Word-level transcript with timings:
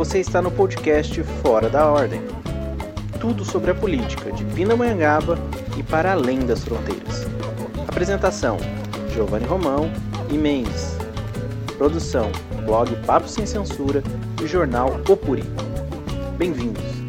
Você 0.00 0.18
está 0.18 0.40
no 0.40 0.50
podcast 0.50 1.22
Fora 1.42 1.68
da 1.68 1.86
Ordem. 1.86 2.22
Tudo 3.20 3.44
sobre 3.44 3.70
a 3.70 3.74
política 3.74 4.32
de 4.32 4.46
Pindamonhangaba 4.46 5.38
e 5.78 5.82
para 5.82 6.12
além 6.12 6.38
das 6.38 6.64
fronteiras. 6.64 7.26
Apresentação: 7.86 8.56
Giovanni 9.12 9.44
Romão 9.44 9.92
e 10.30 10.38
Mendes. 10.38 10.96
Produção: 11.76 12.32
blog 12.64 12.96
Papo 13.04 13.28
Sem 13.28 13.44
Censura 13.44 14.02
e 14.42 14.46
jornal 14.46 14.98
Opuri. 15.06 15.44
Bem-vindos. 16.38 16.99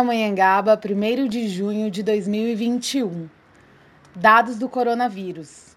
Pindamonhangaba, 0.00 0.80
1 0.82 1.28
de 1.28 1.46
junho 1.46 1.90
de 1.90 2.02
2021. 2.02 3.28
Dados 4.16 4.56
do 4.56 4.66
coronavírus. 4.66 5.76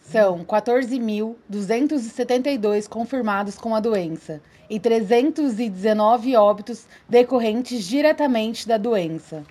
São 0.00 0.44
14.272 0.44 2.88
confirmados 2.88 3.56
com 3.56 3.74
a 3.74 3.80
doença 3.80 4.40
e 4.70 4.78
319 4.78 6.36
óbitos 6.36 6.86
decorrentes 7.08 7.84
diretamente 7.84 8.68
da 8.68 8.78
doença. 8.78 9.42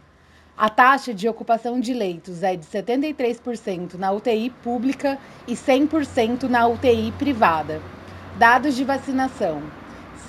A 0.58 0.70
taxa 0.70 1.14
de 1.14 1.28
ocupação 1.28 1.82
de 1.82 1.94
leitos 1.94 2.44
é 2.44 2.56
de 2.56 2.66
73% 2.66 3.96
na 3.96 4.14
UTI 4.14 4.52
pública 4.64 5.20
e 5.46 5.54
100% 5.54 6.44
na 6.44 6.66
UTI 6.66 7.12
privada. 7.20 7.82
Dados 8.38 8.74
de 8.76 8.86
vacinação 8.86 9.62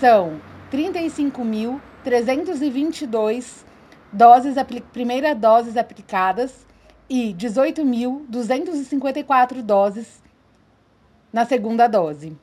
são 0.00 0.40
35.322 0.72 3.62
doses 4.14 4.54
primeira 4.92 5.34
doses 5.34 5.76
aplicadas 5.76 6.64
e 7.10 7.34
18.254 7.34 9.60
doses 9.60 10.22
na 11.32 11.44
segunda 11.44 11.88
dose. 11.88 12.36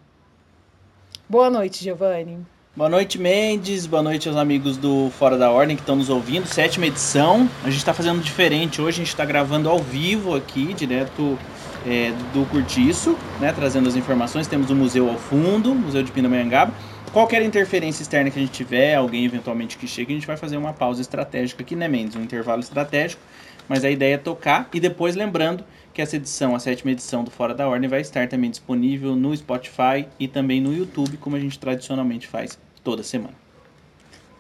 Boa 1.30 1.50
noite, 1.50 1.82
Giovanni. 1.84 2.46
Boa 2.76 2.90
noite, 2.90 3.18
Mendes. 3.18 3.86
Boa 3.86 4.04
noite 4.04 4.28
aos 4.28 4.38
amigos 4.38 4.76
do 4.76 5.10
Fora 5.12 5.38
da 5.38 5.50
Ordem 5.50 5.78
que 5.78 5.82
estão 5.82 5.96
nos 5.96 6.10
ouvindo. 6.10 6.46
Sétima 6.46 6.88
edição. 6.88 7.50
A 7.64 7.70
gente 7.70 7.80
está 7.80 7.94
fazendo 7.94 8.22
diferente 8.22 8.82
hoje. 8.82 8.96
A 8.96 9.04
gente 9.04 9.08
está 9.08 9.24
gravando 9.26 9.70
ao 9.70 9.80
vivo 9.80 10.36
aqui, 10.36 10.74
direto 10.74 11.40
é, 11.86 12.12
do 12.34 12.46
Curtiço, 12.50 13.18
né? 13.40 13.54
Trazendo 13.54 13.88
as 13.88 13.96
informações. 13.96 14.46
Temos 14.48 14.70
o 14.70 14.76
museu 14.76 15.10
ao 15.10 15.18
fundo, 15.18 15.74
Museu 15.74 16.04
de 16.04 16.12
Pindamonhangaba. 16.12 16.74
Qualquer 17.14 17.42
interferência 17.42 18.04
externa 18.04 18.32
que 18.32 18.40
a 18.40 18.42
gente 18.42 18.54
tiver, 18.54 18.96
alguém 18.96 19.26
eventualmente 19.26 19.78
que 19.78 19.86
chegue, 19.86 20.14
a 20.14 20.16
gente 20.16 20.28
vai 20.28 20.38
fazer 20.38 20.56
uma 20.56 20.72
pausa 20.72 21.02
estratégica 21.02 21.62
aqui, 21.62 21.76
né, 21.76 21.86
Mendes? 21.86 22.16
Um 22.16 22.24
intervalo 22.24 22.62
estratégico. 22.62 23.22
Mas 23.68 23.84
a 23.84 23.90
ideia 23.90 24.16
é 24.16 24.18
tocar 24.18 24.70
e 24.74 24.80
depois 24.80 25.14
lembrando 25.14 25.64
que 25.94 26.02
essa 26.02 26.16
edição, 26.16 26.56
a 26.56 26.60
sétima 26.60 26.92
edição 26.92 27.22
do 27.24 27.30
Fora 27.30 27.54
da 27.54 27.68
Ordem, 27.68 27.90
vai 27.90 28.00
estar 28.00 28.30
também 28.30 28.50
disponível 28.50 29.14
no 29.14 29.36
Spotify 29.36 30.08
e 30.18 30.26
também 30.26 30.62
no 30.62 30.74
YouTube, 30.74 31.18
como 31.18 31.36
a 31.36 31.40
gente 31.40 31.60
tradicionalmente 31.60 32.28
faz 32.28 32.58
toda 32.82 33.04
semana. 33.04 33.34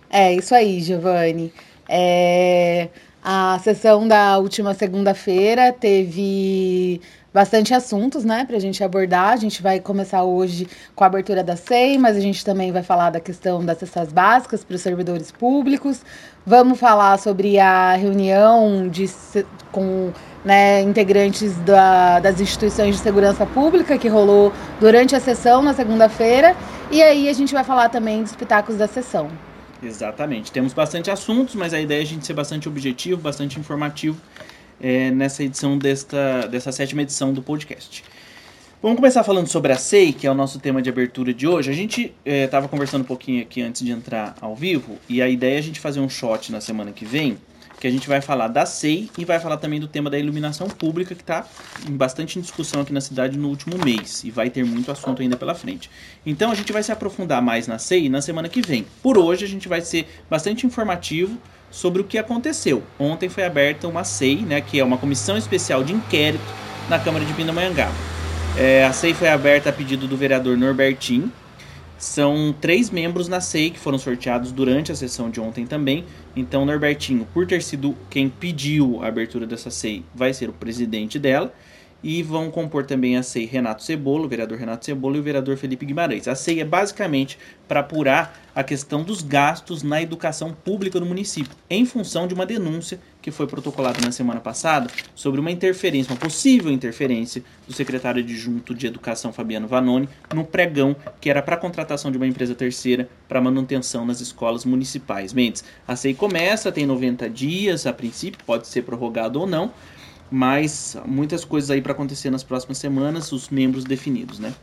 É 0.09 0.33
isso 0.33 0.55
aí, 0.55 0.79
Giovanni. 0.79 1.51
É... 1.89 2.87
A 3.23 3.59
sessão 3.59 4.07
da 4.07 4.37
última 4.39 4.73
segunda-feira 4.73 5.71
teve 5.71 6.99
bastante 7.33 7.73
assuntos, 7.73 8.25
né, 8.25 8.45
para 8.45 8.57
a 8.57 8.59
gente 8.59 8.83
abordar. 8.83 9.29
A 9.29 9.37
gente 9.37 9.61
vai 9.61 9.79
começar 9.79 10.23
hoje 10.23 10.67
com 10.95 11.03
a 11.03 11.07
abertura 11.07 11.43
da 11.43 11.55
SEI, 11.55 11.97
mas 11.97 12.17
a 12.17 12.19
gente 12.19 12.43
também 12.43 12.71
vai 12.71 12.83
falar 12.83 13.09
da 13.09 13.19
questão 13.19 13.63
das 13.63 13.77
cestas 13.77 14.11
básicas 14.11 14.63
para 14.63 14.75
os 14.75 14.81
servidores 14.81 15.31
públicos. 15.31 16.01
Vamos 16.45 16.79
falar 16.79 17.17
sobre 17.19 17.59
a 17.59 17.93
reunião 17.93 18.87
de, 18.89 19.09
com 19.71 20.11
né, 20.43 20.81
integrantes 20.81 21.55
da, 21.59 22.19
das 22.19 22.41
instituições 22.41 22.95
de 22.95 23.01
segurança 23.01 23.45
pública 23.45 23.97
que 23.97 24.07
rolou 24.07 24.51
durante 24.79 25.15
a 25.15 25.19
sessão 25.19 25.61
na 25.61 25.73
segunda-feira. 25.73 26.55
E 26.89 27.01
aí 27.01 27.29
a 27.29 27.33
gente 27.33 27.53
vai 27.53 27.63
falar 27.63 27.89
também 27.89 28.23
dos 28.23 28.35
pitacos 28.35 28.75
da 28.75 28.87
sessão. 28.87 29.29
Exatamente. 29.81 30.51
Temos 30.51 30.73
bastante 30.73 31.09
assuntos, 31.09 31.55
mas 31.55 31.73
a 31.73 31.79
ideia 31.79 31.99
é 31.99 32.03
a 32.03 32.05
gente 32.05 32.25
ser 32.25 32.33
bastante 32.33 32.67
objetivo, 32.67 33.19
bastante 33.19 33.59
informativo 33.59 34.19
é, 34.81 35.11
nessa 35.11 35.43
edição 35.43 35.77
desta, 35.77 36.47
dessa 36.47 36.71
sétima 36.71 37.03
edição 37.03 37.31
do 37.31 37.41
podcast. 37.41 38.03
Vamos 38.81 38.97
começar 38.97 39.23
falando 39.23 39.47
sobre 39.47 39.71
a 39.71 39.77
SEI, 39.77 40.11
que 40.11 40.25
é 40.25 40.31
o 40.31 40.33
nosso 40.33 40.59
tema 40.59 40.81
de 40.81 40.89
abertura 40.89 41.31
de 41.31 41.47
hoje. 41.47 41.69
A 41.69 41.73
gente 41.73 42.15
estava 42.25 42.65
é, 42.65 42.69
conversando 42.69 43.03
um 43.03 43.05
pouquinho 43.05 43.43
aqui 43.43 43.61
antes 43.61 43.85
de 43.85 43.91
entrar 43.91 44.35
ao 44.41 44.55
vivo, 44.55 44.97
e 45.07 45.21
a 45.21 45.29
ideia 45.29 45.55
é 45.55 45.59
a 45.59 45.61
gente 45.61 45.79
fazer 45.79 45.99
um 45.99 46.09
shot 46.09 46.51
na 46.51 46.59
semana 46.59 46.91
que 46.91 47.05
vem, 47.05 47.37
que 47.79 47.85
a 47.85 47.91
gente 47.91 48.07
vai 48.07 48.21
falar 48.21 48.47
da 48.47 48.65
SEI 48.65 49.09
e 49.19 49.23
vai 49.23 49.39
falar 49.39 49.57
também 49.57 49.79
do 49.79 49.87
tema 49.87 50.09
da 50.09 50.17
iluminação 50.17 50.67
pública, 50.67 51.13
que 51.13 51.21
está 51.21 51.45
bastante 51.91 52.39
em 52.39 52.41
discussão 52.41 52.81
aqui 52.81 52.91
na 52.91 53.01
cidade 53.01 53.37
no 53.37 53.49
último 53.49 53.77
mês, 53.83 54.23
e 54.23 54.31
vai 54.31 54.49
ter 54.49 54.65
muito 54.65 54.91
assunto 54.91 55.21
ainda 55.21 55.37
pela 55.37 55.53
frente. 55.53 55.87
Então 56.25 56.51
a 56.51 56.55
gente 56.55 56.73
vai 56.73 56.81
se 56.81 56.91
aprofundar 56.91 57.39
mais 57.39 57.67
na 57.67 57.77
SEI 57.77 58.09
na 58.09 58.21
semana 58.21 58.49
que 58.49 58.61
vem. 58.61 58.85
Por 59.03 59.15
hoje 59.15 59.45
a 59.45 59.47
gente 59.47 59.67
vai 59.67 59.81
ser 59.81 60.07
bastante 60.27 60.65
informativo 60.65 61.37
sobre 61.71 62.01
o 62.01 62.03
que 62.03 62.17
aconteceu. 62.17 62.83
Ontem 62.99 63.29
foi 63.29 63.45
aberta 63.45 63.87
uma 63.87 64.03
SEI, 64.03 64.37
né, 64.37 64.61
que 64.61 64.79
é 64.79 64.83
uma 64.83 64.97
comissão 64.97 65.37
especial 65.37 65.83
de 65.83 65.93
inquérito 65.93 66.43
na 66.89 66.99
Câmara 66.99 67.25
de 67.25 67.33
Pindamonhangaba. 67.33 67.95
É, 68.57 68.83
a 68.83 68.91
SEI 68.91 69.13
foi 69.13 69.29
aberta 69.29 69.69
a 69.69 69.73
pedido 69.73 70.07
do 70.07 70.17
vereador 70.17 70.57
Norbertin. 70.57 71.31
São 71.97 72.53
três 72.59 72.89
membros 72.89 73.27
na 73.27 73.39
SEI 73.39 73.69
que 73.69 73.79
foram 73.79 73.97
sorteados 73.97 74.51
durante 74.51 74.91
a 74.91 74.95
sessão 74.95 75.29
de 75.29 75.39
ontem 75.39 75.65
também. 75.65 76.03
Então, 76.35 76.65
Norbertinho, 76.65 77.27
por 77.33 77.47
ter 77.47 77.61
sido 77.61 77.95
quem 78.09 78.27
pediu 78.27 79.01
a 79.01 79.07
abertura 79.07 79.45
dessa 79.45 79.69
SEI, 79.69 80.03
vai 80.13 80.33
ser 80.33 80.49
o 80.49 80.53
presidente 80.53 81.17
dela. 81.17 81.53
E 82.03 82.23
vão 82.23 82.49
compor 82.49 82.85
também 82.85 83.17
a 83.17 83.23
SEI 83.23 83.45
Renato 83.45 83.83
Cebolo, 83.83 84.25
o 84.25 84.27
vereador 84.27 84.57
Renato 84.57 84.85
Cebolo 84.85 85.17
e 85.17 85.19
o 85.19 85.23
vereador 85.23 85.57
Felipe 85.57 85.85
Guimarães. 85.85 86.27
A 86.27 86.35
SEI 86.35 86.61
é 86.61 86.65
basicamente 86.65 87.37
para 87.67 87.81
apurar 87.81 88.39
a 88.53 88.63
questão 88.63 89.03
dos 89.03 89.21
gastos 89.21 89.81
na 89.81 90.01
educação 90.01 90.53
pública 90.53 90.99
do 90.99 91.05
município, 91.05 91.55
em 91.69 91.85
função 91.85 92.27
de 92.27 92.33
uma 92.33 92.45
denúncia 92.45 92.99
que 93.21 93.31
foi 93.31 93.47
protocolada 93.47 94.01
na 94.01 94.11
semana 94.11 94.39
passada 94.39 94.89
sobre 95.13 95.39
uma 95.39 95.51
interferência, 95.51 96.11
uma 96.11 96.19
possível 96.19 96.71
interferência 96.71 97.43
do 97.67 97.73
secretário 97.73 98.21
adjunto 98.21 98.73
de 98.73 98.87
Educação 98.87 99.31
Fabiano 99.31 99.67
Vanoni 99.67 100.09
no 100.33 100.43
pregão 100.43 100.95
que 101.21 101.29
era 101.29 101.41
para 101.41 101.55
contratação 101.55 102.11
de 102.11 102.17
uma 102.17 102.27
empresa 102.27 102.55
terceira 102.55 103.07
para 103.29 103.39
manutenção 103.39 104.05
nas 104.05 104.19
escolas 104.19 104.65
municipais. 104.65 105.33
Mendes, 105.33 105.63
a 105.87 105.95
SEI 105.95 106.13
começa, 106.13 106.71
tem 106.71 106.85
90 106.85 107.29
dias 107.29 107.85
a 107.85 107.93
princípio, 107.93 108.43
pode 108.45 108.67
ser 108.67 108.81
prorrogado 108.81 109.39
ou 109.39 109.47
não 109.47 109.71
mas 110.31 110.95
muitas 111.05 111.43
coisas 111.43 111.69
aí 111.69 111.81
para 111.81 111.91
acontecer 111.91 112.29
nas 112.29 112.41
próximas 112.41 112.77
semanas, 112.77 113.31
os 113.33 113.49
membros 113.49 113.83
definidos, 113.83 114.39
né? 114.39 114.53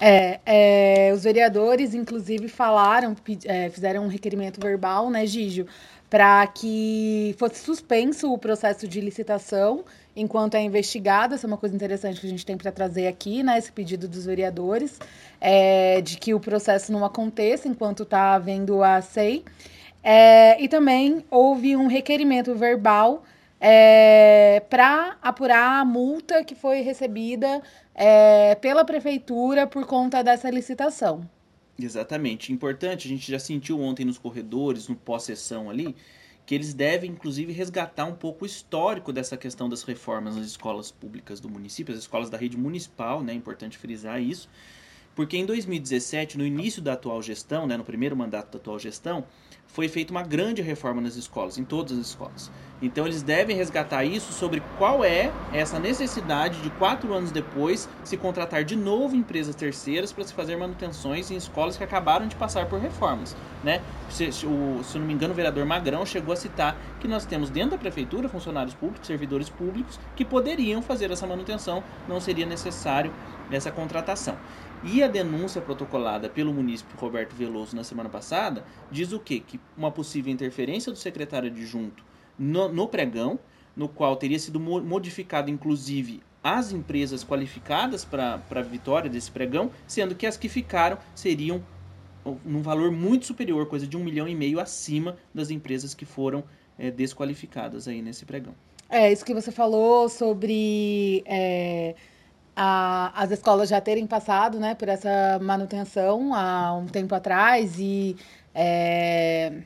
É, 0.00 0.38
é 0.46 1.12
os 1.12 1.24
vereadores, 1.24 1.92
inclusive, 1.92 2.48
falaram, 2.48 3.16
é, 3.44 3.68
fizeram 3.68 4.04
um 4.04 4.08
requerimento 4.08 4.60
verbal, 4.60 5.10
né, 5.10 5.26
Gígio, 5.26 5.66
para 6.08 6.46
que 6.46 7.34
fosse 7.36 7.56
suspenso 7.56 8.32
o 8.32 8.38
processo 8.38 8.86
de 8.86 9.00
licitação 9.00 9.84
enquanto 10.14 10.54
é 10.54 10.62
investigado. 10.62 11.34
Essa 11.34 11.46
é 11.46 11.48
uma 11.48 11.58
coisa 11.58 11.74
interessante 11.74 12.20
que 12.20 12.26
a 12.26 12.30
gente 12.30 12.46
tem 12.46 12.56
para 12.56 12.70
trazer 12.70 13.08
aqui, 13.08 13.42
né? 13.42 13.58
Esse 13.58 13.72
pedido 13.72 14.06
dos 14.06 14.24
vereadores, 14.24 14.98
é, 15.40 16.00
de 16.00 16.16
que 16.16 16.32
o 16.32 16.40
processo 16.40 16.92
não 16.92 17.04
aconteça 17.04 17.68
enquanto 17.68 18.04
está 18.04 18.34
havendo 18.34 18.82
a 18.82 19.02
SEI. 19.02 19.44
É, 20.02 20.62
e 20.62 20.68
também 20.68 21.24
houve 21.28 21.76
um 21.76 21.88
requerimento 21.88 22.54
verbal 22.54 23.24
é, 23.60 24.62
para 24.70 25.16
apurar 25.20 25.80
a 25.80 25.84
multa 25.84 26.44
que 26.44 26.54
foi 26.54 26.80
recebida 26.80 27.62
é, 27.94 28.54
pela 28.56 28.84
prefeitura 28.84 29.66
por 29.66 29.84
conta 29.86 30.22
dessa 30.22 30.48
licitação. 30.50 31.28
Exatamente. 31.80 32.52
Importante, 32.52 33.06
a 33.06 33.10
gente 33.10 33.30
já 33.30 33.38
sentiu 33.38 33.80
ontem 33.80 34.04
nos 34.04 34.18
corredores, 34.18 34.88
no 34.88 34.96
pós-sessão 34.96 35.70
ali, 35.70 35.94
que 36.44 36.54
eles 36.54 36.74
devem, 36.74 37.10
inclusive, 37.10 37.52
resgatar 37.52 38.04
um 38.06 38.14
pouco 38.14 38.44
o 38.44 38.46
histórico 38.46 39.12
dessa 39.12 39.36
questão 39.36 39.68
das 39.68 39.82
reformas 39.82 40.36
nas 40.36 40.46
escolas 40.46 40.90
públicas 40.90 41.40
do 41.40 41.48
município, 41.48 41.92
as 41.92 42.00
escolas 42.00 42.30
da 42.30 42.38
rede 42.38 42.56
municipal, 42.56 43.22
né? 43.22 43.32
É 43.32 43.36
importante 43.36 43.78
frisar 43.78 44.20
isso. 44.20 44.48
Porque 45.18 45.36
em 45.36 45.44
2017, 45.44 46.38
no 46.38 46.46
início 46.46 46.80
da 46.80 46.92
atual 46.92 47.20
gestão, 47.20 47.66
né, 47.66 47.76
no 47.76 47.82
primeiro 47.82 48.16
mandato 48.16 48.52
da 48.52 48.58
atual 48.58 48.78
gestão, 48.78 49.24
foi 49.66 49.88
feita 49.88 50.12
uma 50.12 50.22
grande 50.22 50.62
reforma 50.62 51.00
nas 51.00 51.16
escolas, 51.16 51.58
em 51.58 51.64
todas 51.64 51.98
as 51.98 52.06
escolas. 52.06 52.48
Então 52.80 53.04
eles 53.04 53.20
devem 53.20 53.56
resgatar 53.56 54.04
isso 54.04 54.32
sobre 54.32 54.62
qual 54.78 55.04
é 55.04 55.32
essa 55.52 55.80
necessidade 55.80 56.60
de 56.62 56.70
quatro 56.70 57.12
anos 57.12 57.32
depois 57.32 57.88
se 58.04 58.16
contratar 58.16 58.62
de 58.62 58.76
novo 58.76 59.16
empresas 59.16 59.56
terceiras 59.56 60.12
para 60.12 60.22
se 60.22 60.32
fazer 60.32 60.54
manutenções 60.56 61.32
em 61.32 61.36
escolas 61.36 61.76
que 61.76 61.82
acabaram 61.82 62.28
de 62.28 62.36
passar 62.36 62.66
por 62.66 62.78
reformas. 62.78 63.34
Né? 63.64 63.82
Se, 64.08 64.30
se, 64.30 64.46
o, 64.46 64.84
se 64.84 65.00
não 65.00 65.04
me 65.04 65.12
engano, 65.12 65.32
o 65.32 65.36
vereador 65.36 65.66
Magrão 65.66 66.06
chegou 66.06 66.32
a 66.32 66.36
citar 66.36 66.76
que 67.00 67.08
nós 67.08 67.26
temos 67.26 67.50
dentro 67.50 67.70
da 67.70 67.78
prefeitura 67.78 68.28
funcionários 68.28 68.76
públicos, 68.76 69.08
servidores 69.08 69.48
públicos 69.48 69.98
que 70.14 70.24
poderiam 70.24 70.80
fazer 70.80 71.10
essa 71.10 71.26
manutenção, 71.26 71.82
não 72.06 72.20
seria 72.20 72.46
necessário 72.46 73.12
essa 73.50 73.72
contratação. 73.72 74.36
E 74.84 75.02
a 75.02 75.08
denúncia 75.08 75.60
protocolada 75.60 76.28
pelo 76.28 76.52
munícipe 76.52 76.94
Roberto 76.96 77.34
Veloso 77.34 77.74
na 77.74 77.82
semana 77.82 78.08
passada 78.08 78.64
diz 78.90 79.12
o 79.12 79.18
quê? 79.18 79.42
Que 79.44 79.58
uma 79.76 79.90
possível 79.90 80.32
interferência 80.32 80.92
do 80.92 80.98
secretário 80.98 81.50
adjunto 81.50 82.04
no, 82.38 82.68
no 82.68 82.86
pregão, 82.86 83.38
no 83.74 83.88
qual 83.88 84.14
teria 84.16 84.38
sido 84.38 84.60
modificado 84.60 85.50
inclusive 85.50 86.22
as 86.42 86.72
empresas 86.72 87.24
qualificadas 87.24 88.04
para 88.04 88.40
a 88.50 88.62
vitória 88.62 89.10
desse 89.10 89.30
pregão, 89.30 89.70
sendo 89.86 90.14
que 90.14 90.26
as 90.26 90.36
que 90.36 90.48
ficaram 90.48 90.98
seriam 91.14 91.62
num 92.44 92.62
valor 92.62 92.92
muito 92.92 93.26
superior, 93.26 93.66
coisa 93.66 93.86
de 93.86 93.96
um 93.96 94.04
milhão 94.04 94.28
e 94.28 94.34
meio 94.34 94.60
acima 94.60 95.16
das 95.34 95.50
empresas 95.50 95.94
que 95.94 96.04
foram 96.04 96.44
é, 96.78 96.90
desqualificadas 96.90 97.88
aí 97.88 98.02
nesse 98.02 98.24
pregão. 98.24 98.54
É, 98.88 99.12
isso 99.12 99.24
que 99.24 99.34
você 99.34 99.50
falou 99.50 100.08
sobre 100.08 101.22
é, 101.26 101.94
a, 102.60 103.12
as 103.14 103.30
escolas 103.30 103.68
já 103.68 103.80
terem 103.80 104.04
passado 104.04 104.58
né, 104.58 104.74
por 104.74 104.88
essa 104.88 105.38
manutenção 105.40 106.34
há 106.34 106.74
um 106.74 106.86
tempo 106.86 107.14
atrás 107.14 107.78
e 107.78 108.16
é, 108.52 109.62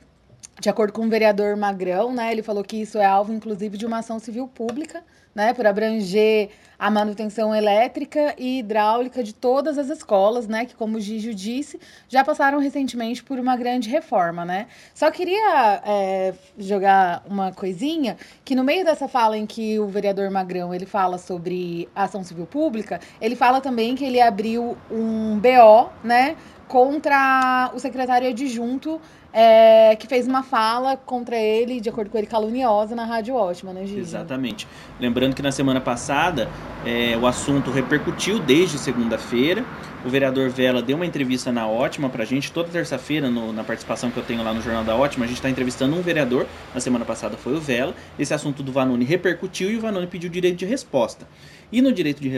de 0.63 0.71
acordo 0.71 0.93
com 0.93 1.05
o 1.05 1.09
vereador 1.09 1.57
Magrão, 1.57 2.13
né, 2.13 2.31
ele 2.31 2.41
falou 2.41 2.63
que 2.63 2.77
isso 2.77 2.97
é 2.97 3.05
alvo, 3.05 3.33
inclusive, 3.33 3.77
de 3.77 3.85
uma 3.85 3.99
ação 3.99 4.21
civil 4.21 4.47
pública, 4.47 5.03
né, 5.35 5.53
por 5.53 5.67
abranger 5.67 6.51
a 6.79 6.89
manutenção 6.89 7.53
elétrica 7.53 8.33
e 8.39 8.61
hidráulica 8.61 9.25
de 9.25 9.35
todas 9.35 9.77
as 9.77 9.89
escolas, 9.89 10.47
né, 10.47 10.65
que, 10.65 10.77
como 10.77 10.99
o 10.99 11.01
Gígio 11.01 11.35
disse, 11.35 11.81
já 12.09 12.23
passaram 12.23 12.61
recentemente 12.61 13.25
por 13.25 13.41
uma 13.41 13.57
grande 13.57 13.91
reforma, 13.91 14.45
né. 14.45 14.69
Só 14.95 15.11
queria 15.11 15.83
é, 15.85 16.33
jogar 16.57 17.25
uma 17.29 17.51
coisinha, 17.51 18.17
que 18.45 18.55
no 18.55 18.63
meio 18.63 18.85
dessa 18.85 19.09
fala 19.09 19.37
em 19.37 19.47
que 19.47 19.81
o 19.81 19.89
vereador 19.89 20.31
Magrão, 20.31 20.73
ele 20.73 20.87
fala 20.87 21.19
sobre 21.19 21.89
ação 21.93 22.23
civil 22.23 22.47
pública, 22.47 23.01
ele 23.21 23.35
fala 23.35 23.61
também 23.61 23.97
que 23.97 24.05
ele 24.05 24.21
abriu 24.21 24.77
um 24.89 25.41
BO, 25.41 25.91
né, 26.05 26.37
contra 26.69 27.71
o 27.75 27.81
secretário 27.81 28.29
adjunto 28.29 29.01
é, 29.33 29.97
que 29.97 30.07
fez 30.07 30.27
uma 30.29 30.43
fala 30.43 30.97
contra 30.97 31.37
ele, 31.37 31.81
de 31.81 31.89
acordo 31.89 32.11
com 32.11 32.19
ele, 32.19 32.27
caluniosa 32.27 32.95
na 32.95 33.05
Rádio 33.05 33.35
Ótima, 33.35 33.73
né, 33.73 33.87
Gigi? 33.87 34.01
Exatamente. 34.01 34.69
Lembrando 35.01 35.35
que 35.35 35.43
na 35.43 35.51
semana 35.51 35.81
passada 35.81 36.51
é, 36.85 37.17
o 37.17 37.27
assunto 37.27 37.71
repercutiu 37.71 38.39
desde 38.39 38.79
segunda-feira. 38.79 39.65
O 40.05 40.09
vereador 40.09 40.51
Vela 40.51 40.83
deu 40.83 40.97
uma 40.97 41.07
entrevista 41.07 41.53
na 41.53 41.67
Ótima 41.67 42.09
pra 42.09 42.25
gente, 42.25 42.51
toda 42.51 42.69
terça-feira, 42.69 43.31
na 43.31 43.65
participação 43.65 44.11
que 44.11 44.17
eu 44.17 44.25
tenho 44.25 44.43
lá 44.43 44.53
no 44.53 44.61
Jornal 44.61 44.85
da 44.85 44.97
Ótima, 44.97 45.25
a 45.25 45.29
gente 45.29 45.39
está 45.39 45.49
entrevistando 45.49 45.97
um 45.97 46.03
vereador. 46.03 46.47
Na 46.75 46.81
semana 46.81 47.05
passada 47.05 47.37
foi 47.37 47.55
o 47.55 47.61
Vela. 47.61 47.95
Esse 48.19 48.35
assunto 48.35 48.63
do 48.63 48.73
Vanoni 48.73 49.05
repercutiu 49.05 49.71
e 49.71 49.77
o 49.77 49.81
Vanoni 49.81 50.09
pediu 50.09 50.29
direito 50.29 50.57
de 50.57 50.67
resposta. 50.67 51.27
E 51.71 51.81
no 51.81 51.93
direito 51.93 52.21
de 52.21 52.29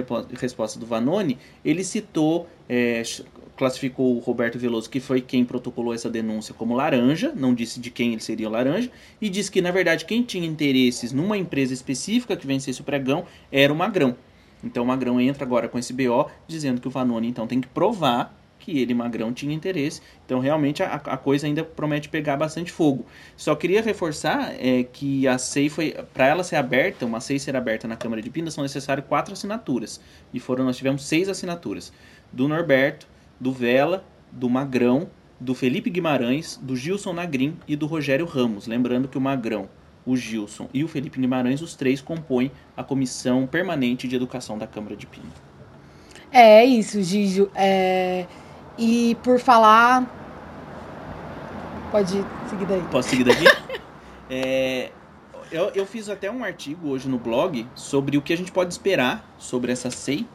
resposta 0.41 0.79
do 0.79 0.87
Vanoni, 0.87 1.39
ele 1.65 1.83
citou, 1.83 2.47
é, 2.69 3.03
classificou 3.57 4.17
o 4.17 4.19
Roberto 4.19 4.59
Veloso, 4.59 4.91
que 4.91 5.01
foi 5.01 5.21
quem 5.21 5.45
protocolou 5.45 5.95
essa 5.95 6.11
denúncia, 6.11 6.55
como 6.55 6.75
laranja, 6.75 7.33
não 7.35 7.55
disse 7.55 7.81
de 7.81 7.91
quem 7.91 8.13
ele 8.13 8.23
seria 8.23 8.49
laranja, 8.49 8.91
e 9.21 9.29
disse 9.29 9.51
que, 9.51 9.63
na 9.63 9.71
verdade, 9.71 10.05
quem 10.05 10.23
tinha 10.23 10.47
interesses 10.47 11.13
numa 11.13 11.37
empresa 11.37 11.73
específica 11.73 12.37
que 12.37 12.47
vencesse 12.47 12.81
o 12.81 12.85
pregão 12.85 13.25
era 13.51 13.73
o 13.73 13.77
Magrão. 13.77 14.17
Então 14.63 14.83
o 14.83 14.87
Magrão 14.87 15.21
entra 15.21 15.45
agora 15.45 15.69
com 15.69 15.79
esse 15.79 15.93
BO, 15.93 16.31
dizendo 16.49 16.81
que 16.81 16.89
o 16.89 16.91
Vanoni 16.91 17.29
então 17.29 17.47
tem 17.47 17.61
que 17.61 17.69
provar 17.69 18.35
que 18.65 18.79
ele, 18.79 18.95
Magrão, 18.95 19.31
tinha 19.31 19.55
interesse. 19.55 20.01
Então, 20.25 20.41
realmente, 20.41 20.83
a, 20.83 20.95
a 20.95 21.19
coisa 21.19 21.47
ainda 21.47 21.63
promete 21.63 22.09
pegar 22.09 22.39
bastante 22.39 22.73
fogo. 22.73 23.05
Só 23.37 23.55
queria 23.55 23.83
reforçar 23.83 24.55
é, 24.59 24.83
que 24.85 25.29
a 25.29 25.37
SEI 25.37 25.69
foi, 25.69 25.95
para 26.15 26.29
ela 26.29 26.43
ser 26.43 26.57
aberta, 26.57 27.05
uma 27.05 27.21
SEI 27.21 27.39
ser 27.39 27.57
aberta 27.57 27.87
na 27.87 27.95
Câmara 27.95 28.23
de 28.23 28.31
Pinas, 28.31 28.55
são 28.55 28.63
necessárias 28.63 29.07
quatro 29.07 29.35
assinaturas. 29.35 30.01
E 30.33 30.41
foram, 30.41 30.65
nós 30.65 30.79
tivemos 30.79 31.05
seis 31.05 31.29
assinaturas. 31.29 31.93
Do 32.33 32.49
Norberto, 32.49 33.07
do 33.41 33.53
Vela, 33.53 34.05
do 34.31 34.49
Magrão, 34.49 35.09
do 35.41 35.55
Felipe 35.55 35.91
Guimarães, 35.91 36.59
do 36.63 36.77
Gilson 36.77 37.13
Nagrin 37.13 37.57
e 37.67 37.77
do 37.77 37.87
Rogério 37.87 38.27
Ramos. 38.27 38.67
Lembrando 38.67 39.09
que 39.09 39.19
o 39.19 39.21
Magrão, 39.21 39.69
o 40.07 40.17
Gilson 40.17 40.69
e 40.73 40.85
o 40.85 40.89
Felipe 40.89 41.21
Guimarães, 41.21 41.61
os 41.61 41.75
três 41.75 42.01
compõem 42.01 42.51
a 42.77 42.83
Comissão 42.83 43.47
Permanente 43.47 44.09
de 44.09 44.17
Educação 44.17 44.57
da 44.57 44.67
Câmara 44.67 44.97
de 44.97 45.07
Pina. 45.07 45.31
É 46.31 46.65
isso, 46.65 47.01
Gígio. 47.03 47.51
É... 47.55 48.27
E 48.77 49.17
por 49.23 49.39
falar. 49.39 50.11
Pode 51.91 52.25
seguir 52.49 52.67
daí. 52.67 52.83
Posso 52.91 53.09
seguir 53.09 53.25
daqui? 53.25 53.45
é... 54.29 54.91
eu, 55.53 55.71
eu 55.75 55.87
fiz 55.87 56.09
até 56.09 56.31
um 56.31 56.43
artigo 56.43 56.89
hoje 56.89 57.09
no 57.09 57.19
blog 57.19 57.69
sobre 57.75 58.19
o 58.19 58.23
que 58.23 58.33
a 58.33 58.37
gente 58.37 58.51
pode 58.51 58.73
esperar 58.73 59.33
sobre 59.39 59.71
essa 59.71 59.91
SEI 59.91 60.27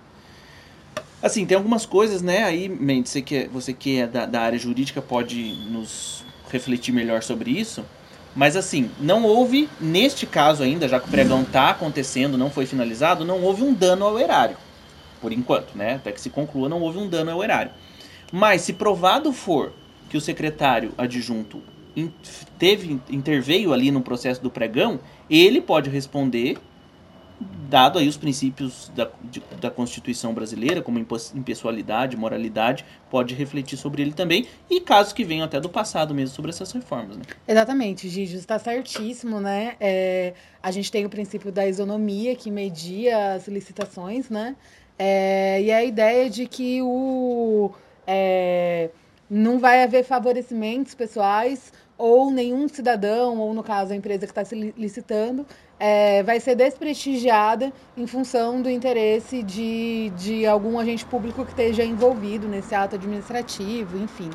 Assim, 1.21 1.45
tem 1.45 1.57
algumas 1.57 1.85
coisas, 1.85 2.21
né? 2.21 2.43
Aí, 2.43 2.69
Mendes, 2.69 3.11
você 3.11 3.21
que 3.21 3.35
é, 3.35 3.47
você 3.47 3.73
que 3.73 3.99
é 3.99 4.07
da, 4.07 4.25
da 4.25 4.41
área 4.41 4.57
jurídica 4.57 5.01
pode 5.01 5.53
nos 5.69 6.23
refletir 6.49 6.93
melhor 6.93 7.21
sobre 7.21 7.51
isso. 7.51 7.83
Mas 8.35 8.55
assim, 8.55 8.89
não 8.99 9.23
houve, 9.23 9.67
neste 9.81 10.25
caso 10.25 10.63
ainda, 10.63 10.87
já 10.87 10.99
que 10.99 11.07
o 11.07 11.11
pregão 11.11 11.41
está 11.41 11.71
acontecendo, 11.71 12.37
não 12.37 12.49
foi 12.49 12.65
finalizado, 12.65 13.25
não 13.25 13.41
houve 13.41 13.63
um 13.63 13.73
dano 13.73 14.05
ao 14.05 14.19
erário. 14.19 14.55
Por 15.19 15.33
enquanto, 15.33 15.75
né? 15.75 15.95
Até 15.95 16.11
que 16.11 16.21
se 16.21 16.29
conclua, 16.29 16.69
não 16.69 16.81
houve 16.81 16.99
um 16.99 17.07
dano 17.07 17.31
ao 17.31 17.43
erário. 17.43 17.71
Mas 18.31 18.61
se 18.61 18.73
provado 18.73 19.33
for 19.33 19.73
que 20.09 20.15
o 20.15 20.21
secretário 20.21 20.93
adjunto 20.97 21.61
teve 22.57 22.99
interveio 23.09 23.73
ali 23.73 23.91
no 23.91 24.01
processo 24.01 24.41
do 24.41 24.49
pregão, 24.49 24.99
ele 25.29 25.59
pode 25.59 25.89
responder 25.89 26.57
dado 27.39 27.99
aí 27.99 28.07
os 28.07 28.17
princípios 28.17 28.91
da, 28.95 29.09
de, 29.23 29.41
da 29.61 29.69
Constituição 29.69 30.33
brasileira, 30.33 30.81
como 30.81 30.99
impessoalidade, 30.99 32.17
moralidade, 32.17 32.85
pode 33.09 33.33
refletir 33.33 33.77
sobre 33.77 34.01
ele 34.01 34.11
também, 34.11 34.47
e 34.69 34.81
casos 34.81 35.13
que 35.13 35.23
venham 35.23 35.45
até 35.45 35.59
do 35.59 35.69
passado 35.69 36.13
mesmo 36.13 36.35
sobre 36.35 36.51
essas 36.51 36.71
reformas. 36.71 37.17
Né? 37.17 37.23
Exatamente, 37.47 38.09
Gigi, 38.09 38.37
está 38.37 38.59
certíssimo, 38.59 39.39
né? 39.39 39.75
É, 39.79 40.33
a 40.61 40.71
gente 40.71 40.91
tem 40.91 41.05
o 41.05 41.09
princípio 41.09 41.51
da 41.51 41.65
isonomia 41.65 42.35
que 42.35 42.51
media 42.51 43.33
as 43.33 43.47
licitações, 43.47 44.29
né? 44.29 44.55
É, 44.97 45.61
e 45.61 45.71
a 45.71 45.83
ideia 45.83 46.29
de 46.29 46.45
que 46.45 46.81
o, 46.81 47.71
é, 48.05 48.89
não 49.29 49.59
vai 49.59 49.83
haver 49.83 50.03
favorecimentos 50.03 50.93
pessoais 50.93 51.71
ou 51.97 52.31
nenhum 52.31 52.67
cidadão, 52.67 53.37
ou 53.37 53.53
no 53.53 53.61
caso 53.61 53.93
a 53.93 53.95
empresa 53.95 54.25
que 54.25 54.31
está 54.31 54.43
se 54.43 54.55
licitando, 54.55 55.45
é, 55.79 56.21
vai 56.23 56.39
ser 56.39 56.55
desprestigiada 56.55 57.71
em 57.95 58.05
função 58.05 58.61
do 58.61 58.69
interesse 58.69 59.41
de, 59.41 60.11
de 60.17 60.45
algum 60.45 60.77
agente 60.77 61.05
público 61.05 61.45
que 61.45 61.51
esteja 61.51 61.83
envolvido 61.83 62.47
nesse 62.47 62.75
ato 62.75 62.95
administrativo, 62.95 63.97
enfim. 63.97 64.29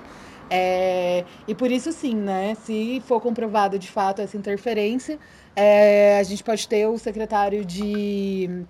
É, 0.48 1.24
e 1.46 1.54
por 1.54 1.70
isso 1.70 1.92
sim, 1.92 2.14
né? 2.14 2.54
Se 2.54 3.02
for 3.06 3.20
comprovado 3.20 3.78
de 3.78 3.88
fato 3.88 4.22
essa 4.22 4.36
interferência, 4.36 5.18
é, 5.54 6.18
a 6.18 6.22
gente 6.22 6.42
pode 6.42 6.66
ter 6.66 6.86
o 6.86 6.98
secretário 6.98 7.64
de, 7.64 8.64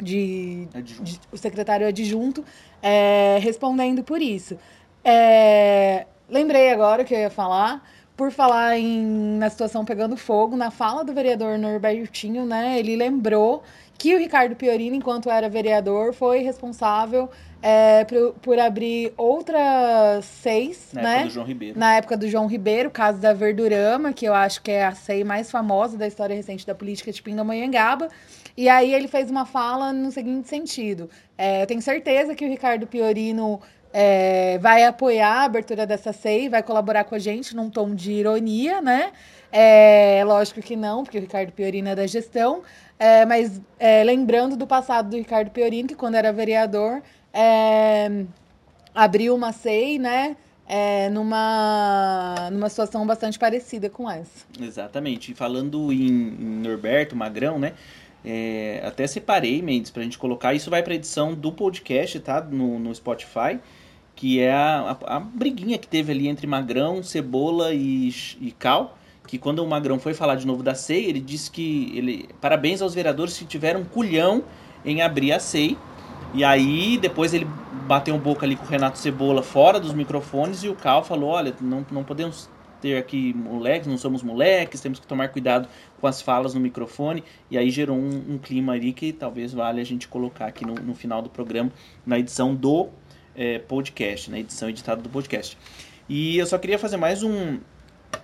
de, 0.00 0.66
de 0.66 1.20
o 1.30 1.36
secretário 1.36 1.86
adjunto 1.86 2.44
é, 2.82 3.38
respondendo 3.40 4.02
por 4.02 4.20
isso. 4.20 4.58
É, 5.04 6.06
lembrei 6.28 6.70
agora 6.70 7.04
que 7.04 7.14
eu 7.14 7.18
ia 7.18 7.30
falar 7.30 7.82
por 8.16 8.30
falar 8.30 8.78
em, 8.78 9.38
na 9.38 9.50
situação 9.50 9.84
pegando 9.84 10.16
fogo, 10.16 10.56
na 10.56 10.70
fala 10.70 11.04
do 11.04 11.12
vereador 11.12 11.58
Norbertinho, 11.58 12.46
né, 12.46 12.78
ele 12.78 12.96
lembrou 12.96 13.62
que 13.98 14.14
o 14.14 14.18
Ricardo 14.18 14.56
Piorini, 14.56 14.96
enquanto 14.96 15.30
era 15.30 15.48
vereador, 15.48 16.12
foi 16.12 16.40
responsável 16.40 17.30
é, 17.62 18.04
por, 18.04 18.34
por, 18.42 18.58
abrir 18.58 19.12
outras 19.16 20.24
seis, 20.24 20.90
na 20.92 21.02
né? 21.02 21.14
Época 21.14 21.24
do 21.24 21.32
João 21.32 21.46
Ribeiro. 21.46 21.78
Na 21.78 21.94
época 21.94 22.16
do 22.16 22.28
João 22.28 22.46
Ribeiro, 22.46 22.90
caso 22.90 23.18
da 23.18 23.32
Verdurama, 23.32 24.12
que 24.12 24.26
eu 24.26 24.34
acho 24.34 24.60
que 24.60 24.70
é 24.70 24.84
a 24.84 24.94
SEI 24.94 25.24
mais 25.24 25.50
famosa 25.50 25.96
da 25.96 26.06
história 26.06 26.36
recente 26.36 26.66
da 26.66 26.74
política 26.74 27.10
de 27.10 27.22
Pindamonhangaba. 27.22 28.08
E 28.56 28.68
aí 28.68 28.92
ele 28.92 29.08
fez 29.08 29.30
uma 29.30 29.46
fala 29.46 29.92
no 29.92 30.12
seguinte 30.12 30.48
sentido. 30.48 31.08
É, 31.38 31.62
eu 31.62 31.66
tenho 31.66 31.80
certeza 31.80 32.34
que 32.34 32.44
o 32.44 32.48
Ricardo 32.48 32.86
Piorino 32.86 33.60
é, 33.96 34.58
vai 34.58 34.82
apoiar 34.82 35.42
a 35.42 35.44
abertura 35.44 35.86
dessa 35.86 36.12
SEI, 36.12 36.48
vai 36.48 36.64
colaborar 36.64 37.04
com 37.04 37.14
a 37.14 37.18
gente 37.18 37.54
num 37.54 37.70
tom 37.70 37.94
de 37.94 38.10
ironia, 38.10 38.82
né? 38.82 39.12
É 39.52 40.24
lógico 40.26 40.60
que 40.60 40.74
não, 40.74 41.04
porque 41.04 41.16
o 41.16 41.20
Ricardo 41.20 41.52
Piorino 41.52 41.88
é 41.88 41.94
da 41.94 42.04
gestão, 42.08 42.62
é, 42.98 43.24
mas 43.24 43.60
é, 43.78 44.02
lembrando 44.02 44.56
do 44.56 44.66
passado 44.66 45.10
do 45.10 45.16
Ricardo 45.16 45.52
Piorino, 45.52 45.86
que 45.86 45.94
quando 45.94 46.16
era 46.16 46.32
vereador, 46.32 47.00
é, 47.32 48.24
abriu 48.92 49.32
uma 49.32 49.52
SEI, 49.52 50.00
né? 50.00 50.36
é, 50.66 51.10
numa, 51.10 52.48
numa 52.50 52.68
situação 52.68 53.06
bastante 53.06 53.38
parecida 53.38 53.90
com 53.90 54.10
essa. 54.10 54.44
Exatamente. 54.60 55.32
E 55.32 55.34
falando 55.34 55.92
em, 55.92 56.08
em 56.08 56.62
Norberto 56.62 57.14
Magrão, 57.14 57.58
né? 57.58 57.74
É, 58.24 58.82
até 58.84 59.06
separei, 59.06 59.60
Mendes, 59.60 59.90
pra 59.90 60.02
gente 60.02 60.18
colocar. 60.18 60.54
Isso 60.54 60.70
vai 60.70 60.82
pra 60.82 60.94
edição 60.94 61.34
do 61.34 61.52
podcast, 61.52 62.18
tá? 62.20 62.40
No, 62.40 62.78
no 62.78 62.94
Spotify. 62.94 63.60
Que 64.24 64.40
é 64.40 64.54
a, 64.54 64.96
a, 65.04 65.16
a 65.16 65.20
briguinha 65.20 65.76
que 65.76 65.86
teve 65.86 66.10
ali 66.10 66.28
entre 66.28 66.46
Magrão, 66.46 67.02
Cebola 67.02 67.74
e, 67.74 68.08
e 68.40 68.52
Cal. 68.52 68.96
Que 69.26 69.36
quando 69.36 69.58
o 69.58 69.68
Magrão 69.68 69.98
foi 69.98 70.14
falar 70.14 70.36
de 70.36 70.46
novo 70.46 70.62
da 70.62 70.74
SEI, 70.74 71.04
ele 71.04 71.20
disse 71.20 71.50
que. 71.50 71.92
ele 71.94 72.28
Parabéns 72.40 72.80
aos 72.80 72.94
vereadores 72.94 73.36
que 73.36 73.44
tiveram 73.44 73.84
culhão 73.84 74.42
em 74.82 75.02
abrir 75.02 75.30
a 75.32 75.38
SEI. 75.38 75.76
E 76.32 76.42
aí, 76.42 76.96
depois 76.96 77.34
ele 77.34 77.46
bateu 77.86 78.14
um 78.14 78.18
boca 78.18 78.46
ali 78.46 78.56
com 78.56 78.64
o 78.64 78.66
Renato 78.66 78.98
Cebola 78.98 79.42
fora 79.42 79.78
dos 79.78 79.92
microfones 79.92 80.64
e 80.64 80.70
o 80.70 80.74
Cal 80.74 81.04
falou: 81.04 81.28
olha, 81.28 81.54
não, 81.60 81.84
não 81.90 82.02
podemos 82.02 82.48
ter 82.80 82.96
aqui 82.96 83.34
moleques, 83.34 83.86
não 83.86 83.98
somos 83.98 84.22
moleques, 84.22 84.80
temos 84.80 84.98
que 84.98 85.06
tomar 85.06 85.28
cuidado 85.28 85.68
com 86.00 86.06
as 86.06 86.22
falas 86.22 86.54
no 86.54 86.60
microfone. 86.60 87.22
E 87.50 87.58
aí 87.58 87.68
gerou 87.68 87.94
um, 87.94 88.22
um 88.26 88.38
clima 88.38 88.72
ali 88.72 88.94
que 88.94 89.12
talvez 89.12 89.52
valha 89.52 89.82
a 89.82 89.84
gente 89.84 90.08
colocar 90.08 90.46
aqui 90.46 90.64
no, 90.64 90.76
no 90.76 90.94
final 90.94 91.20
do 91.20 91.28
programa, 91.28 91.70
na 92.06 92.18
edição 92.18 92.54
do 92.54 92.88
é, 93.34 93.58
podcast, 93.58 94.30
na 94.30 94.38
edição 94.38 94.68
editada 94.68 95.02
do 95.02 95.08
podcast. 95.08 95.56
E 96.08 96.38
eu 96.38 96.46
só 96.46 96.58
queria 96.58 96.78
fazer 96.78 96.96
mais 96.96 97.22
um, 97.22 97.58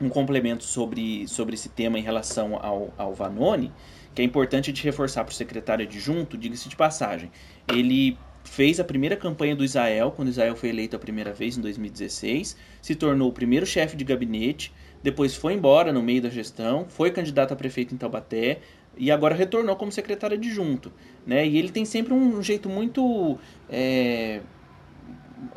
um 0.01 0.09
complemento 0.09 0.65
sobre, 0.65 1.27
sobre 1.27 1.55
esse 1.55 1.69
tema 1.69 1.99
em 1.99 2.03
relação 2.03 2.57
ao, 2.57 2.93
ao 2.97 3.15
Vanoni, 3.15 3.73
que 4.15 4.23
é 4.23 4.25
importante 4.25 4.73
de 4.73 4.83
reforçar 4.83 5.25
para 5.25 5.33
o 5.33 5.35
secretário 5.35 5.87
adjunto, 5.87 6.37
diga-se 6.37 6.69
de 6.69 6.77
passagem. 6.77 7.31
Ele 7.69 8.19
fez 8.45 8.81
a 8.81 8.85
primeira 8.85 9.17
campanha 9.17 9.55
do 9.55 9.65
Israel, 9.65 10.13
quando 10.15 10.29
Israel 10.29 10.57
foi 10.57 10.71
eleito 10.71 10.97
a 10.97 10.99
primeira 10.99 11.33
vez 11.33 11.57
em 11.57 11.61
2016, 11.61 12.57
se 12.81 12.95
tornou 12.95 13.29
o 13.29 13.33
primeiro 13.33 13.67
chefe 13.67 13.97
de 13.97 14.05
gabinete, 14.05 14.73
depois 15.03 15.35
foi 15.35 15.55
embora 15.55 15.93
no 15.93 16.03
meio 16.03 16.21
da 16.21 16.29
gestão, 16.29 16.87
foi 16.89 17.11
candidato 17.11 17.53
a 17.53 17.57
prefeito 17.57 17.95
em 17.95 17.99
Taubaté 17.99 18.61
e 18.97 19.11
agora 19.11 19.35
retornou 19.35 19.77
como 19.77 19.91
secretário 19.91 20.37
adjunto. 20.37 20.93
Né? 21.27 21.47
E 21.47 21.57
ele 21.57 21.71
tem 21.71 21.85
sempre 21.85 22.13
um 22.13 22.43
jeito 22.43 22.69
muito 22.69 23.39
é, 23.69 24.41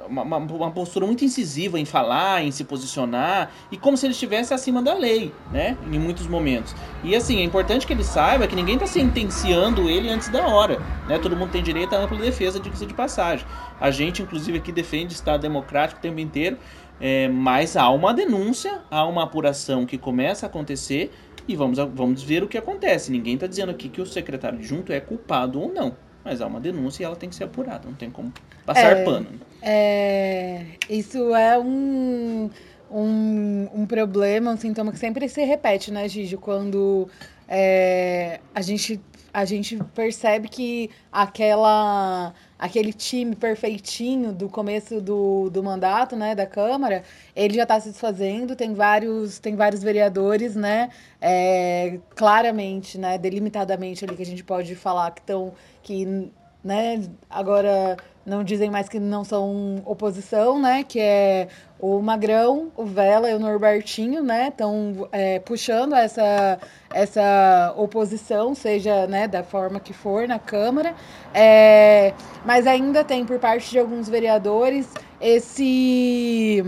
uma, 0.08 0.38
uma, 0.38 0.72
postura 0.72 1.06
muito 1.06 1.24
incisiva 1.24 1.80
em 1.80 1.86
falar, 1.86 2.44
em 2.44 2.52
se 2.52 2.64
posicionar, 2.64 3.52
e 3.72 3.78
como 3.78 3.98
se 3.98 4.06
ele 4.06 4.14
estivesse 4.14 4.54
acima 4.54 4.82
da 4.82 4.94
lei, 4.94 5.34
né? 5.52 5.78
Em 5.92 6.00
muitos 6.00 6.28
momentos. 6.28 6.76
E 7.04 7.16
assim, 7.16 7.40
é 7.40 7.44
importante 7.44 7.86
que 7.88 7.94
ele 7.94 8.04
saiba 8.04 8.48
que 8.48 8.56
ninguém 8.56 8.76
está 8.76 8.88
sentenciando 8.88 9.90
ele 9.90 10.10
antes 10.10 10.30
da 10.30 10.48
hora, 10.48 10.80
né? 11.08 11.18
Todo 11.20 11.36
mundo 11.36 11.52
tem 11.52 11.64
direito 11.64 11.94
à 11.94 12.00
ampla 12.00 12.18
defesa, 12.18 12.60
de 12.60 12.74
de 12.74 12.94
passagem. 12.94 13.46
A 13.80 13.92
gente, 13.92 14.22
inclusive, 14.22 14.58
aqui 14.58 14.72
defende 14.72 15.14
Estado 15.14 15.42
democrático 15.42 16.00
o 16.00 16.02
tempo 16.02 16.20
inteiro, 16.20 16.58
é, 17.00 17.28
mas 17.28 17.78
há 17.78 17.90
uma 17.90 18.14
denúncia, 18.14 18.82
há 18.90 19.06
uma 19.06 19.24
apuração 19.24 19.86
que 19.86 19.98
começa 19.98 20.46
a 20.46 20.50
acontecer 20.50 21.12
e 21.48 21.56
vamos, 21.56 21.78
vamos 21.78 22.24
ver 22.24 22.44
o 22.44 22.48
que 22.48 22.58
acontece. 22.58 23.12
Ninguém 23.12 23.36
está 23.36 23.48
dizendo 23.48 23.70
aqui 23.72 23.90
que 23.90 24.02
o 24.02 24.06
secretário 24.06 24.62
junto 24.62 24.92
é 24.92 25.00
culpado 25.00 25.62
ou 25.62 25.72
não 25.72 25.94
mas 26.24 26.42
há 26.42 26.48
uma 26.48 26.60
denúncia 26.60 27.04
e 27.04 27.06
ela 27.06 27.16
tem 27.16 27.30
que 27.30 27.36
ser 27.36 27.44
apurada, 27.44 27.82
não 27.86 27.94
tem 27.94 28.10
como 28.10 28.32
passar 28.66 28.98
é, 28.98 29.04
pano. 29.04 29.28
É, 29.66 30.66
isso 30.90 31.34
é 31.34 31.58
um, 31.58 32.50
um, 32.92 33.70
um 33.74 33.86
problema, 33.86 34.52
um 34.52 34.58
sintoma 34.58 34.92
que 34.92 35.00
sempre 35.00 35.30
se 35.30 35.42
repete, 35.46 35.90
né, 35.90 36.06
Gigi? 36.10 36.36
Quando 36.36 37.08
é, 37.48 38.42
a, 38.54 38.62
gente, 38.62 39.00
a 39.34 39.46
gente 39.46 39.78
percebe 39.96 40.50
que 40.50 40.90
aquela 41.10 42.34
aquele 42.60 42.94
time 42.94 43.36
perfeitinho 43.36 44.32
do 44.32 44.48
começo 44.48 45.02
do, 45.02 45.50
do 45.50 45.62
mandato, 45.62 46.16
né, 46.16 46.34
da 46.34 46.46
Câmara, 46.46 47.04
ele 47.36 47.56
já 47.56 47.64
está 47.64 47.78
se 47.78 47.90
desfazendo, 47.90 48.56
tem 48.56 48.74
vários, 48.74 49.38
tem 49.38 49.54
vários 49.54 49.84
vereadores, 49.84 50.56
né, 50.56 50.90
é, 51.20 52.00
claramente, 52.16 52.98
né, 52.98 53.18
delimitadamente 53.18 54.06
ali 54.06 54.16
que 54.16 54.22
a 54.22 54.26
gente 54.26 54.46
pode 54.46 54.76
falar 54.76 55.12
que 55.12 55.20
estão, 55.20 55.54
que, 55.82 56.32
né, 56.64 57.02
agora 57.30 57.98
não 58.26 58.44
dizem 58.44 58.70
mais 58.70 58.88
que 58.88 59.00
não 59.00 59.24
são 59.24 59.82
oposição, 59.86 60.60
né? 60.60 60.84
Que 60.84 61.00
é 61.00 61.48
o 61.80 62.02
Magrão, 62.02 62.72
o 62.78 62.86
Vela 62.86 63.30
e 63.30 63.34
o 63.34 63.40
Norbertinho, 63.40 64.24
né? 64.24 64.48
Estão 64.48 65.08
é, 65.12 65.40
puxando 65.40 65.94
essa, 65.94 66.58
essa 66.94 67.74
oposição, 67.76 68.56
seja 68.56 69.06
né, 69.08 69.28
da 69.28 69.44
forma 69.44 69.80
que 69.80 69.92
for 69.92 70.28
na 70.28 70.40
Câmara. 70.40 70.96
É, 71.34 72.14
mas 72.46 72.66
ainda 72.66 73.04
tem 73.04 73.26
por 73.26 73.40
parte 73.40 73.70
de 73.70 73.80
alguns 73.80 74.08
vereadores 74.08 74.88
esse 75.20 76.64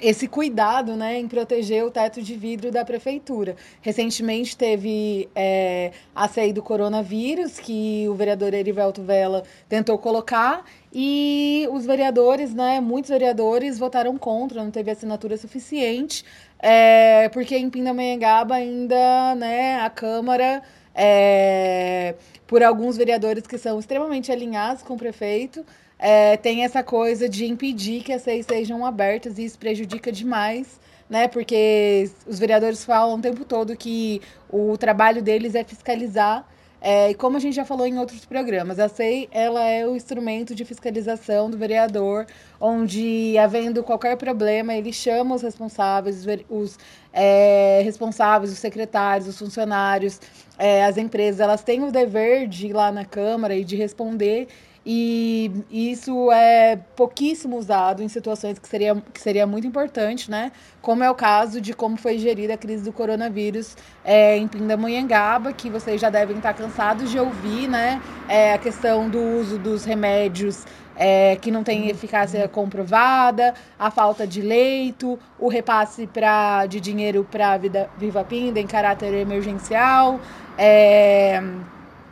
esse 0.00 0.28
cuidado 0.28 0.94
né, 0.94 1.18
em 1.18 1.28
proteger 1.28 1.84
o 1.84 1.90
teto 1.90 2.22
de 2.22 2.34
vidro 2.34 2.70
da 2.70 2.84
prefeitura. 2.84 3.56
Recentemente 3.80 4.56
teve 4.56 5.28
é, 5.34 5.92
a 6.14 6.28
CEI 6.28 6.52
do 6.52 6.62
coronavírus, 6.62 7.58
que 7.58 8.06
o 8.08 8.14
vereador 8.14 8.54
Erivelto 8.54 9.02
Vela 9.02 9.42
tentou 9.68 9.98
colocar, 9.98 10.64
e 10.92 11.68
os 11.72 11.84
vereadores, 11.84 12.54
né, 12.54 12.80
muitos 12.80 13.10
vereadores 13.10 13.78
votaram 13.78 14.16
contra, 14.16 14.62
não 14.62 14.70
teve 14.70 14.90
assinatura 14.90 15.36
suficiente, 15.36 16.24
é, 16.58 17.28
porque 17.30 17.56
em 17.56 17.68
Pindamonhangaba 17.68 18.54
ainda 18.54 19.34
né, 19.34 19.80
a 19.80 19.90
Câmara 19.90 20.62
é, 20.94 22.14
por 22.46 22.62
alguns 22.62 22.96
vereadores 22.96 23.46
que 23.46 23.58
são 23.58 23.78
extremamente 23.78 24.32
alinhados 24.32 24.82
com 24.82 24.94
o 24.94 24.96
prefeito, 24.96 25.64
é, 25.98 26.36
tem 26.36 26.64
essa 26.64 26.82
coisa 26.82 27.28
de 27.28 27.46
impedir 27.46 28.02
que 28.02 28.12
as 28.12 28.22
seis 28.22 28.44
sejam 28.46 28.84
abertas 28.84 29.38
e 29.38 29.44
isso 29.44 29.58
prejudica 29.58 30.12
demais, 30.12 30.78
né? 31.08 31.28
Porque 31.28 32.10
os 32.26 32.38
vereadores 32.38 32.84
falam 32.84 33.18
o 33.18 33.22
tempo 33.22 33.44
todo 33.44 33.76
que 33.76 34.20
o 34.50 34.76
trabalho 34.76 35.22
deles 35.22 35.54
é 35.54 35.64
fiscalizar. 35.64 36.46
É, 36.78 37.10
e 37.10 37.14
como 37.14 37.38
a 37.38 37.40
gente 37.40 37.54
já 37.56 37.64
falou 37.64 37.86
em 37.86 37.98
outros 37.98 38.26
programas, 38.26 38.78
a 38.78 38.88
SEI 38.88 39.28
ela 39.32 39.64
é 39.64 39.86
o 39.86 39.96
instrumento 39.96 40.54
de 40.54 40.64
fiscalização 40.64 41.50
do 41.50 41.56
vereador, 41.56 42.26
onde, 42.60 43.36
havendo 43.38 43.82
qualquer 43.82 44.16
problema, 44.16 44.74
ele 44.74 44.92
chama 44.92 45.34
os 45.34 45.42
responsáveis, 45.42 46.24
os, 46.26 46.44
os 46.50 46.78
é, 47.12 47.80
responsáveis, 47.82 48.52
os 48.52 48.58
secretários, 48.58 49.26
os 49.26 49.38
funcionários, 49.38 50.20
é, 50.58 50.84
as 50.84 50.98
empresas, 50.98 51.40
elas 51.40 51.62
têm 51.64 51.82
o 51.82 51.90
dever 51.90 52.46
de 52.46 52.68
ir 52.68 52.72
lá 52.74 52.92
na 52.92 53.04
Câmara 53.04 53.56
e 53.56 53.64
de 53.64 53.74
responder 53.74 54.46
e 54.88 55.50
isso 55.90 56.30
é 56.30 56.76
pouquíssimo 56.94 57.56
usado 57.56 58.04
em 58.04 58.08
situações 58.08 58.56
que 58.56 58.68
seria, 58.68 58.94
que 59.12 59.20
seria 59.20 59.44
muito 59.44 59.66
importante, 59.66 60.30
né? 60.30 60.52
Como 60.80 61.02
é 61.02 61.10
o 61.10 61.14
caso 61.14 61.60
de 61.60 61.74
como 61.74 61.96
foi 61.96 62.18
gerida 62.18 62.54
a 62.54 62.56
crise 62.56 62.84
do 62.84 62.92
coronavírus 62.92 63.76
é, 64.04 64.36
em 64.36 64.46
Pindamonhangaba, 64.46 65.52
que 65.52 65.68
vocês 65.68 66.00
já 66.00 66.08
devem 66.08 66.36
estar 66.36 66.54
cansados 66.54 67.10
de 67.10 67.18
ouvir, 67.18 67.66
né? 67.66 68.00
É, 68.28 68.54
a 68.54 68.58
questão 68.58 69.08
do 69.08 69.18
uso 69.18 69.58
dos 69.58 69.84
remédios 69.84 70.64
é, 70.94 71.34
que 71.34 71.50
não 71.50 71.64
tem 71.64 71.88
eficácia 71.88 72.46
comprovada, 72.46 73.54
a 73.76 73.90
falta 73.90 74.24
de 74.24 74.40
leito, 74.40 75.18
o 75.36 75.48
repasse 75.48 76.06
pra, 76.06 76.64
de 76.66 76.80
dinheiro 76.80 77.26
para 77.28 77.58
Viva 77.98 78.22
Pinda 78.22 78.60
em 78.60 78.68
caráter 78.68 79.12
emergencial. 79.14 80.20
É, 80.56 81.42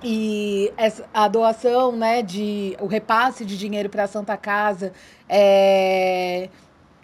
e 0.04 0.70
a 1.14 1.26
doação, 1.28 1.92
né, 1.92 2.20
de 2.20 2.76
o 2.78 2.87
repasse 2.87 3.42
de 3.44 3.56
dinheiro 3.56 3.88
para 3.88 4.04
a 4.04 4.06
Santa 4.06 4.37
Casa 4.37 4.92
é, 5.26 6.50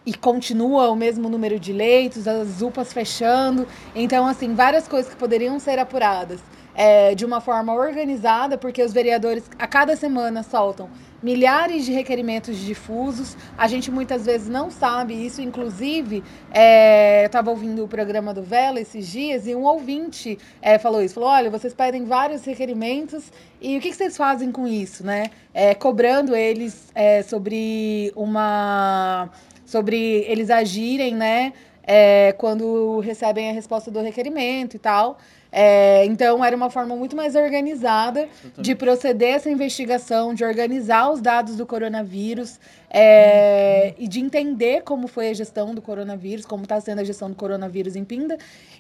e 0.04 0.12
continua 0.12 0.90
o 0.90 0.94
mesmo 0.94 1.28
número 1.30 1.58
de 1.58 1.72
leitos, 1.72 2.28
as 2.28 2.60
UPAs 2.60 2.92
fechando. 2.92 3.66
Então, 3.94 4.26
assim, 4.26 4.54
várias 4.54 4.86
coisas 4.86 5.10
que 5.10 5.18
poderiam 5.18 5.58
ser 5.58 5.78
apuradas 5.78 6.40
é, 6.74 7.14
de 7.14 7.24
uma 7.24 7.40
forma 7.40 7.74
organizada, 7.74 8.56
porque 8.56 8.82
os 8.82 8.92
vereadores 8.92 9.44
a 9.58 9.66
cada 9.66 9.96
semana 9.96 10.42
soltam 10.42 10.88
milhares 11.22 11.84
de 11.84 11.92
requerimentos 11.92 12.56
difusos. 12.56 13.36
A 13.56 13.68
gente 13.68 13.90
muitas 13.90 14.24
vezes 14.24 14.48
não 14.48 14.70
sabe 14.70 15.14
isso. 15.14 15.42
Inclusive, 15.42 16.22
é, 16.50 17.22
eu 17.22 17.26
estava 17.26 17.50
ouvindo 17.50 17.84
o 17.84 17.88
programa 17.88 18.32
do 18.32 18.42
Vela 18.42 18.80
esses 18.80 19.06
dias 19.06 19.46
e 19.46 19.54
um 19.54 19.64
ouvinte 19.64 20.38
é, 20.62 20.78
falou 20.78 21.02
isso. 21.02 21.14
Falou, 21.14 21.30
olha, 21.30 21.50
vocês 21.50 21.74
pedem 21.74 22.04
vários 22.04 22.44
requerimentos 22.44 23.30
e 23.60 23.76
o 23.76 23.80
que, 23.80 23.90
que 23.90 23.96
vocês 23.96 24.16
fazem 24.16 24.50
com 24.50 24.66
isso, 24.66 25.04
né? 25.04 25.30
É, 25.52 25.74
cobrando 25.74 26.34
eles 26.34 26.90
é, 26.94 27.22
sobre 27.22 28.12
uma... 28.16 29.28
sobre 29.66 30.24
eles 30.26 30.50
agirem, 30.50 31.14
né? 31.14 31.52
É, 31.82 32.32
quando 32.38 33.00
recebem 33.00 33.50
a 33.50 33.52
resposta 33.52 33.90
do 33.90 34.00
requerimento 34.00 34.76
e 34.76 34.78
tal. 34.78 35.18
É, 35.52 36.04
então, 36.04 36.44
era 36.44 36.54
uma 36.54 36.70
forma 36.70 36.94
muito 36.94 37.16
mais 37.16 37.34
organizada 37.34 38.28
de 38.56 38.74
proceder 38.74 39.34
essa 39.34 39.50
investigação, 39.50 40.32
de 40.32 40.44
organizar 40.44 41.10
os 41.10 41.20
dados 41.20 41.56
do 41.56 41.66
coronavírus 41.66 42.60
é, 42.88 43.94
e 43.98 44.06
de 44.06 44.20
entender 44.20 44.82
como 44.82 45.08
foi 45.08 45.30
a 45.30 45.34
gestão 45.34 45.74
do 45.74 45.82
coronavírus, 45.82 46.44
como 46.44 46.62
está 46.62 46.80
sendo 46.80 47.00
a 47.00 47.04
gestão 47.04 47.28
do 47.28 47.36
coronavírus 47.36 47.96
em 47.96 48.04
Pinda, 48.04 48.38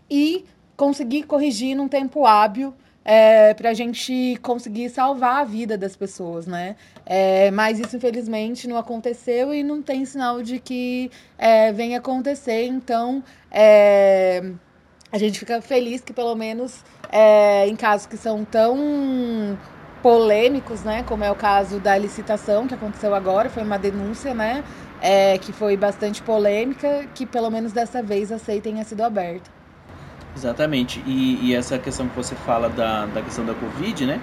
e 0.08 0.44
conseguir 0.76 1.24
corrigir 1.24 1.76
num 1.76 1.88
tempo 1.88 2.24
hábil 2.24 2.72
é, 3.04 3.54
para 3.54 3.70
a 3.70 3.74
gente 3.74 4.38
conseguir 4.42 4.88
salvar 4.90 5.40
a 5.40 5.44
vida 5.44 5.76
das 5.76 5.96
pessoas, 5.96 6.46
né? 6.46 6.76
É, 7.04 7.50
mas 7.50 7.80
isso, 7.80 7.96
infelizmente, 7.96 8.68
não 8.68 8.76
aconteceu 8.76 9.52
e 9.52 9.62
não 9.62 9.82
tem 9.82 10.04
sinal 10.04 10.42
de 10.42 10.58
que 10.58 11.10
é, 11.38 11.72
venha 11.72 11.98
acontecer. 11.98 12.66
Então, 12.66 13.22
é, 13.50 14.52
a 15.12 15.18
gente 15.18 15.38
fica 15.38 15.60
feliz 15.60 16.00
que, 16.00 16.12
pelo 16.12 16.34
menos, 16.34 16.84
é, 17.10 17.66
em 17.66 17.76
casos 17.76 18.06
que 18.06 18.16
são 18.16 18.44
tão 18.44 19.58
polêmicos, 20.02 20.82
né? 20.82 21.02
Como 21.02 21.24
é 21.24 21.30
o 21.30 21.34
caso 21.34 21.78
da 21.78 21.96
licitação 21.96 22.66
que 22.66 22.74
aconteceu 22.74 23.14
agora, 23.14 23.50
foi 23.50 23.62
uma 23.62 23.78
denúncia, 23.78 24.32
né? 24.34 24.64
É, 25.00 25.38
que 25.38 25.52
foi 25.52 25.76
bastante 25.76 26.22
polêmica, 26.22 27.06
que 27.14 27.24
pelo 27.24 27.50
menos 27.50 27.72
dessa 27.72 28.02
vez 28.02 28.30
a 28.30 28.38
SEI 28.38 28.60
tenha 28.60 28.84
sido 28.84 29.02
aberta. 29.02 29.50
Exatamente. 30.36 31.02
E, 31.06 31.46
e, 31.46 31.54
essa 31.54 31.78
questão 31.78 32.08
que 32.08 32.14
você 32.14 32.34
fala 32.34 32.68
da, 32.68 33.06
da 33.06 33.22
questão 33.22 33.44
da 33.44 33.54
Covid, 33.54 34.06
né? 34.06 34.20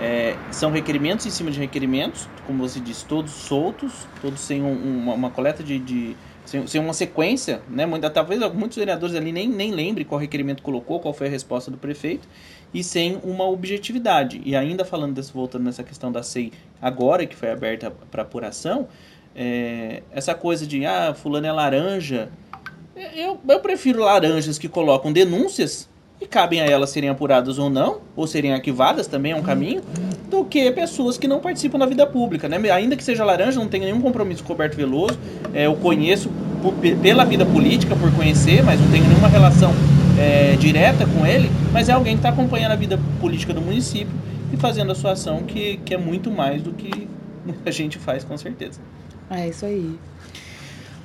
É, 0.00 0.36
são 0.50 0.70
requerimentos 0.70 1.26
em 1.26 1.30
cima 1.30 1.50
de 1.50 1.60
requerimentos, 1.60 2.28
como 2.46 2.66
você 2.66 2.80
disse, 2.80 3.04
todos 3.04 3.30
soltos, 3.30 4.06
todos 4.20 4.40
sem 4.40 4.62
um, 4.62 4.72
uma, 4.72 5.14
uma, 5.14 5.30
coleta 5.30 5.62
de. 5.62 5.78
de 5.78 6.16
sem, 6.44 6.66
sem, 6.66 6.80
uma 6.80 6.92
sequência, 6.92 7.62
né? 7.68 7.86
Muita, 7.86 8.10
talvez 8.10 8.40
muitos 8.52 8.76
vereadores 8.76 9.14
ali 9.14 9.32
nem, 9.32 9.48
nem 9.48 9.70
lembrem 9.72 10.06
qual 10.06 10.20
requerimento 10.20 10.62
colocou, 10.62 11.00
qual 11.00 11.14
foi 11.14 11.26
a 11.26 11.30
resposta 11.30 11.70
do 11.70 11.78
prefeito, 11.78 12.28
e 12.72 12.82
sem 12.82 13.18
uma 13.22 13.44
objetividade. 13.48 14.40
E 14.44 14.56
ainda 14.56 14.84
falando 14.84 15.14
desse, 15.14 15.32
voltando 15.32 15.64
nessa 15.64 15.82
questão 15.82 16.10
da 16.10 16.22
SEI 16.22 16.52
agora, 16.80 17.26
que 17.26 17.36
foi 17.36 17.50
aberta 17.50 17.90
para 18.10 18.22
apuração, 18.22 18.88
é, 19.34 20.02
essa 20.10 20.34
coisa 20.34 20.66
de 20.66 20.84
ah, 20.84 21.14
fulano 21.14 21.46
é 21.46 21.52
laranja, 21.52 22.30
eu, 23.14 23.40
eu 23.48 23.60
prefiro 23.60 24.00
laranjas 24.00 24.58
que 24.58 24.68
colocam 24.68 25.12
denúncias 25.12 25.88
e 26.22 26.26
cabem 26.26 26.60
a 26.60 26.64
elas 26.64 26.90
serem 26.90 27.10
apuradas 27.10 27.58
ou 27.58 27.68
não, 27.68 27.98
ou 28.14 28.26
serem 28.26 28.52
arquivadas 28.52 29.06
também 29.06 29.32
é 29.32 29.36
um 29.36 29.42
caminho, 29.42 29.82
do 30.30 30.44
que 30.44 30.70
pessoas 30.70 31.18
que 31.18 31.26
não 31.26 31.40
participam 31.40 31.78
da 31.78 31.86
vida 31.86 32.06
pública, 32.06 32.48
né? 32.48 32.58
Ainda 32.70 32.96
que 32.96 33.04
seja 33.04 33.24
laranja, 33.24 33.58
não 33.58 33.68
tenho 33.68 33.84
nenhum 33.84 34.00
compromisso 34.00 34.42
com 34.42 34.50
o 34.50 34.52
Roberto 34.54 34.76
Veloso, 34.76 35.18
é, 35.52 35.66
eu 35.66 35.74
conheço 35.74 36.30
por, 36.62 36.72
pela 36.74 37.24
vida 37.24 37.44
política, 37.44 37.96
por 37.96 38.10
conhecer, 38.12 38.62
mas 38.62 38.80
não 38.80 38.90
tenho 38.90 39.04
nenhuma 39.06 39.28
relação 39.28 39.72
é, 40.18 40.56
direta 40.56 41.06
com 41.06 41.26
ele, 41.26 41.50
mas 41.72 41.88
é 41.88 41.92
alguém 41.92 42.14
que 42.14 42.20
está 42.20 42.28
acompanhando 42.28 42.72
a 42.72 42.76
vida 42.76 42.98
política 43.20 43.52
do 43.52 43.60
município 43.60 44.14
e 44.52 44.56
fazendo 44.56 44.92
a 44.92 44.94
sua 44.94 45.12
ação, 45.12 45.42
que, 45.42 45.78
que 45.84 45.92
é 45.92 45.98
muito 45.98 46.30
mais 46.30 46.62
do 46.62 46.72
que 46.72 47.08
a 47.66 47.70
gente 47.70 47.98
faz, 47.98 48.22
com 48.22 48.38
certeza. 48.38 48.80
É 49.28 49.48
isso 49.48 49.66
aí. 49.66 49.98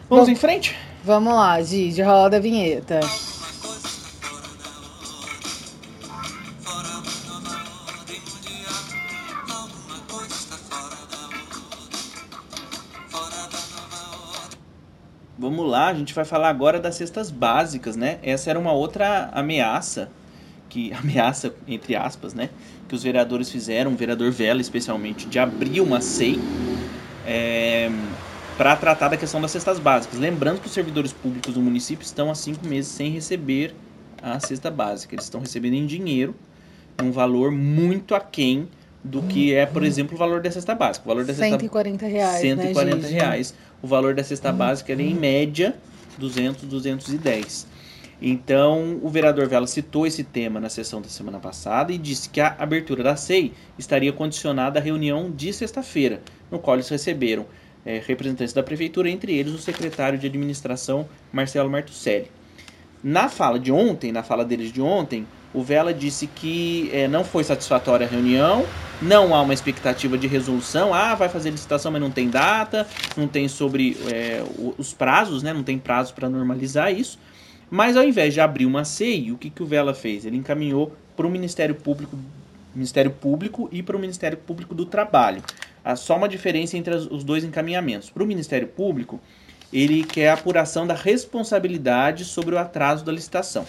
Vamos 0.09 0.27
Bom, 0.27 0.31
em 0.31 0.35
frente? 0.35 0.75
Vamos 1.03 1.33
lá, 1.33 1.61
Gigi, 1.61 2.01
roda 2.01 2.37
a 2.37 2.39
vinheta. 2.39 2.99
Vamos 15.57 15.71
lá, 15.71 15.87
a 15.87 15.93
gente 15.95 16.13
vai 16.13 16.23
falar 16.23 16.49
agora 16.49 16.79
das 16.79 16.93
cestas 16.93 17.31
básicas, 17.31 17.95
né? 17.95 18.19
Essa 18.21 18.51
era 18.51 18.59
uma 18.59 18.71
outra 18.71 19.31
ameaça, 19.33 20.07
que 20.69 20.93
ameaça 20.93 21.51
entre 21.67 21.95
aspas, 21.95 22.35
né? 22.35 22.51
Que 22.87 22.93
os 22.93 23.01
vereadores 23.01 23.49
fizeram, 23.49 23.91
o 23.93 23.95
vereador 23.95 24.31
Vela 24.31 24.61
especialmente, 24.61 25.25
de 25.25 25.39
abrir 25.39 25.81
uma 25.81 25.99
SEI. 25.99 26.39
É, 27.25 27.89
para 28.55 28.75
tratar 28.75 29.07
da 29.07 29.17
questão 29.17 29.41
das 29.41 29.49
cestas 29.49 29.79
básicas. 29.79 30.19
Lembrando 30.19 30.61
que 30.61 30.67
os 30.67 30.73
servidores 30.73 31.11
públicos 31.11 31.55
do 31.55 31.59
município 31.59 32.05
estão 32.05 32.29
há 32.29 32.35
cinco 32.35 32.63
meses 32.67 32.91
sem 32.91 33.09
receber 33.09 33.73
a 34.21 34.39
cesta 34.39 34.69
básica. 34.69 35.15
Eles 35.15 35.25
estão 35.25 35.41
recebendo 35.41 35.73
em 35.73 35.87
dinheiro 35.87 36.35
um 37.01 37.09
valor 37.09 37.51
muito 37.51 38.13
aquém 38.13 38.69
do 39.03 39.21
que 39.23 39.53
é, 39.53 39.65
por 39.65 39.83
exemplo, 39.83 40.15
o 40.15 40.17
valor 40.17 40.41
da 40.41 40.51
cesta 40.51 40.75
básica. 40.75 41.05
O 41.05 41.07
valor 41.07 41.25
da 41.25 41.33
140 41.33 41.99
cesta... 41.99 42.07
reais, 42.07 42.41
140 42.41 42.97
né, 42.97 43.07
reais. 43.07 43.53
O 43.81 43.87
valor 43.87 44.13
da 44.13 44.23
cesta 44.23 44.51
básica 44.51 44.93
é, 44.93 44.95
em 44.95 45.13
média, 45.13 45.75
200, 46.17 46.63
210. 46.63 47.67
Então, 48.21 48.99
o 49.03 49.09
vereador 49.09 49.47
Vela 49.47 49.67
citou 49.67 50.07
esse 50.07 50.23
tema 50.23 50.59
na 50.59 50.69
sessão 50.69 50.99
da 50.99 51.07
semana 51.07 51.39
passada 51.39 51.93
e 51.93 51.97
disse 51.97 52.27
que 52.29 52.41
a 52.41 52.55
abertura 52.57 53.03
da 53.03 53.15
SEI 53.15 53.53
estaria 53.77 54.11
condicionada 54.11 54.79
à 54.79 54.81
reunião 54.81 55.29
de 55.29 55.53
sexta-feira, 55.53 56.21
no 56.49 56.57
qual 56.57 56.77
eles 56.77 56.89
receberam 56.89 57.45
é, 57.85 58.01
representantes 58.05 58.53
da 58.53 58.63
prefeitura, 58.63 59.09
entre 59.09 59.37
eles 59.37 59.53
o 59.53 59.59
secretário 59.59 60.17
de 60.17 60.25
administração 60.25 61.07
Marcelo 61.31 61.69
Martucelli. 61.69 62.31
Na 63.03 63.29
fala 63.29 63.59
de 63.59 63.71
ontem, 63.71 64.11
na 64.11 64.23
fala 64.23 64.43
deles 64.43 64.73
de 64.73 64.81
ontem, 64.81 65.27
o 65.53 65.63
Vela 65.63 65.93
disse 65.93 66.27
que 66.27 66.89
é, 66.93 67.07
não 67.07 67.23
foi 67.23 67.43
satisfatória 67.43 68.05
a 68.05 68.09
reunião, 68.09 68.65
não 69.01 69.33
há 69.33 69.41
uma 69.41 69.53
expectativa 69.53 70.17
de 70.17 70.27
resolução. 70.27 70.93
Ah, 70.93 71.15
vai 71.15 71.29
fazer 71.29 71.49
licitação, 71.49 71.91
mas 71.91 72.01
não 72.01 72.11
tem 72.11 72.29
data, 72.29 72.87
não 73.15 73.27
tem 73.27 73.47
sobre 73.47 73.97
é, 74.11 74.43
os 74.77 74.93
prazos, 74.93 75.43
né? 75.43 75.53
não 75.53 75.63
tem 75.63 75.77
prazo 75.77 76.13
para 76.13 76.29
normalizar 76.29 76.91
isso. 76.91 77.19
Mas 77.69 77.97
ao 77.97 78.03
invés 78.03 78.33
de 78.33 78.41
abrir 78.41 78.65
uma 78.65 78.85
CEI, 78.85 79.31
o 79.31 79.37
que, 79.37 79.49
que 79.49 79.61
o 79.61 79.65
Vela 79.65 79.93
fez? 79.93 80.25
Ele 80.25 80.37
encaminhou 80.37 80.95
para 81.15 81.27
o 81.27 81.29
Ministério 81.29 81.75
Público, 81.75 82.17
Ministério 82.73 83.11
Público 83.11 83.67
e 83.71 83.81
para 83.83 83.95
o 83.95 83.99
Ministério 83.99 84.37
Público 84.37 84.73
do 84.73 84.85
Trabalho 84.85 85.43
há 85.87 85.95
só 85.95 86.17
uma 86.17 86.27
diferença 86.27 86.77
entre 86.77 86.93
os 86.93 87.23
dois 87.23 87.45
encaminhamentos. 87.45 88.09
Para 88.09 88.21
o 88.21 88.27
Ministério 88.27 88.67
Público, 88.67 89.21
ele 89.71 90.03
quer 90.03 90.29
a 90.29 90.33
apuração 90.33 90.85
da 90.85 90.93
responsabilidade 90.93 92.25
sobre 92.25 92.53
o 92.53 92.57
atraso 92.57 93.05
da 93.05 93.11
licitação. 93.11 93.65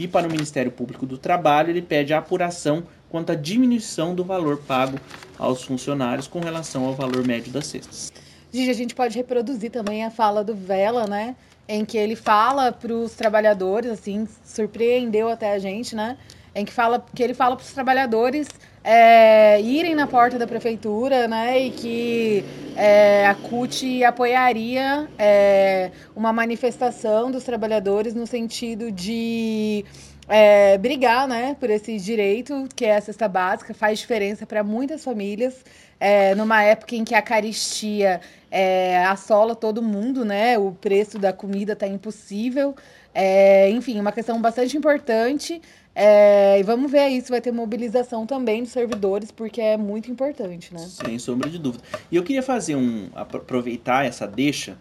E 0.00 0.08
para 0.08 0.26
o 0.26 0.30
Ministério 0.30 0.72
Público 0.72 1.04
do 1.04 1.18
Trabalho, 1.18 1.68
ele 1.68 1.82
pede 1.82 2.14
a 2.14 2.18
apuração 2.20 2.84
quanto 3.10 3.32
à 3.32 3.34
diminuição 3.34 4.14
do 4.14 4.24
valor 4.24 4.56
pago 4.56 4.98
aos 5.38 5.62
funcionários 5.62 6.26
com 6.26 6.40
relação 6.40 6.86
ao 6.86 6.94
valor 6.94 7.22
médio 7.26 7.52
das 7.52 7.66
cestas. 7.66 8.10
Gigi, 8.50 8.70
a 8.70 8.72
gente 8.72 8.94
pode 8.94 9.14
reproduzir 9.14 9.70
também 9.70 10.02
a 10.02 10.10
fala 10.10 10.42
do 10.42 10.54
Vela, 10.54 11.06
né? 11.06 11.36
Em 11.68 11.84
que 11.84 11.98
ele 11.98 12.16
fala 12.16 12.72
para 12.72 12.94
os 12.94 13.12
trabalhadores, 13.12 13.90
assim, 13.90 14.26
surpreendeu 14.42 15.28
até 15.28 15.52
a 15.52 15.58
gente, 15.58 15.94
né? 15.94 16.16
Em 16.54 16.64
que, 16.64 16.72
fala, 16.72 17.04
que 17.14 17.22
ele 17.22 17.34
fala 17.34 17.54
para 17.54 17.64
os 17.66 17.72
trabalhadores 17.72 18.48
é, 18.82 19.60
irem 19.60 19.94
na 19.94 20.06
porta 20.06 20.38
da 20.38 20.46
prefeitura, 20.46 21.28
né, 21.28 21.58
e 21.60 21.70
que 21.70 22.44
é, 22.76 23.26
a 23.26 23.34
CUT 23.34 24.02
apoiaria 24.04 25.08
é, 25.18 25.90
uma 26.16 26.32
manifestação 26.32 27.30
dos 27.30 27.44
trabalhadores 27.44 28.14
no 28.14 28.26
sentido 28.26 28.90
de 28.90 29.84
é, 30.28 30.78
brigar, 30.78 31.28
né, 31.28 31.56
por 31.60 31.68
esse 31.68 31.98
direito 31.98 32.68
que 32.74 32.86
é 32.86 32.96
a 32.96 33.00
cesta 33.00 33.28
básica, 33.28 33.74
faz 33.74 33.98
diferença 33.98 34.46
para 34.46 34.64
muitas 34.64 35.04
famílias, 35.04 35.62
é, 35.98 36.34
numa 36.34 36.62
época 36.62 36.94
em 36.94 37.04
que 37.04 37.14
a 37.14 37.20
caristia 37.20 38.20
é, 38.50 39.04
assola 39.04 39.54
todo 39.54 39.82
mundo, 39.82 40.24
né, 40.24 40.58
o 40.58 40.72
preço 40.72 41.18
da 41.18 41.32
comida 41.34 41.74
está 41.74 41.86
impossível, 41.86 42.74
é, 43.14 43.68
enfim, 43.70 44.00
uma 44.00 44.12
questão 44.12 44.40
bastante 44.40 44.76
importante. 44.76 45.60
É, 45.94 46.58
e 46.60 46.62
vamos 46.62 46.90
ver 46.90 47.00
aí 47.00 47.20
se 47.20 47.30
vai 47.30 47.40
ter 47.40 47.52
mobilização 47.52 48.24
também 48.24 48.62
dos 48.62 48.72
servidores, 48.72 49.30
porque 49.30 49.60
é 49.60 49.76
muito 49.76 50.10
importante, 50.10 50.72
né? 50.72 50.80
Sem 50.80 51.18
sombra 51.18 51.50
de 51.50 51.58
dúvida. 51.58 51.82
E 52.10 52.16
eu 52.16 52.22
queria 52.22 52.42
fazer 52.42 52.76
um. 52.76 53.10
aproveitar 53.14 54.06
essa 54.06 54.26
deixa 54.26 54.76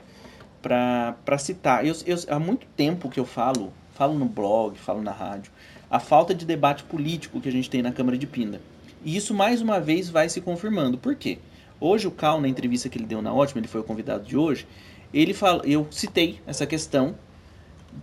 para 0.61 1.37
citar. 1.37 1.85
Eu, 1.85 1.95
eu, 2.05 2.17
há 2.29 2.39
muito 2.39 2.67
tempo 2.75 3.09
que 3.09 3.19
eu 3.19 3.25
falo, 3.25 3.73
falo 3.93 4.17
no 4.17 4.25
blog, 4.25 4.77
falo 4.77 5.01
na 5.01 5.11
rádio, 5.11 5.51
a 5.89 5.99
falta 5.99 6.33
de 6.33 6.45
debate 6.45 6.83
político 6.83 7.41
que 7.41 7.49
a 7.49 7.51
gente 7.51 7.69
tem 7.69 7.81
na 7.81 7.91
Câmara 7.91 8.17
de 8.17 8.27
Pinda. 8.27 8.61
E 9.03 9.15
isso 9.15 9.33
mais 9.33 9.61
uma 9.61 9.79
vez 9.79 10.09
vai 10.09 10.29
se 10.29 10.41
confirmando. 10.41 10.97
Por 10.97 11.15
quê? 11.15 11.39
Hoje 11.79 12.07
o 12.07 12.11
Cal, 12.11 12.41
na 12.41 12.47
entrevista 12.47 12.89
que 12.89 12.97
ele 12.97 13.05
deu 13.05 13.21
na 13.21 13.33
Ótima, 13.33 13.61
ele 13.61 13.67
foi 13.67 13.81
o 13.81 13.83
convidado 13.83 14.25
de 14.25 14.35
hoje, 14.35 14.67
ele 15.13 15.33
fala, 15.33 15.65
eu 15.65 15.87
citei 15.89 16.39
essa 16.45 16.67
questão 16.67 17.15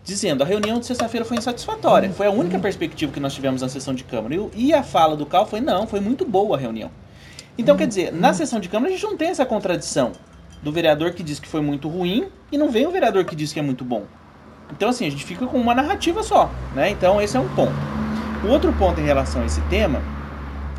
dizendo 0.04 0.42
a 0.42 0.46
reunião 0.46 0.78
de 0.78 0.87
sexta-feira 0.87 1.24
foi 1.24 1.37
insatisfatória. 1.37 2.11
Foi 2.11 2.26
a 2.26 2.30
única 2.30 2.59
perspectiva 2.59 3.12
que 3.12 3.20
nós 3.20 3.35
tivemos 3.35 3.62
na 3.62 3.68
sessão 3.68 3.94
de 3.94 4.04
Câmara. 4.04 4.35
E 4.54 4.72
a 4.72 4.82
fala 4.82 5.16
do 5.16 5.26
Cal 5.26 5.46
foi: 5.46 5.61
não, 5.61 5.87
foi 5.87 6.00
muito 6.00 6.24
boa 6.24 6.56
a 6.56 6.61
reunião. 6.61 6.90
Então, 7.59 7.76
quer 7.76 7.87
dizer, 7.87 8.12
na 8.12 8.35
sessão 8.35 8.61
de 8.61 8.68
Câmara 8.68 8.92
a 8.92 8.96
gente 8.96 9.04
não 9.04 9.16
tem 9.16 9.28
essa 9.28 9.46
contradição 9.46 10.12
do 10.62 10.70
vereador 10.70 11.12
que 11.12 11.22
diz 11.22 11.40
que 11.40 11.48
foi 11.48 11.61
muito 11.61 11.88
ruim 11.88 12.28
e 12.52 12.59
não 12.59 12.70
vem 12.70 12.87
o 12.87 12.90
vereador 12.90 13.24
que 13.24 13.35
diz 13.35 13.52
que 13.52 13.59
é 13.59 13.62
muito 13.62 13.85
bom. 13.85 14.04
Então, 14.70 14.88
assim, 14.88 15.06
a 15.06 15.11
gente 15.11 15.24
fica 15.24 15.46
com 15.46 15.59
uma 15.59 15.74
narrativa 15.74 16.22
só, 16.22 16.50
né? 16.74 16.90
Então, 16.90 17.20
esse 17.20 17.37
é 17.37 17.40
um 17.40 17.48
ponto. 17.54 17.74
O 18.44 18.48
outro 18.48 18.72
ponto 18.74 19.00
em 19.00 19.04
relação 19.04 19.42
a 19.42 19.46
esse 19.46 19.61
tema, 19.62 20.02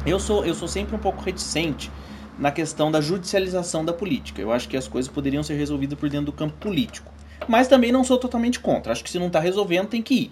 eu 0.06 0.20
sou, 0.20 0.46
eu 0.46 0.54
sou 0.54 0.68
sempre 0.68 0.96
um 0.96 1.00
pouco 1.00 1.24
reticente 1.24 1.90
na 2.38 2.52
questão 2.52 2.92
da 2.92 3.02
judicialização 3.02 3.84
da 3.84 3.94
política. 3.94 4.42
Eu 4.42 4.52
acho 4.52 4.68
que 4.68 4.78
as 4.78 4.88
coisas 4.88 5.12
poderiam 5.12 5.42
ser 5.42 5.56
resolvidas 5.56 5.98
por 5.98 6.10
dentro 6.10 6.28
do 6.28 6.32
campo 6.32 6.54
político 6.60 7.17
mas 7.48 7.68
também 7.68 7.92
não 7.92 8.04
sou 8.04 8.18
totalmente 8.18 8.60
contra. 8.60 8.92
Acho 8.92 9.04
que 9.04 9.10
se 9.10 9.20
não 9.20 9.28
está 9.28 9.40
resolvendo, 9.40 9.88
tem 9.88 10.02
que 10.02 10.14
ir. 10.14 10.32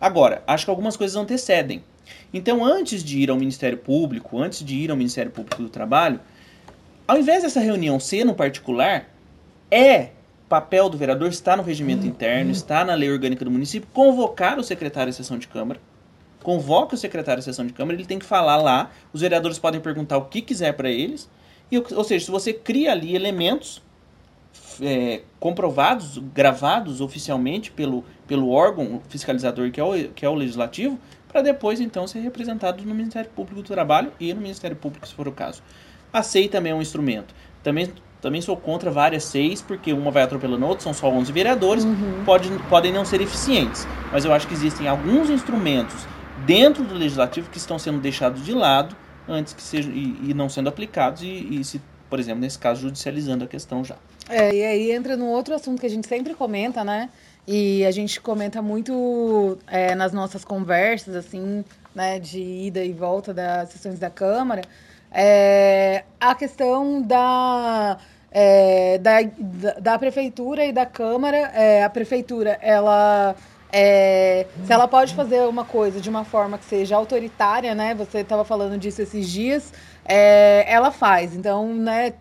Agora, 0.00 0.42
acho 0.46 0.64
que 0.64 0.70
algumas 0.70 0.96
coisas 0.96 1.16
antecedem. 1.16 1.82
Então, 2.32 2.64
antes 2.64 3.02
de 3.02 3.18
ir 3.18 3.30
ao 3.30 3.36
Ministério 3.36 3.78
Público, 3.78 4.40
antes 4.40 4.64
de 4.64 4.76
ir 4.76 4.90
ao 4.90 4.96
Ministério 4.96 5.30
Público 5.30 5.62
do 5.62 5.68
Trabalho, 5.68 6.20
ao 7.06 7.18
invés 7.18 7.42
dessa 7.42 7.60
reunião 7.60 7.98
ser 7.98 8.24
no 8.24 8.34
particular, 8.34 9.08
é 9.70 10.10
papel 10.48 10.88
do 10.88 10.96
vereador, 10.96 11.28
está 11.28 11.56
no 11.56 11.62
regimento 11.62 12.06
interno, 12.06 12.50
está 12.50 12.84
na 12.84 12.94
lei 12.94 13.10
orgânica 13.10 13.44
do 13.44 13.50
município, 13.50 13.88
convocar 13.92 14.58
o 14.58 14.62
secretário 14.62 15.10
de 15.10 15.16
sessão 15.16 15.38
de 15.38 15.48
Câmara, 15.48 15.80
convoca 16.42 16.94
o 16.94 16.98
secretário 16.98 17.40
de 17.40 17.44
sessão 17.44 17.66
de 17.66 17.72
Câmara, 17.72 17.96
ele 17.96 18.06
tem 18.06 18.18
que 18.18 18.24
falar 18.24 18.56
lá, 18.56 18.90
os 19.12 19.20
vereadores 19.20 19.58
podem 19.58 19.80
perguntar 19.80 20.16
o 20.18 20.26
que 20.26 20.40
quiser 20.40 20.72
para 20.72 20.88
eles, 20.88 21.28
e, 21.70 21.78
ou 21.78 22.04
seja, 22.04 22.26
se 22.26 22.30
você 22.30 22.52
cria 22.52 22.92
ali 22.92 23.16
elementos 23.16 23.82
é, 24.80 25.22
comprovados, 25.38 26.18
gravados 26.34 27.00
oficialmente 27.00 27.70
pelo, 27.70 28.04
pelo 28.26 28.50
órgão 28.50 29.00
fiscalizador 29.08 29.70
que 29.70 29.80
é 29.80 29.84
o, 29.84 30.08
que 30.08 30.24
é 30.24 30.28
o 30.28 30.34
legislativo, 30.34 30.98
para 31.28 31.42
depois 31.42 31.80
então 31.80 32.06
ser 32.06 32.20
representado 32.20 32.82
no 32.84 32.94
Ministério 32.94 33.30
Público 33.30 33.62
do 33.62 33.68
Trabalho 33.68 34.12
e 34.18 34.32
no 34.32 34.40
Ministério 34.40 34.76
Público, 34.76 35.06
se 35.06 35.14
for 35.14 35.28
o 35.28 35.32
caso. 35.32 35.62
A 36.12 36.22
SEI 36.22 36.48
também 36.48 36.72
é 36.72 36.74
um 36.74 36.80
instrumento. 36.80 37.34
Também, 37.62 37.92
também 38.22 38.40
sou 38.40 38.56
contra 38.56 38.90
várias 38.90 39.24
SEIs, 39.24 39.60
porque 39.60 39.92
uma 39.92 40.10
vai 40.10 40.22
atropelando 40.22 40.64
a 40.64 40.68
outra, 40.68 40.84
são 40.84 40.94
só 40.94 41.08
11 41.08 41.30
vereadores, 41.32 41.84
uhum. 41.84 42.22
pode, 42.24 42.48
podem 42.70 42.92
não 42.92 43.04
ser 43.04 43.20
eficientes. 43.20 43.86
Mas 44.10 44.24
eu 44.24 44.32
acho 44.32 44.46
que 44.46 44.54
existem 44.54 44.88
alguns 44.88 45.28
instrumentos 45.28 46.06
dentro 46.46 46.84
do 46.84 46.94
legislativo 46.94 47.50
que 47.50 47.58
estão 47.58 47.78
sendo 47.78 47.98
deixados 47.98 48.44
de 48.44 48.52
lado 48.52 48.96
antes 49.28 49.52
que 49.52 49.62
sejam 49.62 49.92
e, 49.92 50.30
e 50.30 50.34
não 50.34 50.48
sendo 50.48 50.68
aplicados 50.68 51.22
e, 51.22 51.26
e 51.26 51.64
se, 51.64 51.80
por 52.08 52.18
exemplo, 52.18 52.40
nesse 52.40 52.58
caso, 52.58 52.82
judicializando 52.82 53.44
a 53.44 53.48
questão 53.48 53.84
já. 53.84 53.96
É, 54.28 54.54
e 54.54 54.64
aí 54.64 54.92
entra 54.92 55.16
num 55.16 55.28
outro 55.28 55.54
assunto 55.54 55.80
que 55.80 55.86
a 55.86 55.90
gente 55.90 56.06
sempre 56.06 56.34
comenta, 56.34 56.82
né? 56.84 57.08
E 57.46 57.84
a 57.84 57.90
gente 57.90 58.20
comenta 58.20 58.60
muito 58.60 59.56
é, 59.68 59.94
nas 59.94 60.12
nossas 60.12 60.44
conversas, 60.44 61.14
assim, 61.14 61.64
né, 61.94 62.18
de 62.18 62.40
ida 62.40 62.84
e 62.84 62.92
volta 62.92 63.32
das 63.32 63.70
sessões 63.70 64.00
da 64.00 64.10
Câmara, 64.10 64.62
é, 65.12 66.04
a 66.20 66.34
questão 66.34 67.00
da, 67.00 67.98
é, 68.30 68.98
da, 68.98 69.18
da, 69.80 69.98
Prefeitura 69.98 70.66
e 70.66 70.72
da 70.72 70.84
Câmara. 70.84 71.38
É, 71.54 71.84
a 71.84 71.88
Prefeitura, 71.88 72.58
ela. 72.60 73.34
É, 73.72 74.46
se 74.64 74.72
ela 74.72 74.86
pode 74.86 75.14
fazer 75.14 75.40
uma 75.48 75.64
coisa 75.64 76.00
de 76.00 76.08
uma 76.08 76.24
forma 76.24 76.58
que 76.58 76.64
seja 76.66 76.96
autoritária, 76.96 77.74
né? 77.74 77.94
Você 77.94 78.18
estava 78.18 78.44
falando 78.44 78.78
disso 78.78 79.02
esses 79.02 79.28
dias, 79.28 79.72
é, 80.08 80.64
ela 80.68 80.90
faz. 80.90 81.34
Então, 81.34 81.74
né? 81.74 82.12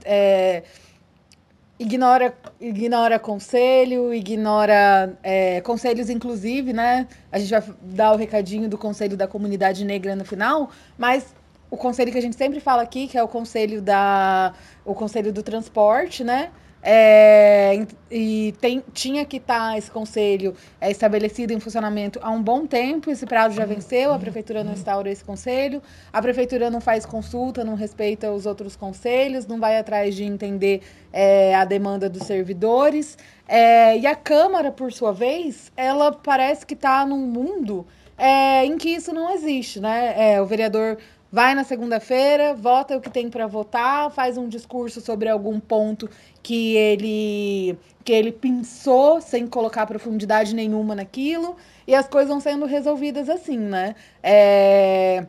ignora, 1.80 2.34
ignora 2.60 3.20
conselho, 3.20 4.14
ignora 4.14 5.18
é, 5.22 5.62
conselhos, 5.62 6.10
inclusive, 6.10 6.74
né? 6.74 7.08
A 7.32 7.38
gente 7.40 7.50
vai 7.50 7.64
dar 7.82 8.14
o 8.14 8.16
recadinho 8.16 8.70
do 8.70 8.78
conselho 8.78 9.18
da 9.18 9.28
comunidade 9.28 9.84
negra 9.84 10.16
no 10.16 10.26
final, 10.26 10.70
mas 10.98 11.34
o 11.70 11.78
conselho 11.78 12.12
que 12.12 12.18
a 12.18 12.22
gente 12.22 12.36
sempre 12.36 12.60
fala 12.60 12.82
aqui, 12.82 13.08
que 13.08 13.18
é 13.18 13.24
o 13.24 13.28
conselho 13.28 13.82
da 13.82 14.54
o 14.86 14.94
conselho 14.94 15.34
do 15.34 15.44
transporte, 15.44 16.24
né? 16.24 16.52
É, 16.88 17.84
e 18.12 18.54
tem, 18.62 18.84
tinha 18.94 19.26
que 19.26 19.38
estar 19.38 19.72
tá 19.72 19.78
esse 19.78 19.90
conselho 19.90 20.54
é, 20.80 20.92
estabelecido 20.92 21.52
em 21.52 21.60
funcionamento 21.60 22.20
há 22.22 22.30
um 22.30 22.44
bom 22.44 22.68
tempo. 22.68 23.10
Esse 23.10 23.26
prazo 23.26 23.56
já 23.56 23.66
venceu, 23.66 24.14
a 24.14 24.20
prefeitura 24.20 24.64
não 24.64 24.74
instaura 24.74 25.10
esse 25.10 25.24
conselho, 25.24 25.82
a 26.14 26.22
prefeitura 26.22 26.70
não 26.70 26.80
faz 26.80 27.04
consulta, 27.04 27.64
não 27.64 27.74
respeita 27.74 28.32
os 28.32 28.46
outros 28.46 28.76
conselhos, 28.76 29.48
não 29.48 29.60
vai 29.60 29.80
atrás 29.80 30.14
de 30.14 30.24
entender 30.24 30.84
é, 31.12 31.56
a 31.56 31.66
demanda 31.66 32.08
dos 32.08 32.22
servidores. 32.22 33.18
É, 33.48 33.98
e 33.98 34.06
a 34.06 34.16
Câmara, 34.16 34.72
por 34.72 34.94
sua 34.94 35.12
vez, 35.12 35.72
ela 35.76 36.12
parece 36.12 36.68
que 36.68 36.76
está 36.76 37.04
num 37.04 37.26
mundo 37.26 37.84
é, 38.18 38.66
em 38.66 38.78
que 38.78 38.90
isso 38.90 39.12
não 39.12 39.34
existe, 39.34 39.80
né? 39.80 40.34
É, 40.34 40.42
o 40.42 40.46
vereador 40.46 40.98
vai 41.36 41.54
na 41.54 41.66
segunda-feira, 41.66 42.54
vota 42.54 42.96
o 42.96 43.02
que 43.02 43.10
tem 43.10 43.30
para 43.30 43.46
votar, 43.46 44.10
faz 44.10 44.38
um 44.38 44.48
discurso 44.48 45.02
sobre 45.02 45.28
algum 45.28 45.60
ponto 45.60 46.10
que 46.42 46.78
ele 46.78 47.78
que 48.06 48.14
ele 48.14 48.32
pensou 48.32 49.20
sem 49.20 49.46
colocar 49.46 49.86
profundidade 49.86 50.56
nenhuma 50.56 50.96
naquilo 50.96 51.58
e 51.86 51.94
as 51.94 52.08
coisas 52.08 52.30
vão 52.30 52.40
sendo 52.40 52.66
resolvidas 52.66 53.30
assim, 53.30 53.58
né? 53.58 53.96
É, 54.24 55.28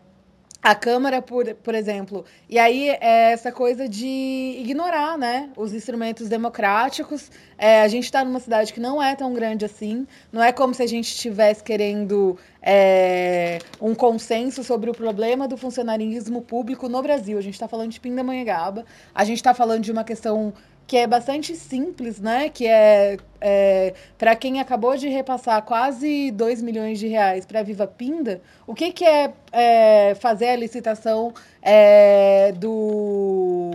a 0.66 0.74
Câmara, 0.74 1.22
por, 1.22 1.55
por 1.55 1.76
exemplo. 1.76 2.24
E 2.50 2.59
aí 2.59 2.88
é 2.88 3.31
essa 3.31 3.52
coisa 3.52 3.88
de 3.88 4.57
ignorar 4.59 5.16
né, 5.16 5.48
os 5.57 5.72
instrumentos 5.72 6.29
democráticos. 6.29 7.31
É, 7.57 7.83
a 7.83 7.88
gente 7.88 8.05
está 8.05 8.24
numa 8.24 8.40
cidade 8.40 8.72
que 8.72 8.81
não 8.81 9.00
é 9.00 9.14
tão 9.14 9.33
grande 9.33 9.64
assim. 9.64 10.05
Não 10.33 10.42
é 10.42 10.50
como 10.50 10.74
se 10.74 10.83
a 10.83 10.87
gente 10.87 11.05
estivesse 11.05 11.62
querendo 11.62 12.37
é, 12.61 13.61
um 13.81 13.94
consenso 13.94 14.64
sobre 14.64 14.90
o 14.90 14.92
problema 14.92 15.46
do 15.46 15.57
funcionarismo 15.57 16.42
público 16.42 16.88
no 16.88 17.00
Brasil. 17.00 17.38
A 17.38 17.42
gente 17.42 17.55
está 17.55 17.68
falando 17.68 17.92
de 17.92 18.00
Pindamonhangaba. 18.00 18.85
A 19.14 19.24
gente 19.24 19.38
está 19.38 19.55
falando 19.55 19.85
de 19.85 19.92
uma 19.92 20.02
questão 20.02 20.52
que 20.87 20.96
é 20.96 21.07
bastante 21.07 21.57
simples, 21.57 22.20
né? 22.20 22.49
Que 22.49 22.66
é, 22.66 23.16
é 23.40 23.94
para 24.16 24.37
quem 24.37 24.61
acabou 24.61 24.96
de 24.96 25.09
repassar 25.09 25.62
quase 25.62 26.31
2 26.31 26.62
milhões 26.62 26.99
de 26.99 27.09
reais 27.09 27.44
para 27.44 27.61
a 27.61 27.62
Viva 27.62 27.87
Pinda, 27.87 28.40
o 28.66 28.75
que, 28.75 28.92
que 28.92 29.05
é, 29.05 29.33
é 29.53 30.14
fazer 30.14 30.49
a 30.49 30.57
licitação 30.57 31.35
é, 31.61 32.53
do, 32.53 33.72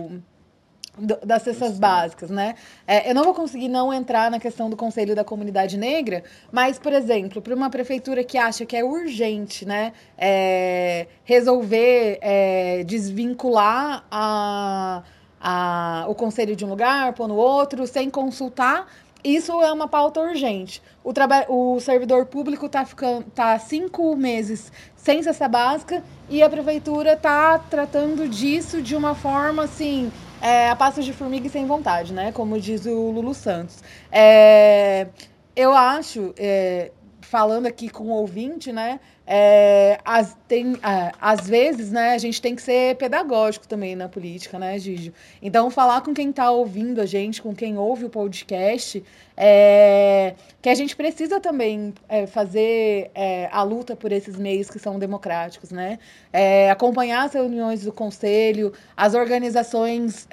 do, 0.98 1.16
das 1.24 1.42
cestas 1.42 1.78
básicas, 1.78 2.30
né? 2.30 2.54
É, 2.86 3.10
eu 3.10 3.14
não 3.14 3.24
vou 3.24 3.34
conseguir 3.34 3.68
não 3.68 3.92
entrar 3.92 4.30
na 4.30 4.40
questão 4.40 4.70
do 4.70 4.76
Conselho 4.76 5.14
da 5.14 5.22
Comunidade 5.22 5.76
Negra, 5.76 6.24
mas, 6.50 6.78
por 6.78 6.94
exemplo, 6.94 7.42
para 7.42 7.54
uma 7.54 7.68
prefeitura 7.68 8.24
que 8.24 8.38
acha 8.38 8.64
que 8.64 8.74
é 8.74 8.82
urgente, 8.82 9.66
né, 9.66 9.92
é, 10.16 11.06
resolver 11.24 12.18
é, 12.22 12.84
desvincular 12.84 14.06
a 14.10 15.02
a, 15.42 16.04
o 16.08 16.14
conselho 16.14 16.54
de 16.54 16.64
um 16.64 16.68
lugar, 16.68 17.12
pôr 17.14 17.26
no 17.26 17.34
outro, 17.34 17.86
sem 17.86 18.08
consultar. 18.08 18.86
Isso 19.24 19.52
é 19.60 19.72
uma 19.72 19.86
pauta 19.86 20.20
urgente. 20.20 20.82
O, 21.04 21.12
o 21.48 21.80
servidor 21.80 22.26
público 22.26 22.66
está 22.66 22.86
tá 23.34 23.58
cinco 23.58 24.16
meses 24.16 24.72
sem 24.96 25.22
cesta 25.22 25.48
básica 25.48 26.02
e 26.28 26.42
a 26.42 26.50
prefeitura 26.50 27.12
está 27.14 27.58
tratando 27.58 28.28
disso 28.28 28.80
de 28.80 28.96
uma 28.96 29.14
forma 29.14 29.64
assim, 29.64 30.10
é, 30.40 30.70
a 30.70 30.76
passos 30.76 31.04
de 31.04 31.12
formiga 31.12 31.46
e 31.46 31.50
sem 31.50 31.66
vontade, 31.66 32.12
né? 32.12 32.32
Como 32.32 32.58
diz 32.60 32.86
o 32.86 33.10
Lulu 33.10 33.34
Santos. 33.34 33.82
É, 34.10 35.06
eu 35.54 35.72
acho, 35.72 36.34
é, 36.36 36.90
falando 37.32 37.64
aqui 37.64 37.88
com 37.88 38.04
o 38.04 38.10
ouvinte, 38.10 38.70
né? 38.70 39.00
É, 39.26 39.98
as, 40.04 40.36
tem, 40.46 40.74
é, 40.74 41.12
às 41.18 41.48
vezes, 41.48 41.90
né, 41.90 42.12
a 42.12 42.18
gente 42.18 42.42
tem 42.42 42.54
que 42.54 42.60
ser 42.60 42.94
pedagógico 42.96 43.66
também 43.66 43.96
na 43.96 44.06
política, 44.06 44.58
né, 44.58 44.78
Gigi? 44.78 45.14
Então, 45.40 45.70
falar 45.70 46.02
com 46.02 46.12
quem 46.12 46.28
está 46.28 46.50
ouvindo 46.50 47.00
a 47.00 47.06
gente, 47.06 47.40
com 47.40 47.54
quem 47.54 47.78
ouve 47.78 48.04
o 48.04 48.10
podcast, 48.10 49.02
é, 49.34 50.34
que 50.60 50.68
a 50.68 50.74
gente 50.74 50.94
precisa 50.94 51.40
também 51.40 51.94
é, 52.06 52.26
fazer 52.26 53.10
é, 53.14 53.48
a 53.50 53.62
luta 53.62 53.96
por 53.96 54.12
esses 54.12 54.36
meios 54.36 54.68
que 54.68 54.78
são 54.78 54.98
democráticos, 54.98 55.70
né? 55.70 55.98
É, 56.30 56.70
acompanhar 56.70 57.24
as 57.24 57.32
reuniões 57.32 57.82
do 57.82 57.92
conselho, 57.92 58.74
as 58.94 59.14
organizações 59.14 60.28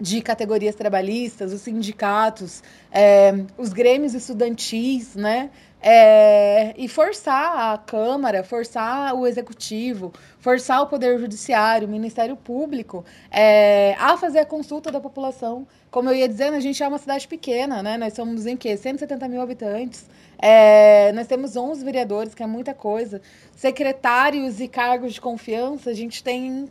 de 0.00 0.20
categorias 0.22 0.74
trabalhistas, 0.74 1.52
os 1.52 1.60
sindicatos, 1.60 2.62
é, 2.92 3.32
os 3.56 3.72
grêmios 3.72 4.14
estudantis, 4.14 5.16
né? 5.16 5.50
É, 5.80 6.74
e 6.76 6.88
forçar 6.88 7.72
a 7.72 7.78
Câmara, 7.78 8.42
forçar 8.42 9.14
o 9.14 9.24
Executivo, 9.26 10.12
forçar 10.40 10.82
o 10.82 10.88
Poder 10.88 11.18
Judiciário, 11.20 11.86
o 11.86 11.90
Ministério 11.90 12.36
Público 12.36 13.04
é, 13.30 13.94
a 13.96 14.16
fazer 14.16 14.40
a 14.40 14.46
consulta 14.46 14.90
da 14.90 15.00
população. 15.00 15.66
Como 15.88 16.10
eu 16.10 16.16
ia 16.16 16.28
dizendo, 16.28 16.56
a 16.56 16.60
gente 16.60 16.82
é 16.82 16.88
uma 16.88 16.98
cidade 16.98 17.28
pequena, 17.28 17.80
né? 17.80 17.96
Nós 17.96 18.12
somos 18.14 18.44
em 18.44 18.56
quê? 18.56 18.76
170 18.76 19.28
mil 19.28 19.40
habitantes. 19.40 20.06
É, 20.36 21.12
nós 21.12 21.28
temos 21.28 21.56
11 21.56 21.84
vereadores, 21.84 22.34
que 22.34 22.42
é 22.42 22.46
muita 22.46 22.74
coisa. 22.74 23.20
Secretários 23.54 24.60
e 24.60 24.66
cargos 24.66 25.14
de 25.14 25.20
confiança, 25.20 25.90
a 25.90 25.94
gente 25.94 26.24
tem 26.24 26.68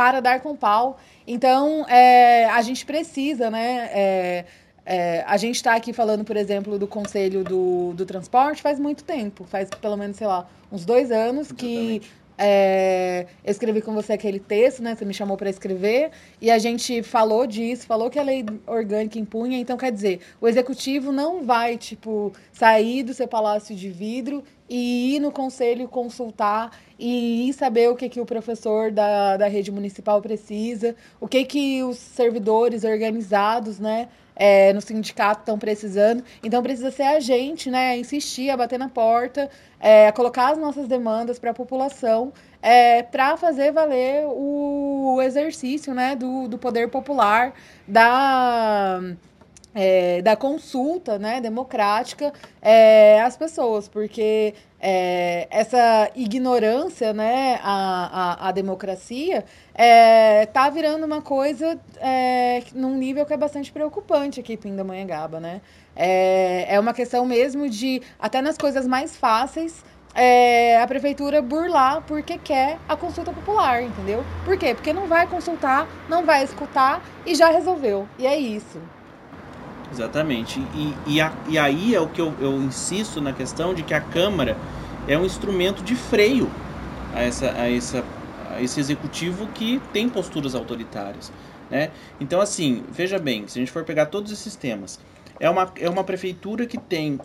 para 0.00 0.20
dar 0.20 0.40
com 0.40 0.56
pau. 0.56 0.98
Então, 1.26 1.84
é, 1.86 2.46
a 2.46 2.62
gente 2.62 2.86
precisa, 2.86 3.50
né? 3.50 3.90
É, 3.92 4.44
é, 4.86 5.24
a 5.26 5.36
gente 5.36 5.56
está 5.56 5.74
aqui 5.74 5.92
falando, 5.92 6.24
por 6.24 6.38
exemplo, 6.38 6.78
do 6.78 6.86
Conselho 6.86 7.44
do, 7.44 7.92
do 7.92 8.06
Transporte 8.06 8.62
faz 8.62 8.80
muito 8.80 9.04
tempo, 9.04 9.44
faz 9.44 9.68
pelo 9.68 9.98
menos, 9.98 10.16
sei 10.16 10.26
lá, 10.26 10.48
uns 10.72 10.86
dois 10.86 11.12
anos 11.12 11.48
Exatamente. 11.48 12.00
que 12.00 12.02
é, 12.42 13.26
eu 13.44 13.50
escrevi 13.50 13.82
com 13.82 13.92
você 13.92 14.14
aquele 14.14 14.40
texto, 14.40 14.82
né? 14.82 14.94
Você 14.94 15.04
me 15.04 15.12
chamou 15.12 15.36
para 15.36 15.50
escrever 15.50 16.10
e 16.40 16.50
a 16.50 16.58
gente 16.58 17.02
falou 17.02 17.46
disso, 17.46 17.86
falou 17.86 18.08
que 18.08 18.18
a 18.18 18.22
lei 18.22 18.46
orgânica 18.66 19.18
impunha. 19.18 19.58
Então, 19.58 19.76
quer 19.76 19.92
dizer, 19.92 20.20
o 20.40 20.48
executivo 20.48 21.12
não 21.12 21.44
vai, 21.44 21.76
tipo, 21.76 22.32
sair 22.50 23.02
do 23.02 23.12
seu 23.12 23.28
palácio 23.28 23.76
de 23.76 23.90
vidro 23.90 24.42
e 24.70 25.16
ir 25.16 25.20
no 25.20 25.30
conselho 25.30 25.86
consultar 25.86 26.74
e 26.98 27.50
ir 27.50 27.52
saber 27.52 27.90
o 27.90 27.94
que, 27.94 28.08
que 28.08 28.20
o 28.22 28.24
professor 28.24 28.90
da, 28.90 29.36
da 29.36 29.46
rede 29.46 29.70
municipal 29.70 30.22
precisa, 30.22 30.96
o 31.20 31.28
que, 31.28 31.44
que 31.44 31.82
os 31.82 31.98
servidores 31.98 32.84
organizados, 32.84 33.78
né? 33.78 34.08
É, 34.40 34.72
no 34.72 34.80
sindicato 34.80 35.40
estão 35.42 35.58
precisando. 35.58 36.24
Então 36.42 36.62
precisa 36.62 36.90
ser 36.90 37.02
a 37.02 37.20
gente, 37.20 37.70
né, 37.70 37.98
insistir, 37.98 38.48
a 38.48 38.56
bater 38.56 38.78
na 38.78 38.88
porta, 38.88 39.50
é, 39.78 40.08
a 40.08 40.12
colocar 40.12 40.48
as 40.52 40.58
nossas 40.58 40.88
demandas 40.88 41.38
para 41.38 41.50
a 41.50 41.54
população, 41.54 42.32
é, 42.62 43.02
para 43.02 43.36
fazer 43.36 43.70
valer 43.70 44.24
o 44.26 45.20
exercício, 45.20 45.92
né, 45.92 46.16
do, 46.16 46.48
do 46.48 46.56
poder 46.56 46.88
popular, 46.88 47.52
da 47.86 49.02
é, 49.74 50.20
da 50.22 50.36
consulta 50.36 51.18
né, 51.18 51.40
democrática 51.40 52.32
é, 52.60 53.20
às 53.20 53.36
pessoas, 53.36 53.88
porque 53.88 54.54
é, 54.80 55.46
essa 55.50 56.10
ignorância 56.14 57.12
né, 57.12 57.60
à, 57.62 58.46
à, 58.46 58.48
à 58.48 58.52
democracia 58.52 59.44
está 60.42 60.66
é, 60.66 60.70
virando 60.70 61.04
uma 61.04 61.22
coisa 61.22 61.78
é, 61.98 62.62
num 62.74 62.96
nível 62.96 63.24
que 63.24 63.32
é 63.32 63.36
bastante 63.36 63.70
preocupante 63.70 64.40
aqui 64.40 64.54
em 64.54 64.56
Pindamonhangaba. 64.56 65.38
Né? 65.38 65.60
É, 65.94 66.74
é 66.74 66.80
uma 66.80 66.92
questão 66.92 67.24
mesmo 67.24 67.68
de, 67.68 68.02
até 68.18 68.42
nas 68.42 68.56
coisas 68.56 68.86
mais 68.86 69.16
fáceis, 69.16 69.84
é, 70.12 70.80
a 70.82 70.86
prefeitura 70.88 71.40
burlar 71.40 72.02
porque 72.02 72.36
quer 72.36 72.78
a 72.88 72.96
consulta 72.96 73.32
popular, 73.32 73.82
entendeu? 73.82 74.24
Por 74.44 74.58
quê? 74.58 74.74
Porque 74.74 74.92
não 74.92 75.06
vai 75.06 75.26
consultar, 75.28 75.86
não 76.08 76.24
vai 76.24 76.42
escutar 76.42 77.00
e 77.24 77.34
já 77.36 77.48
resolveu. 77.50 78.08
E 78.18 78.26
é 78.26 78.36
isso. 78.36 78.80
Exatamente. 79.92 80.60
E, 80.74 81.14
e, 81.14 81.20
a, 81.20 81.32
e 81.48 81.58
aí 81.58 81.94
é 81.94 82.00
o 82.00 82.08
que 82.08 82.20
eu, 82.20 82.32
eu 82.40 82.52
insisto 82.62 83.20
na 83.20 83.32
questão 83.32 83.74
de 83.74 83.82
que 83.82 83.92
a 83.92 84.00
Câmara 84.00 84.56
é 85.08 85.18
um 85.18 85.24
instrumento 85.24 85.82
de 85.82 85.94
freio 85.94 86.50
a, 87.14 87.22
essa, 87.22 87.50
a, 87.52 87.70
essa, 87.70 88.04
a 88.50 88.62
esse 88.62 88.78
executivo 88.78 89.46
que 89.48 89.80
tem 89.92 90.08
posturas 90.08 90.54
autoritárias. 90.54 91.32
Né? 91.70 91.90
Então, 92.20 92.40
assim, 92.40 92.84
veja 92.90 93.18
bem, 93.18 93.46
se 93.46 93.58
a 93.58 93.60
gente 93.60 93.72
for 93.72 93.84
pegar 93.84 94.06
todos 94.06 94.32
esses 94.32 94.56
temas, 94.56 95.00
é 95.38 95.48
uma, 95.48 95.72
é 95.76 95.88
uma 95.88 96.04
prefeitura 96.04 96.66
que 96.66 96.78
tem, 96.78 97.18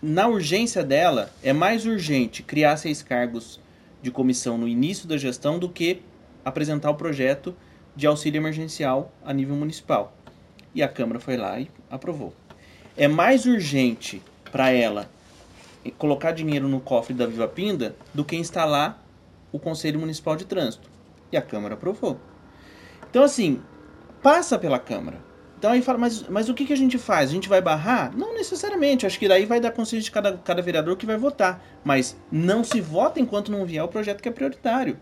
na 0.00 0.26
urgência 0.26 0.82
dela, 0.82 1.30
é 1.42 1.52
mais 1.52 1.84
urgente 1.84 2.42
criar 2.42 2.76
seis 2.76 3.02
cargos 3.02 3.60
de 4.00 4.10
comissão 4.10 4.58
no 4.58 4.66
início 4.66 5.06
da 5.06 5.16
gestão 5.16 5.58
do 5.58 5.68
que 5.68 6.02
apresentar 6.44 6.90
o 6.90 6.94
projeto 6.94 7.54
de 7.94 8.06
auxílio 8.06 8.38
emergencial 8.38 9.12
a 9.24 9.32
nível 9.32 9.54
municipal. 9.54 10.16
E 10.74 10.82
a 10.82 10.88
Câmara 10.88 11.20
foi 11.20 11.36
lá 11.36 11.60
e 11.60 11.70
aprovou. 11.92 12.32
É 12.96 13.06
mais 13.06 13.44
urgente 13.46 14.22
para 14.50 14.70
ela 14.70 15.08
colocar 15.98 16.32
dinheiro 16.32 16.66
no 16.66 16.80
cofre 16.80 17.12
da 17.12 17.26
Viva 17.26 17.46
Pinda 17.46 17.94
do 18.14 18.24
que 18.24 18.34
instalar 18.34 19.04
o 19.52 19.58
Conselho 19.58 20.00
Municipal 20.00 20.34
de 20.34 20.46
Trânsito. 20.46 20.90
E 21.30 21.36
a 21.36 21.42
Câmara 21.42 21.74
aprovou. 21.74 22.18
Então, 23.10 23.22
assim, 23.22 23.60
passa 24.22 24.58
pela 24.58 24.78
Câmara. 24.78 25.18
Então 25.58 25.70
aí 25.70 25.80
fala, 25.80 25.98
mas, 25.98 26.28
mas 26.28 26.48
o 26.48 26.54
que, 26.54 26.64
que 26.64 26.72
a 26.72 26.76
gente 26.76 26.98
faz? 26.98 27.30
A 27.30 27.32
gente 27.32 27.48
vai 27.48 27.60
barrar? 27.60 28.16
Não 28.16 28.34
necessariamente. 28.34 29.06
Acho 29.06 29.18
que 29.18 29.28
daí 29.28 29.46
vai 29.46 29.60
dar 29.60 29.70
consciência 29.70 30.06
de 30.06 30.10
cada, 30.10 30.36
cada 30.38 30.60
vereador 30.60 30.96
que 30.96 31.06
vai 31.06 31.16
votar. 31.16 31.62
Mas 31.84 32.16
não 32.32 32.64
se 32.64 32.80
vota 32.80 33.20
enquanto 33.20 33.52
não 33.52 33.64
vier 33.64 33.84
o 33.84 33.88
projeto 33.88 34.20
que 34.20 34.28
é 34.28 34.32
prioritário. 34.32 34.98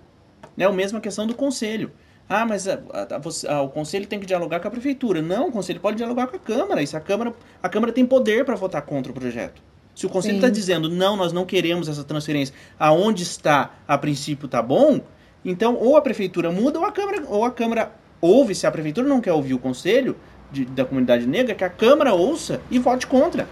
É 0.58 0.64
a 0.64 0.72
mesma 0.72 1.00
questão 1.00 1.26
do 1.26 1.34
conselho. 1.34 1.90
Ah, 2.32 2.46
mas 2.46 2.68
a, 2.68 2.78
a, 2.92 3.54
a, 3.56 3.62
o 3.62 3.68
conselho 3.70 4.06
tem 4.06 4.20
que 4.20 4.24
dialogar 4.24 4.60
com 4.60 4.68
a 4.68 4.70
prefeitura. 4.70 5.20
Não, 5.20 5.48
o 5.48 5.52
conselho 5.52 5.80
pode 5.80 5.96
dialogar 5.96 6.28
com 6.28 6.36
a 6.36 6.38
Câmara. 6.38 6.80
Isso 6.80 6.96
a 6.96 7.00
Câmara, 7.00 7.34
a 7.60 7.68
Câmara 7.68 7.92
tem 7.92 8.06
poder 8.06 8.44
para 8.44 8.54
votar 8.54 8.82
contra 8.82 9.10
o 9.10 9.14
projeto. 9.14 9.60
Se 9.96 10.06
o 10.06 10.08
conselho 10.08 10.36
está 10.36 10.48
dizendo, 10.48 10.88
não, 10.88 11.16
nós 11.16 11.32
não 11.32 11.44
queremos 11.44 11.88
essa 11.88 12.04
transferência, 12.04 12.54
aonde 12.78 13.24
está, 13.24 13.74
a 13.86 13.98
princípio 13.98 14.46
está 14.46 14.62
bom, 14.62 15.00
então 15.44 15.74
ou 15.74 15.96
a 15.96 16.00
prefeitura 16.00 16.52
muda 16.52 16.78
ou 16.78 16.84
a 16.84 16.92
Câmara, 16.92 17.24
ou 17.26 17.44
a 17.44 17.50
Câmara 17.50 17.92
ouve, 18.20 18.54
se 18.54 18.64
a 18.64 18.70
prefeitura 18.70 19.08
não 19.08 19.20
quer 19.20 19.32
ouvir 19.32 19.54
o 19.54 19.58
conselho 19.58 20.16
de, 20.52 20.64
da 20.64 20.84
comunidade 20.84 21.26
negra, 21.26 21.52
que 21.52 21.64
a 21.64 21.68
Câmara 21.68 22.14
ouça 22.14 22.60
e 22.70 22.78
vote 22.78 23.08
contra. 23.08 23.48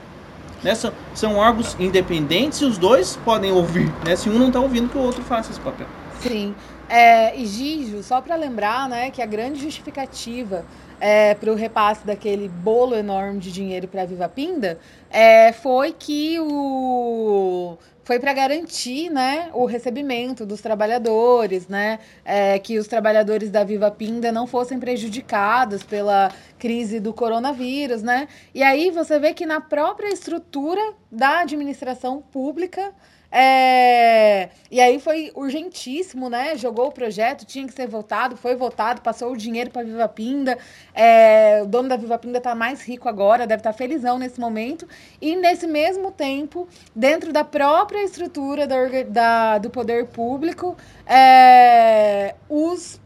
Né? 0.62 0.72
São, 0.76 0.92
são 1.14 1.36
órgãos 1.36 1.76
independentes 1.80 2.60
e 2.60 2.64
os 2.64 2.78
dois 2.78 3.16
podem 3.24 3.50
ouvir. 3.50 3.92
Né? 4.04 4.14
Se 4.14 4.30
um 4.30 4.38
não 4.38 4.46
está 4.46 4.60
ouvindo, 4.60 4.88
que 4.88 4.96
o 4.96 5.00
outro 5.00 5.22
faça 5.24 5.50
esse 5.50 5.60
papel. 5.60 5.88
Sim. 6.20 6.54
É, 6.88 7.36
e 7.36 7.44
Gijo, 7.44 8.02
só 8.02 8.20
para 8.20 8.34
lembrar 8.34 8.88
né, 8.88 9.10
que 9.10 9.20
a 9.20 9.26
grande 9.26 9.60
justificativa 9.60 10.64
é, 10.98 11.34
para 11.34 11.52
o 11.52 11.54
repasse 11.54 12.06
daquele 12.06 12.48
bolo 12.48 12.94
enorme 12.94 13.38
de 13.38 13.52
dinheiro 13.52 13.86
para 13.86 14.02
a 14.02 14.06
Viva 14.06 14.28
Pinda 14.28 14.78
é, 15.10 15.52
foi 15.52 15.92
que 15.92 16.38
o 16.40 17.76
foi 18.08 18.18
para 18.18 18.32
garantir 18.32 19.10
né, 19.10 19.50
o 19.52 19.66
recebimento 19.66 20.46
dos 20.46 20.62
trabalhadores, 20.62 21.68
né, 21.68 21.98
é, 22.24 22.58
que 22.58 22.78
os 22.78 22.86
trabalhadores 22.86 23.50
da 23.50 23.62
Viva 23.62 23.90
Pinda 23.90 24.32
não 24.32 24.46
fossem 24.46 24.80
prejudicados 24.80 25.82
pela 25.82 26.32
crise 26.58 27.00
do 27.00 27.12
coronavírus. 27.12 28.02
Né? 28.02 28.26
E 28.54 28.62
aí 28.62 28.90
você 28.90 29.18
vê 29.18 29.34
que 29.34 29.44
na 29.44 29.60
própria 29.60 30.08
estrutura 30.08 30.80
da 31.12 31.40
administração 31.40 32.22
pública 32.22 32.94
é... 33.30 34.48
E 34.70 34.80
aí 34.80 34.98
foi 34.98 35.30
urgentíssimo, 35.34 36.30
né? 36.30 36.56
Jogou 36.56 36.88
o 36.88 36.92
projeto, 36.92 37.44
tinha 37.44 37.66
que 37.66 37.72
ser 37.72 37.86
votado, 37.86 38.36
foi 38.36 38.54
votado, 38.54 39.00
passou 39.02 39.32
o 39.32 39.36
dinheiro 39.36 39.70
para 39.70 39.84
Viva 39.84 40.08
Pinda. 40.08 40.58
É... 40.94 41.60
O 41.62 41.66
dono 41.66 41.88
da 41.88 41.96
Viva 41.96 42.18
Pinda 42.18 42.38
está 42.38 42.54
mais 42.54 42.82
rico 42.82 43.08
agora, 43.08 43.46
deve 43.46 43.60
estar 43.60 43.72
tá 43.72 43.76
felizão 43.76 44.18
nesse 44.18 44.40
momento. 44.40 44.88
E 45.20 45.36
nesse 45.36 45.66
mesmo 45.66 46.10
tempo, 46.10 46.66
dentro 46.94 47.32
da 47.32 47.44
própria 47.44 48.02
estrutura 48.02 48.66
da, 48.66 48.76
da 49.08 49.58
do 49.58 49.70
poder 49.70 50.06
público, 50.06 50.76
é... 51.06 52.34
os 52.48 53.00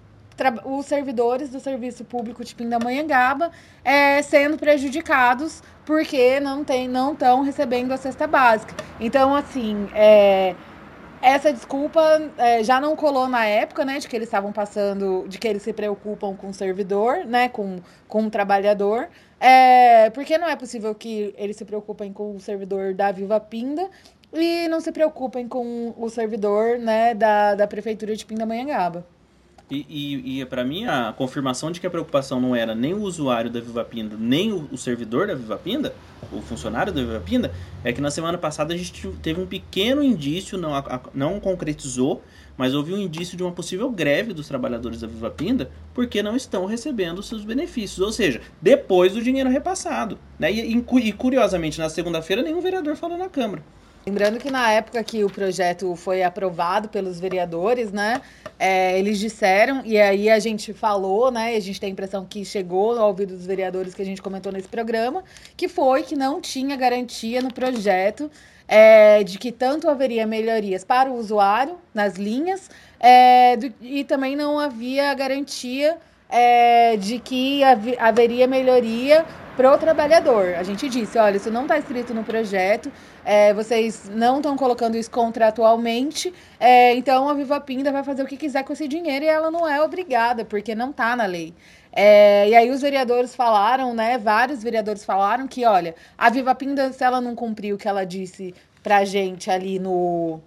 os 0.65 0.87
servidores 0.87 1.51
do 1.51 1.61
serviço 1.61 2.05
público 2.05 2.45
de 2.45 2.55
Pindamonhangaba 2.55 3.51
é, 3.85 4.23
sendo 4.23 4.57
prejudicados 4.57 5.63
porque 5.85 6.41
não 6.41 6.65
tem, 6.65 6.89
não 6.89 7.13
estão 7.13 7.43
recebendo 7.43 7.93
a 7.93 7.97
cesta 7.97 8.27
básica. 8.27 8.75
Então, 9.01 9.35
assim, 9.35 9.89
é, 9.95 10.55
essa 11.23 11.53
desculpa 11.53 12.01
é, 12.37 12.65
já 12.65 12.81
não 12.81 12.97
colou 12.97 13.29
na 13.29 13.47
época, 13.47 13.85
né, 13.85 13.99
de 13.99 14.09
que 14.09 14.17
eles 14.17 14.27
estavam 14.27 14.53
passando, 14.53 15.25
de 15.29 15.39
que 15.39 15.47
eles 15.47 15.63
se 15.63 15.73
preocupam 15.73 16.35
com 16.35 16.49
o 16.49 16.55
servidor, 16.55 17.25
né, 17.25 17.49
com, 17.49 17.77
com 18.09 18.27
o 18.27 18.31
trabalhador. 18.31 19.09
É, 19.41 20.11
porque 20.11 20.37
não 20.37 20.49
é 20.49 20.57
possível 20.57 20.95
que 20.95 21.33
eles 21.39 21.57
se 21.57 21.65
preocupem 21.65 22.13
com 22.13 22.35
o 22.35 22.41
servidor 22.41 22.93
da 22.95 23.13
Viva 23.13 23.39
Pinda 23.39 23.89
e 24.33 24.67
não 24.69 24.81
se 24.81 24.91
preocupem 24.91 25.47
com 25.47 25.95
o 25.97 26.09
servidor, 26.09 26.79
né, 26.79 27.15
da, 27.15 27.55
da 27.55 27.67
prefeitura 27.67 28.17
de 28.17 28.27
Pindamonhangaba. 28.27 29.07
E, 29.73 29.87
e, 29.89 30.41
e 30.43 30.45
para 30.45 30.63
mim, 30.63 30.85
a 30.85 31.15
confirmação 31.17 31.73
de 31.73 31.81
que 31.81 31.87
a 31.87 31.91
preocupação 31.91 32.39
não 32.39 32.55
era 32.55 32.75
nem 32.75 32.93
o 32.93 33.01
usuário 33.01 33.51
da 33.51 33.59
Viva 33.59 33.83
Pinda, 33.83 34.15
nem 34.19 34.53
o, 34.53 34.69
o 34.71 34.77
servidor 34.77 35.27
da 35.27 35.35
Viva 35.35 35.57
Pinda, 35.57 35.95
o 36.31 36.43
funcionário 36.43 36.93
da 36.93 37.01
Viva 37.01 37.23
Pinda, 37.25 37.51
é 37.83 37.91
que 37.91 37.99
na 37.99 38.11
semana 38.11 38.37
passada 38.37 38.75
a 38.75 38.77
gente 38.77 39.09
teve 39.23 39.41
um 39.41 39.47
pequeno 39.47 40.03
indício, 40.03 40.59
não, 40.59 40.75
a, 40.75 41.01
não 41.15 41.41
concretizou, 41.41 42.23
mas 42.55 42.75
houve 42.75 42.93
um 42.93 42.99
indício 42.99 43.35
de 43.35 43.43
uma 43.43 43.51
possível 43.51 43.91
greve 43.91 44.35
dos 44.35 44.47
trabalhadores 44.47 45.01
da 45.01 45.07
Viva 45.07 45.31
Pinda 45.31 45.71
porque 45.95 46.23
não 46.23 46.37
estão 46.37 46.67
recebendo 46.67 47.23
seus 47.23 47.43
benefícios, 47.43 48.01
ou 48.01 48.13
seja, 48.13 48.43
depois 48.61 49.15
do 49.15 49.23
dinheiro 49.23 49.49
repassado. 49.49 50.19
Né? 50.39 50.53
E, 50.53 50.77
e, 50.77 50.85
e 50.99 51.13
curiosamente, 51.15 51.79
na 51.79 51.89
segunda-feira, 51.89 52.43
nenhum 52.43 52.61
vereador 52.61 52.95
falou 52.95 53.17
na 53.17 53.31
Câmara. 53.31 53.63
Lembrando 54.05 54.39
que 54.41 54.51
na 54.51 54.69
época 54.73 55.03
que 55.05 55.23
o 55.23 55.31
projeto 55.31 55.95
foi 55.95 56.25
aprovado 56.25 56.89
pelos 56.89 57.21
vereadores, 57.21 57.93
né, 57.93 58.21
é, 58.59 58.99
eles 58.99 59.19
disseram, 59.19 59.83
e 59.85 59.97
aí 60.01 60.29
a 60.29 60.41
gente 60.41 60.73
falou, 60.73 61.31
né, 61.31 61.55
e 61.55 61.57
a 61.57 61.61
gente 61.61 61.79
tem 61.79 61.89
a 61.89 61.93
impressão 61.93 62.27
que 62.29 62.45
chegou 62.45 62.99
ao 62.99 63.09
ouvido 63.09 63.37
dos 63.37 63.47
vereadores 63.47 63.95
que 63.95 64.03
a 64.03 64.05
gente 64.05 64.21
comentou 64.21 64.51
nesse 64.51 64.67
programa, 64.67 65.23
que 65.57 65.69
foi 65.69 66.03
que 66.03 66.17
não 66.17 66.41
tinha 66.41 66.75
garantia 66.75 67.41
no 67.41 67.55
projeto 67.55 68.29
é, 68.67 69.23
de 69.23 69.39
que 69.39 69.53
tanto 69.53 69.89
haveria 69.89 70.27
melhorias 70.27 70.85
para 70.85 71.09
o 71.09 71.17
usuário 71.17 71.77
nas 71.95 72.17
linhas 72.17 72.69
é, 72.99 73.57
do, 73.57 73.73
e 73.81 74.03
também 74.03 74.35
não 74.35 74.59
havia 74.59 75.15
garantia 75.15 75.97
é, 76.29 76.97
de 76.97 77.19
que 77.19 77.63
haveria 77.99 78.49
melhoria 78.49 79.25
para 79.57 79.75
o 79.75 79.79
trabalhador. 79.79 80.55
A 80.55 80.63
gente 80.63 80.89
disse, 80.89 81.19
olha, 81.19 81.37
isso 81.37 81.51
não 81.51 81.63
está 81.63 81.79
escrito 81.79 82.15
no 82.15 82.25
projeto, 82.25 82.91
é, 83.25 83.55
vocês 83.55 84.11
não 84.13 84.37
estão 84.37 84.57
colocando 84.57 84.97
isso 84.97 85.11
contratualmente, 85.11 86.33
é, 86.59 86.95
então 86.95 87.29
a 87.29 87.35
Viva 87.35 87.61
Pinda 87.61 87.93
vai 87.93 88.03
fazer 88.03 88.23
o 88.23 88.27
que 88.27 88.37
quiser 88.37 88.65
com 88.65 88.73
esse 88.73 88.89
dinheiro 88.89 89.25
e 89.25 89.29
ela 89.29 89.51
não 89.51 89.69
é 89.69 89.81
obrigada, 89.83 90.45
porque 90.45 90.75
não 90.75 90.91
está 90.91 91.15
na 91.15 91.27
lei. 91.27 91.55
É, 91.93 92.49
e 92.49 92.55
aí 92.55 92.71
os 92.71 92.81
vereadores 92.81 93.35
falaram, 93.35 93.95
né? 93.95 94.17
Vários 94.17 94.63
vereadores 94.63 95.05
falaram 95.05 95.47
que, 95.47 95.65
olha, 95.65 95.95
a 96.17 96.31
Viva 96.31 96.55
Pinda, 96.55 96.91
se 96.93 97.05
ela 97.05 97.21
não 97.21 97.35
cumprir 97.35 97.75
o 97.75 97.79
que 97.79 97.87
ela 97.87 98.05
disse 98.05 98.55
pra 98.83 99.05
gente 99.05 99.51
ali 99.51 99.79
no, 99.79 100.41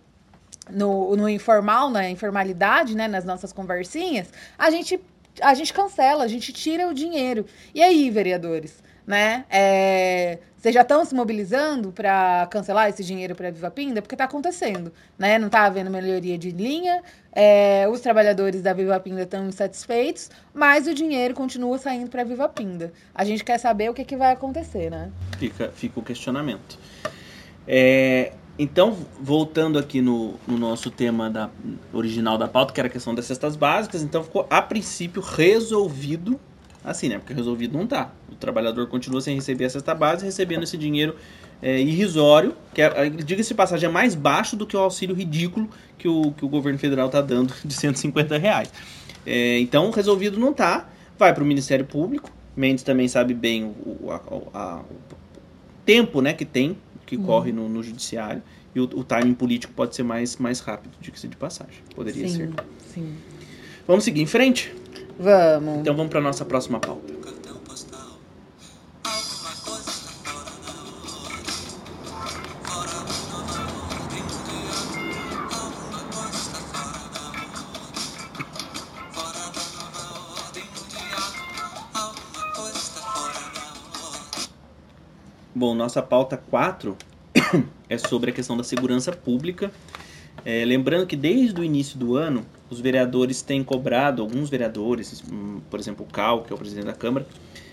no, 0.69 1.15
no 1.15 1.29
informal, 1.29 1.89
na 1.89 2.09
informalidade, 2.09 2.95
né? 2.95 3.07
Nas 3.07 3.23
nossas 3.23 3.53
conversinhas, 3.53 4.31
a 4.57 4.71
gente, 4.71 4.99
a 5.39 5.53
gente 5.53 5.71
cancela, 5.71 6.23
a 6.23 6.27
gente 6.27 6.51
tira 6.51 6.87
o 6.87 6.93
dinheiro. 6.93 7.45
E 7.75 7.81
aí, 7.83 8.09
vereadores? 8.09 8.83
Né? 9.05 9.45
É, 9.49 10.39
vocês 10.57 10.73
já 10.73 10.81
estão 10.81 11.05
se 11.05 11.13
mobilizando 11.13 11.91
para 11.91 12.47
cancelar 12.49 12.89
esse 12.89 13.03
dinheiro 13.03 13.35
para 13.35 13.49
a 13.49 13.51
Viva 13.51 13.69
Pinda? 13.69 14.01
Porque 14.01 14.15
está 14.15 14.23
acontecendo, 14.23 14.91
né? 15.17 15.37
Não 15.37 15.47
está 15.47 15.65
havendo 15.65 15.91
melhoria 15.91 16.37
de 16.37 16.49
linha, 16.49 17.03
é, 17.31 17.87
os 17.87 18.01
trabalhadores 18.01 18.63
da 18.63 18.73
Viva 18.73 18.99
Pinda 18.99 19.21
estão 19.21 19.47
insatisfeitos, 19.47 20.31
mas 20.53 20.87
o 20.87 20.93
dinheiro 20.93 21.35
continua 21.35 21.77
saindo 21.77 22.09
para 22.09 22.21
a 22.21 22.25
Viva 22.25 22.49
Pinda. 22.49 22.91
A 23.13 23.23
gente 23.23 23.43
quer 23.43 23.59
saber 23.59 23.89
o 23.89 23.93
que, 23.93 24.03
que 24.03 24.17
vai 24.17 24.31
acontecer, 24.31 24.89
né? 24.89 25.11
Fica, 25.37 25.69
fica 25.69 25.99
o 25.99 26.03
questionamento. 26.03 26.79
É, 27.67 28.33
então, 28.57 28.97
voltando 29.19 29.77
aqui 29.77 30.01
no, 30.01 30.35
no, 30.47 30.57
nosso 30.57 30.89
tema 30.89 31.29
da, 31.29 31.49
original 31.91 32.37
da 32.37 32.47
pauta, 32.47 32.73
que 32.73 32.79
era 32.79 32.87
a 32.87 32.91
questão 32.91 33.13
das 33.13 33.25
cestas 33.25 33.55
básicas, 33.55 34.01
então 34.01 34.23
ficou 34.23 34.47
a 34.49 34.61
princípio 34.61 35.21
resolvido 35.21 36.39
assim, 36.85 37.09
né? 37.09 37.17
Porque 37.17 37.33
resolvido 37.33 37.77
não 37.77 37.87
tá. 37.87 38.11
O 38.31 38.35
trabalhador 38.35 38.87
continua 38.87 39.19
sem 39.19 39.35
receber 39.35 39.65
a 39.65 39.69
cesta 39.69 39.93
base, 39.95 40.23
recebendo 40.23 40.63
esse 40.63 40.77
dinheiro 40.77 41.15
é, 41.61 41.81
irrisório, 41.81 42.53
que, 42.73 42.81
é, 42.81 43.09
diga-se 43.09 43.53
passagem, 43.53 43.89
é 43.89 43.91
mais 43.91 44.13
baixo 44.13 44.55
do 44.55 44.65
que 44.65 44.77
o 44.77 44.79
auxílio 44.79 45.15
ridículo 45.15 45.69
que 45.97 46.07
o, 46.07 46.31
que 46.31 46.45
o 46.45 46.47
governo 46.47 46.77
federal 46.77 47.07
está 47.07 47.21
dando 47.21 47.53
de 47.65 47.73
150 47.73 48.37
reais. 48.37 48.71
É, 49.25 49.59
então, 49.59 49.89
resolvido 49.89 50.39
não 50.39 50.53
tá, 50.53 50.87
vai 51.17 51.33
para 51.33 51.43
o 51.43 51.47
Ministério 51.47 51.85
Público. 51.85 52.29
Mendes 52.55 52.83
também 52.83 53.07
sabe 53.07 53.33
bem 53.33 53.63
o, 53.65 54.11
a, 54.11 54.21
a, 54.53 54.79
o 54.79 54.95
tempo 55.85 56.21
né, 56.21 56.33
que 56.33 56.45
tem, 56.45 56.77
que 57.05 57.17
uhum. 57.17 57.23
corre 57.23 57.51
no, 57.51 57.67
no 57.67 57.81
judiciário. 57.81 58.41
E 58.73 58.79
o, 58.79 58.83
o 58.83 59.03
timing 59.03 59.33
político 59.33 59.73
pode 59.73 59.95
ser 59.95 60.03
mais, 60.03 60.37
mais 60.37 60.59
rápido, 60.59 60.93
diga-se 61.01 61.27
de 61.27 61.35
passagem. 61.35 61.81
Poderia 61.95 62.27
sim, 62.27 62.35
ser. 62.35 62.53
Sim. 62.93 63.15
Vamos 63.87 64.03
seguir 64.03 64.21
em 64.21 64.25
frente? 64.25 64.73
Vamos. 65.17 65.79
Então 65.79 65.95
vamos 65.95 66.11
para 66.11 66.21
nossa 66.21 66.43
próxima 66.43 66.79
pauta. 66.79 67.13
Bom, 85.57 85.73
nossa 85.73 86.01
pauta 86.01 86.35
4 86.35 86.97
é 87.89 87.97
sobre 87.97 88.29
a 88.29 88.33
questão 88.33 88.57
da 88.57 88.63
segurança 88.63 89.13
pública. 89.13 89.71
É, 90.43 90.65
lembrando 90.65 91.07
que 91.07 91.15
desde 91.15 91.61
o 91.61 91.63
início 91.63 91.97
do 91.97 92.17
ano, 92.17 92.45
os 92.69 92.79
vereadores 92.79 93.41
têm 93.41 93.63
cobrado, 93.63 94.21
alguns 94.21 94.49
vereadores, 94.49 95.23
hum, 95.31 95.59
por 95.69 95.79
exemplo 95.79 96.05
o 96.07 96.11
Cal, 96.11 96.43
que 96.43 96.51
é 96.51 96.55
o 96.55 96.57
presidente 96.57 96.85
da 96.85 96.93
Câmara, 96.93 97.27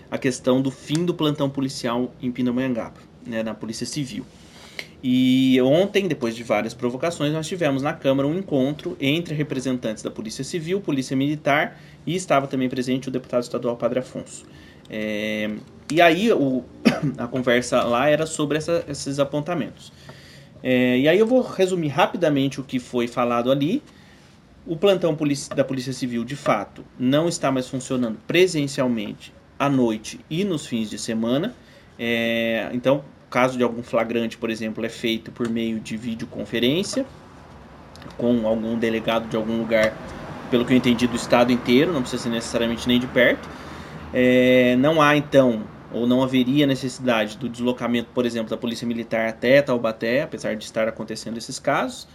a 0.09 0.17
questão 0.17 0.61
do 0.61 0.69
fim 0.69 1.05
do 1.05 1.13
plantão 1.13 1.49
policial 1.49 2.13
em 2.21 2.31
Pindamonhangaba, 2.31 2.99
né, 3.25 3.41
na 3.41 3.53
Polícia 3.53 3.85
Civil. 3.85 4.25
E 5.03 5.59
ontem, 5.61 6.07
depois 6.07 6.33
de 6.33 6.43
várias 6.43 6.73
provocações, 6.73 7.33
nós 7.33 7.45
tivemos 7.45 7.81
na 7.81 7.91
Câmara 7.91 8.25
um 8.25 8.37
encontro 8.37 8.95
entre 9.01 9.35
representantes 9.35 10.01
da 10.01 10.09
Polícia 10.09 10.45
Civil, 10.45 10.79
Polícia 10.79 11.15
Militar 11.17 11.77
e 12.07 12.15
estava 12.15 12.47
também 12.47 12.69
presente 12.69 13.09
o 13.09 13.11
deputado 13.11 13.43
estadual 13.43 13.75
Padre 13.75 13.99
Afonso. 13.99 14.45
É, 14.89 15.49
e 15.91 16.01
aí 16.01 16.31
o, 16.31 16.63
a 17.17 17.27
conversa 17.27 17.83
lá 17.83 18.07
era 18.07 18.25
sobre 18.25 18.57
essa, 18.57 18.85
esses 18.87 19.19
apontamentos. 19.19 19.91
É, 20.61 20.97
e 20.99 21.07
aí 21.09 21.19
eu 21.19 21.27
vou 21.27 21.41
resumir 21.41 21.89
rapidamente 21.89 22.61
o 22.61 22.63
que 22.63 22.79
foi 22.79 23.05
falado 23.05 23.51
ali. 23.51 23.83
O 24.65 24.77
plantão 24.77 25.17
da 25.55 25.63
Polícia 25.63 25.91
Civil, 25.91 26.23
de 26.23 26.37
fato, 26.37 26.85
não 26.97 27.27
está 27.27 27.51
mais 27.51 27.67
funcionando 27.67 28.17
presencialmente 28.25 29.33
à 29.59 29.69
noite 29.69 30.21
e 30.29 30.45
nos 30.45 30.65
fins 30.65 30.89
de 30.89 30.97
semana. 30.97 31.53
É, 31.99 32.69
então, 32.71 33.03
caso 33.29 33.57
de 33.57 33.63
algum 33.63 33.83
flagrante, 33.83 34.37
por 34.37 34.49
exemplo, 34.49 34.85
é 34.85 34.89
feito 34.89 35.31
por 35.31 35.49
meio 35.49 35.79
de 35.79 35.97
videoconferência 35.97 37.05
com 38.17 38.47
algum 38.47 38.77
delegado 38.77 39.27
de 39.27 39.35
algum 39.35 39.57
lugar, 39.57 39.93
pelo 40.49 40.65
que 40.65 40.73
eu 40.73 40.77
entendi, 40.77 41.07
do 41.07 41.15
estado 41.15 41.51
inteiro, 41.51 41.91
não 41.91 42.01
precisa 42.01 42.23
ser 42.23 42.29
necessariamente 42.29 42.87
nem 42.87 42.99
de 42.99 43.07
perto. 43.07 43.49
É, 44.13 44.75
não 44.77 45.01
há 45.01 45.17
então, 45.17 45.63
ou 45.91 46.05
não 46.05 46.23
haveria 46.23 46.67
necessidade 46.67 47.37
do 47.37 47.49
deslocamento, 47.49 48.09
por 48.13 48.25
exemplo, 48.25 48.49
da 48.49 48.57
Polícia 48.57 48.87
Militar 48.87 49.27
até 49.27 49.61
Taubaté, 49.61 50.21
apesar 50.21 50.55
de 50.55 50.63
estar 50.63 50.87
acontecendo 50.87 51.37
esses 51.37 51.59
casos. 51.59 52.07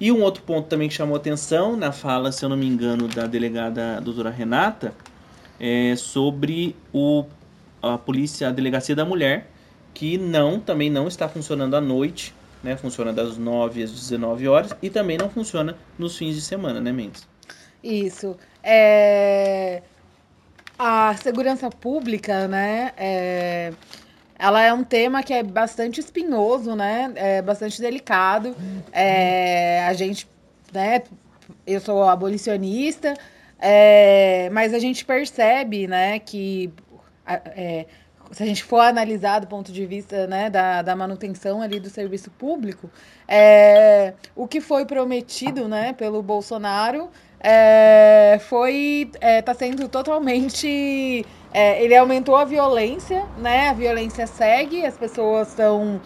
E 0.00 0.10
um 0.10 0.22
outro 0.22 0.42
ponto 0.42 0.68
também 0.68 0.88
que 0.88 0.94
chamou 0.94 1.16
atenção 1.16 1.76
na 1.76 1.92
fala, 1.92 2.32
se 2.32 2.44
eu 2.44 2.48
não 2.48 2.56
me 2.56 2.66
engano, 2.66 3.06
da 3.08 3.26
delegada 3.26 4.00
doutora 4.00 4.30
Renata, 4.30 4.92
é 5.58 5.94
sobre 5.96 6.74
o, 6.92 7.24
a 7.80 7.96
polícia, 7.96 8.48
a 8.48 8.50
delegacia 8.50 8.94
da 8.96 9.04
mulher, 9.04 9.50
que 9.92 10.18
não 10.18 10.58
também 10.58 10.90
não 10.90 11.06
está 11.06 11.28
funcionando 11.28 11.76
à 11.76 11.80
noite, 11.80 12.34
né? 12.62 12.76
Funciona 12.76 13.12
das 13.12 13.38
9 13.38 13.82
às 13.82 13.92
19 13.92 14.48
horas 14.48 14.74
e 14.82 14.90
também 14.90 15.16
não 15.16 15.30
funciona 15.30 15.76
nos 15.98 16.16
fins 16.16 16.34
de 16.34 16.40
semana, 16.40 16.80
né, 16.80 16.90
Mendes? 16.92 17.26
Isso. 17.82 18.36
É... 18.62 19.82
A 20.76 21.14
segurança 21.16 21.70
pública, 21.70 22.48
né, 22.48 22.92
é, 22.96 23.72
ela 24.44 24.62
é 24.62 24.70
um 24.74 24.84
tema 24.84 25.22
que 25.22 25.32
é 25.32 25.42
bastante 25.42 26.00
espinhoso, 26.00 26.76
né, 26.76 27.10
é 27.16 27.40
bastante 27.40 27.80
delicado. 27.80 28.54
É, 28.92 29.86
a 29.86 29.94
gente, 29.94 30.28
né, 30.70 31.02
eu 31.66 31.80
sou 31.80 32.06
abolicionista, 32.06 33.14
é, 33.58 34.50
mas 34.52 34.74
a 34.74 34.78
gente 34.78 35.02
percebe, 35.02 35.86
né, 35.86 36.18
que 36.18 36.70
é, 37.26 37.86
se 38.32 38.42
a 38.42 38.46
gente 38.46 38.62
for 38.62 38.80
analisar 38.80 39.38
do 39.38 39.46
ponto 39.46 39.72
de 39.72 39.86
vista 39.86 40.26
né, 40.26 40.50
da, 40.50 40.82
da 40.82 40.94
manutenção 40.94 41.62
ali 41.62 41.80
do 41.80 41.88
serviço 41.88 42.30
público, 42.30 42.90
é, 43.26 44.12
o 44.36 44.46
que 44.46 44.60
foi 44.60 44.84
prometido 44.84 45.66
né, 45.66 45.94
pelo 45.94 46.22
Bolsonaro 46.22 47.08
é, 47.40 48.38
foi 48.48 49.10
está 49.14 49.26
é, 49.26 49.42
tá 49.42 49.54
sendo 49.54 49.88
totalmente 49.88 51.24
é, 51.54 51.82
ele 51.82 51.96
aumentou 51.96 52.36
a 52.36 52.44
violência 52.44 53.24
né? 53.38 53.68
A 53.68 53.72
violência 53.72 54.26
segue 54.26 54.84
as 54.84 54.98
pessoas 54.98 55.48
estão 55.48 56.00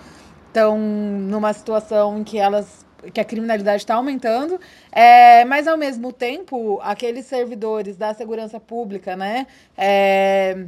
estão 0.46 0.78
numa 0.78 1.52
situação 1.52 2.18
em 2.18 2.24
que 2.24 2.38
elas 2.38 2.86
que 3.12 3.20
a 3.20 3.24
criminalidade 3.24 3.82
está 3.82 3.94
aumentando, 3.94 4.60
é, 4.90 5.44
mas 5.44 5.68
ao 5.68 5.76
mesmo 5.76 6.12
tempo 6.12 6.80
aqueles 6.82 7.26
servidores 7.26 7.96
da 7.96 8.12
segurança 8.12 8.58
pública, 8.58 9.14
né, 9.14 9.46
é, 9.76 10.66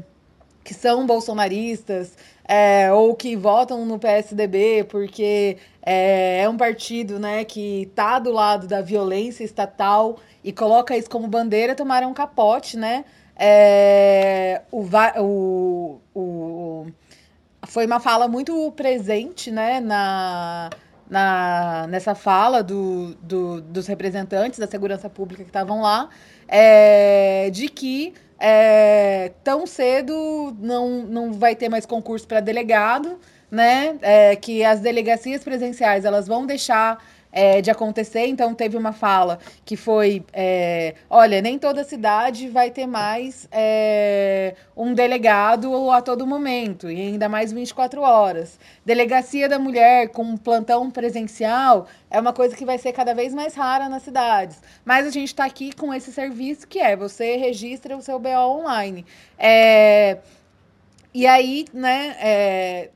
que 0.62 0.72
são 0.72 1.06
bolsonaristas 1.06 2.16
é, 2.46 2.92
ou 2.92 3.16
que 3.16 3.34
votam 3.34 3.84
no 3.84 3.98
PSDB 3.98 4.84
porque 4.88 5.56
é, 5.84 6.42
é 6.42 6.48
um 6.48 6.56
partido 6.56 7.18
né, 7.18 7.44
que 7.44 7.82
está 7.82 8.18
do 8.18 8.30
lado 8.30 8.68
da 8.68 8.80
violência 8.80 9.42
estatal 9.42 10.18
e 10.44 10.52
coloca 10.52 10.96
isso 10.96 11.10
como 11.10 11.26
bandeira, 11.26 11.74
tomaram 11.74 12.10
um 12.10 12.14
capote, 12.14 12.76
né? 12.76 13.04
É, 13.42 14.60
o, 14.70 14.84
o, 15.18 16.00
o, 16.14 16.86
foi 17.66 17.86
uma 17.86 17.98
fala 17.98 18.28
muito 18.28 18.70
presente 18.72 19.50
né, 19.50 19.80
na, 19.80 20.68
na, 21.08 21.86
nessa 21.88 22.14
fala 22.14 22.62
do, 22.62 23.14
do, 23.14 23.62
dos 23.62 23.86
representantes 23.86 24.58
da 24.58 24.66
segurança 24.66 25.08
pública 25.08 25.42
que 25.42 25.48
estavam 25.48 25.80
lá, 25.80 26.10
é, 26.46 27.48
de 27.50 27.70
que 27.70 28.12
é, 28.38 29.32
tão 29.42 29.66
cedo 29.66 30.54
não, 30.60 31.02
não 31.04 31.32
vai 31.32 31.56
ter 31.56 31.70
mais 31.70 31.86
concurso 31.86 32.28
para 32.28 32.40
delegado, 32.40 33.18
né? 33.50 33.96
É, 34.02 34.36
que 34.36 34.62
as 34.62 34.80
delegacias 34.80 35.42
presenciais 35.42 36.04
elas 36.04 36.26
vão 36.26 36.44
deixar 36.44 37.02
é, 37.32 37.60
de 37.60 37.70
acontecer. 37.70 38.26
Então, 38.26 38.54
teve 38.54 38.76
uma 38.76 38.92
fala 38.92 39.38
que 39.64 39.76
foi: 39.76 40.24
é, 40.32 40.94
olha, 41.08 41.40
nem 41.40 41.58
toda 41.58 41.84
cidade 41.84 42.48
vai 42.48 42.70
ter 42.70 42.86
mais 42.86 43.48
é, 43.52 44.54
um 44.76 44.94
delegado 44.94 45.90
a 45.90 46.02
todo 46.02 46.26
momento, 46.26 46.90
e 46.90 47.00
ainda 47.00 47.28
mais 47.28 47.52
24 47.52 48.00
horas. 48.00 48.58
Delegacia 48.84 49.48
da 49.48 49.58
mulher 49.58 50.08
com 50.08 50.36
plantão 50.36 50.90
presencial 50.90 51.86
é 52.10 52.18
uma 52.20 52.32
coisa 52.32 52.56
que 52.56 52.64
vai 52.64 52.78
ser 52.78 52.92
cada 52.92 53.14
vez 53.14 53.32
mais 53.32 53.54
rara 53.54 53.88
nas 53.88 54.02
cidades. 54.02 54.60
Mas 54.84 55.06
a 55.06 55.10
gente 55.10 55.28
está 55.28 55.44
aqui 55.44 55.74
com 55.74 55.94
esse 55.94 56.12
serviço 56.12 56.66
que 56.66 56.78
é: 56.78 56.96
você 56.96 57.36
registra 57.36 57.96
o 57.96 58.02
seu 58.02 58.18
BO 58.18 58.28
online. 58.28 59.04
É, 59.38 60.18
e 61.12 61.26
aí, 61.26 61.64
né, 61.74 62.16
é, 62.20 62.90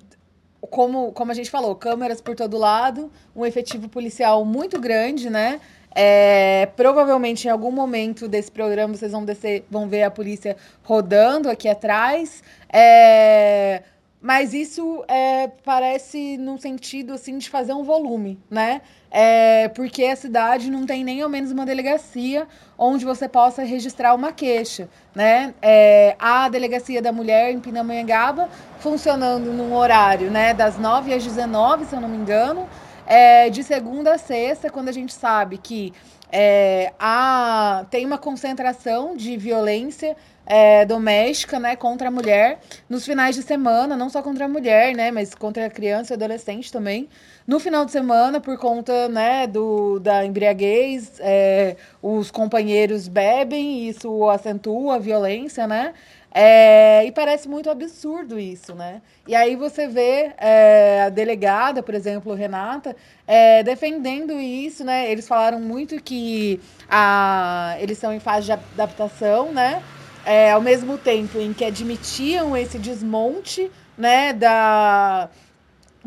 como, 0.66 1.12
como 1.12 1.30
a 1.30 1.34
gente 1.34 1.50
falou, 1.50 1.74
câmeras 1.74 2.20
por 2.20 2.34
todo 2.34 2.56
lado, 2.56 3.10
um 3.34 3.44
efetivo 3.44 3.88
policial 3.88 4.44
muito 4.44 4.80
grande, 4.80 5.30
né? 5.30 5.60
É, 5.96 6.66
provavelmente 6.74 7.46
em 7.46 7.50
algum 7.50 7.70
momento 7.70 8.26
desse 8.26 8.50
programa 8.50 8.94
vocês 8.94 9.12
vão 9.12 9.24
descer, 9.24 9.64
vão 9.70 9.88
ver 9.88 10.02
a 10.02 10.10
polícia 10.10 10.56
rodando 10.82 11.48
aqui 11.48 11.68
atrás. 11.68 12.42
É, 12.72 13.82
mas 14.20 14.54
isso 14.54 15.04
é, 15.06 15.48
parece 15.62 16.38
num 16.38 16.58
sentido 16.58 17.12
assim 17.12 17.38
de 17.38 17.48
fazer 17.48 17.74
um 17.74 17.84
volume, 17.84 18.38
né? 18.50 18.80
É, 19.16 19.68
porque 19.68 20.06
a 20.06 20.16
cidade 20.16 20.68
não 20.68 20.84
tem 20.84 21.04
nem 21.04 21.22
ao 21.22 21.28
menos 21.28 21.52
uma 21.52 21.64
delegacia 21.64 22.48
onde 22.76 23.04
você 23.04 23.28
possa 23.28 23.62
registrar 23.62 24.12
uma 24.12 24.32
queixa, 24.32 24.88
né? 25.14 25.54
É, 25.62 26.16
a 26.18 26.48
delegacia 26.48 27.00
da 27.00 27.12
mulher 27.12 27.52
em 27.52 27.60
Pindamonhangaba 27.60 28.48
funcionando 28.80 29.52
num 29.52 29.72
horário, 29.72 30.32
né, 30.32 30.52
das 30.52 30.76
9 30.76 31.14
às 31.14 31.22
19, 31.22 31.84
se 31.84 31.94
eu 31.94 32.00
não 32.00 32.08
me 32.08 32.16
engano, 32.16 32.68
é, 33.06 33.48
de 33.50 33.62
segunda 33.62 34.14
a 34.14 34.18
sexta, 34.18 34.68
quando 34.68 34.88
a 34.88 34.92
gente 34.92 35.14
sabe 35.14 35.58
que 35.58 35.92
é, 36.32 36.92
a, 36.98 37.86
tem 37.90 38.04
uma 38.04 38.18
concentração 38.18 39.16
de 39.16 39.36
violência 39.36 40.16
é, 40.46 40.84
doméstica, 40.84 41.58
né, 41.58 41.76
contra 41.76 42.08
a 42.08 42.10
mulher 42.10 42.60
nos 42.88 43.04
finais 43.04 43.34
de 43.34 43.42
semana, 43.42 43.96
não 43.96 44.10
só 44.10 44.22
contra 44.22 44.44
a 44.44 44.48
mulher, 44.48 44.94
né, 44.94 45.10
mas 45.10 45.34
contra 45.34 45.66
a 45.66 45.70
criança 45.70 46.12
e 46.12 46.16
adolescente 46.16 46.72
também. 46.72 47.08
No 47.46 47.60
final 47.60 47.84
de 47.84 47.92
semana, 47.92 48.40
por 48.40 48.56
conta, 48.58 49.08
né, 49.08 49.46
do, 49.46 49.98
da 49.98 50.24
embriaguez, 50.24 51.12
é, 51.20 51.76
os 52.02 52.30
companheiros 52.30 53.06
bebem, 53.08 53.88
isso 53.88 54.28
acentua 54.30 54.96
a 54.96 54.98
violência, 54.98 55.66
né? 55.66 55.92
É, 56.36 57.04
e 57.06 57.12
parece 57.12 57.48
muito 57.48 57.70
absurdo 57.70 58.40
isso, 58.40 58.74
né? 58.74 59.00
E 59.24 59.36
aí 59.36 59.54
você 59.54 59.86
vê 59.86 60.32
é, 60.36 61.04
a 61.06 61.08
delegada, 61.08 61.80
por 61.80 61.94
exemplo, 61.94 62.34
Renata, 62.34 62.96
é, 63.24 63.62
defendendo 63.62 64.40
isso, 64.40 64.82
né? 64.82 65.08
Eles 65.08 65.28
falaram 65.28 65.60
muito 65.60 66.02
que 66.02 66.60
a, 66.90 67.76
eles 67.78 67.98
estão 67.98 68.12
em 68.12 68.18
fase 68.18 68.46
de 68.46 68.52
adaptação, 68.52 69.52
né? 69.52 69.80
É, 70.24 70.52
ao 70.52 70.60
mesmo 70.60 70.96
tempo 70.96 71.38
em 71.38 71.52
que 71.52 71.64
admitiam 71.64 72.56
esse 72.56 72.78
desmonte, 72.78 73.70
né, 73.96 74.32
da 74.32 75.28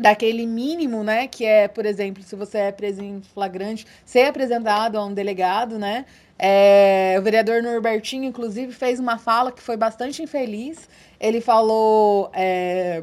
daquele 0.00 0.46
mínimo, 0.46 1.02
né, 1.02 1.26
que 1.26 1.44
é, 1.44 1.66
por 1.66 1.84
exemplo, 1.84 2.22
se 2.22 2.36
você 2.36 2.58
é 2.58 2.72
preso 2.72 3.02
em 3.02 3.20
flagrante, 3.34 3.84
ser 4.04 4.26
apresentado 4.26 4.96
a 4.96 5.04
um 5.04 5.12
delegado, 5.12 5.76
né, 5.76 6.04
é, 6.38 7.16
o 7.18 7.22
vereador 7.22 7.62
Norbertinho, 7.62 8.24
inclusive, 8.24 8.72
fez 8.72 9.00
uma 9.00 9.18
fala 9.18 9.50
que 9.50 9.60
foi 9.60 9.76
bastante 9.76 10.22
infeliz. 10.22 10.88
Ele 11.18 11.40
falou. 11.40 12.30
É, 12.32 13.02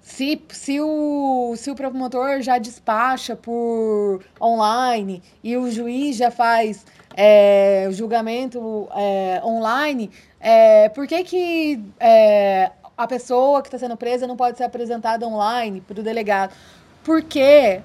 se, 0.00 0.40
se, 0.50 0.80
o, 0.80 1.54
se 1.56 1.70
o 1.70 1.74
promotor 1.74 2.42
já 2.42 2.58
despacha 2.58 3.34
por 3.34 4.22
online 4.40 5.22
e 5.42 5.56
o 5.56 5.70
juiz 5.70 6.16
já 6.16 6.30
faz 6.30 6.84
é, 7.16 7.88
julgamento 7.92 8.88
é, 8.94 9.40
online, 9.44 10.10
é, 10.40 10.88
por 10.88 11.06
que, 11.06 11.22
que 11.24 11.84
é, 11.98 12.70
a 12.96 13.06
pessoa 13.06 13.62
que 13.62 13.68
está 13.68 13.78
sendo 13.78 13.96
presa 13.96 14.26
não 14.26 14.36
pode 14.36 14.58
ser 14.58 14.64
apresentada 14.64 15.26
online 15.26 15.80
para 15.80 16.00
o 16.00 16.02
delegado? 16.02 16.52
Porque 17.04 17.80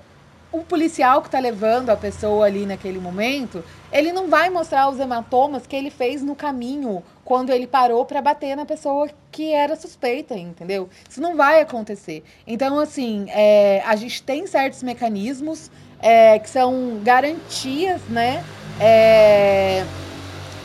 o 0.52 0.62
policial 0.62 1.22
que 1.22 1.28
está 1.28 1.40
levando 1.40 1.92
a 1.92 1.96
pessoa 1.96 2.48
ali 2.48 2.66
naquele 2.66 3.00
momento, 3.00 3.64
ele 3.92 4.12
não 4.12 4.28
vai 4.28 4.50
mostrar 4.50 4.90
os 4.90 5.00
hematomas 5.00 5.68
que 5.68 5.76
ele 5.76 5.92
fez 5.92 6.24
no 6.24 6.36
caminho 6.36 7.04
quando 7.24 7.52
ele 7.52 7.68
parou 7.68 8.04
para 8.04 8.20
bater 8.22 8.56
na 8.56 8.66
pessoa 8.66 9.08
que 9.32 9.54
era 9.54 9.76
suspeita, 9.76 10.36
entendeu? 10.36 10.90
Isso 11.08 11.22
não 11.22 11.36
vai 11.36 11.62
acontecer. 11.62 12.24
Então, 12.48 12.80
assim, 12.80 13.28
é, 13.30 13.84
a 13.86 13.96
gente 13.96 14.24
tem 14.24 14.48
certos 14.48 14.82
mecanismos 14.82 15.70
é, 16.02 16.40
que 16.40 16.50
são 16.50 17.00
garantias, 17.04 18.02
né? 18.10 18.44
É, 18.80 19.86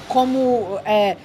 como 0.08 0.78
é, 0.84 1.16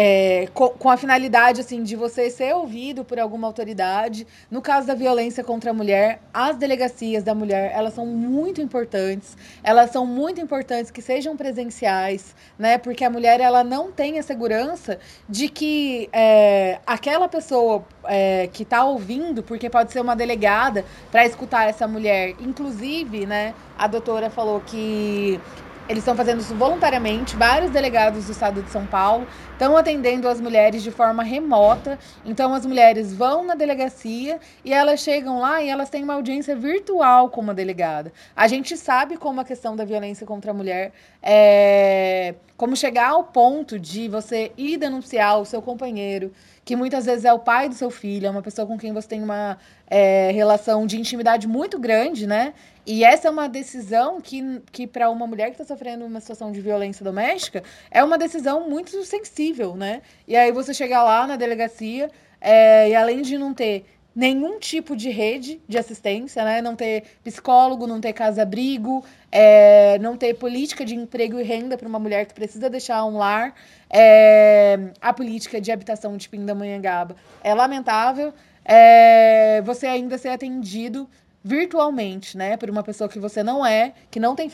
é, 0.00 0.46
com, 0.54 0.68
com, 0.68 0.88
a 0.88 0.96
finalidade 0.96 1.60
assim 1.60 1.82
de 1.82 1.96
você 1.96 2.30
ser 2.30 2.54
ouvido 2.54 3.04
por 3.04 3.18
alguma 3.18 3.48
autoridade. 3.48 4.28
No 4.48 4.62
caso 4.62 4.86
da 4.86 4.94
violência 4.94 5.42
contra 5.42 5.72
a 5.72 5.74
mulher, 5.74 6.20
as 6.32 6.56
delegacias 6.56 7.24
da 7.24 7.34
mulher 7.34 7.72
elas 7.74 7.94
são 7.94 8.06
muito 8.06 8.60
importantes. 8.60 9.36
Elas 9.60 9.90
são 9.90 10.06
muito 10.06 10.40
importantes 10.40 10.92
que 10.92 11.02
sejam 11.02 11.36
presenciais, 11.36 12.36
né? 12.56 12.78
Porque 12.78 13.04
a 13.04 13.10
mulher 13.10 13.40
ela 13.40 13.64
não 13.64 13.90
tem 13.90 14.20
a 14.20 14.22
segurança 14.22 15.00
de 15.28 15.48
que 15.48 16.08
é, 16.12 16.78
aquela 16.86 17.26
pessoa 17.26 17.84
é, 18.04 18.48
que 18.52 18.62
está 18.62 18.84
ouvindo, 18.84 19.42
porque 19.42 19.68
pode 19.68 19.92
ser 19.92 20.00
uma 20.00 20.14
delegada 20.14 20.84
para 21.10 21.26
escutar 21.26 21.68
essa 21.68 21.88
mulher. 21.88 22.36
Inclusive, 22.38 23.26
né? 23.26 23.52
A 23.76 23.88
doutora 23.88 24.30
falou 24.30 24.60
que 24.60 25.40
eles 25.88 26.02
estão 26.02 26.14
fazendo 26.14 26.40
isso 26.40 26.54
voluntariamente. 26.54 27.34
Vários 27.34 27.70
delegados 27.70 28.26
do 28.26 28.32
estado 28.32 28.62
de 28.62 28.70
São 28.70 28.86
Paulo 28.86 29.26
estão 29.52 29.76
atendendo 29.76 30.28
as 30.28 30.40
mulheres 30.40 30.82
de 30.82 30.90
forma 30.90 31.22
remota. 31.22 31.98
Então, 32.24 32.52
as 32.52 32.66
mulheres 32.66 33.12
vão 33.12 33.44
na 33.44 33.54
delegacia 33.54 34.38
e 34.64 34.72
elas 34.72 35.00
chegam 35.00 35.40
lá 35.40 35.62
e 35.62 35.68
elas 35.68 35.88
têm 35.88 36.04
uma 36.04 36.14
audiência 36.14 36.54
virtual 36.54 37.30
com 37.30 37.40
uma 37.40 37.54
delegada. 37.54 38.12
A 38.36 38.46
gente 38.46 38.76
sabe 38.76 39.16
como 39.16 39.40
a 39.40 39.44
questão 39.44 39.74
da 39.74 39.84
violência 39.84 40.26
contra 40.26 40.50
a 40.50 40.54
mulher 40.54 40.92
é. 41.22 42.34
Como 42.56 42.74
chegar 42.74 43.10
ao 43.10 43.22
ponto 43.22 43.78
de 43.78 44.08
você 44.08 44.50
ir 44.56 44.78
denunciar 44.78 45.38
o 45.40 45.44
seu 45.44 45.62
companheiro, 45.62 46.32
que 46.68 46.76
muitas 46.76 47.06
vezes 47.06 47.24
é 47.24 47.32
o 47.32 47.38
pai 47.38 47.66
do 47.66 47.74
seu 47.74 47.90
filho, 47.90 48.26
é 48.26 48.30
uma 48.30 48.42
pessoa 48.42 48.66
com 48.66 48.76
quem 48.76 48.92
você 48.92 49.08
tem 49.08 49.22
uma 49.22 49.56
é, 49.86 50.30
relação 50.32 50.86
de 50.86 51.00
intimidade 51.00 51.48
muito 51.48 51.78
grande, 51.78 52.26
né? 52.26 52.52
E 52.84 53.04
essa 53.04 53.26
é 53.26 53.30
uma 53.30 53.48
decisão 53.48 54.20
que, 54.20 54.60
que 54.70 54.86
para 54.86 55.08
uma 55.08 55.26
mulher 55.26 55.46
que 55.46 55.52
está 55.52 55.64
sofrendo 55.64 56.04
uma 56.04 56.20
situação 56.20 56.52
de 56.52 56.60
violência 56.60 57.02
doméstica, 57.02 57.62
é 57.90 58.04
uma 58.04 58.18
decisão 58.18 58.68
muito 58.68 59.02
sensível, 59.02 59.76
né? 59.76 60.02
E 60.26 60.36
aí 60.36 60.52
você 60.52 60.74
chega 60.74 61.02
lá 61.02 61.26
na 61.26 61.36
delegacia, 61.36 62.10
é, 62.38 62.90
e 62.90 62.94
além 62.94 63.22
de 63.22 63.38
não 63.38 63.54
ter 63.54 63.86
nenhum 64.18 64.58
tipo 64.58 64.96
de 64.96 65.10
rede 65.10 65.60
de 65.68 65.78
assistência, 65.78 66.44
né? 66.44 66.60
Não 66.60 66.74
ter 66.74 67.04
psicólogo, 67.22 67.86
não 67.86 68.00
ter 68.00 68.12
casa-abrigo, 68.12 69.04
é, 69.30 69.96
não 70.00 70.16
ter 70.16 70.34
política 70.34 70.84
de 70.84 70.96
emprego 70.96 71.38
e 71.38 71.44
renda 71.44 71.78
para 71.78 71.86
uma 71.86 72.00
mulher 72.00 72.26
que 72.26 72.34
precisa 72.34 72.68
deixar 72.68 73.04
um 73.04 73.16
lar. 73.16 73.54
É, 73.88 74.76
a 75.00 75.12
política 75.12 75.60
de 75.60 75.70
habitação 75.70 76.16
de 76.16 76.28
Pindamonhangaba 76.28 77.14
é 77.44 77.54
lamentável. 77.54 78.34
É, 78.64 79.62
você 79.62 79.86
ainda 79.86 80.18
ser 80.18 80.30
atendido 80.30 81.08
virtualmente, 81.44 82.36
né, 82.36 82.56
por 82.56 82.68
uma 82.68 82.82
pessoa 82.82 83.08
que 83.08 83.20
você 83.20 83.44
não 83.44 83.64
é, 83.64 83.92
que 84.10 84.18
não 84.18 84.34
tem 84.34 84.50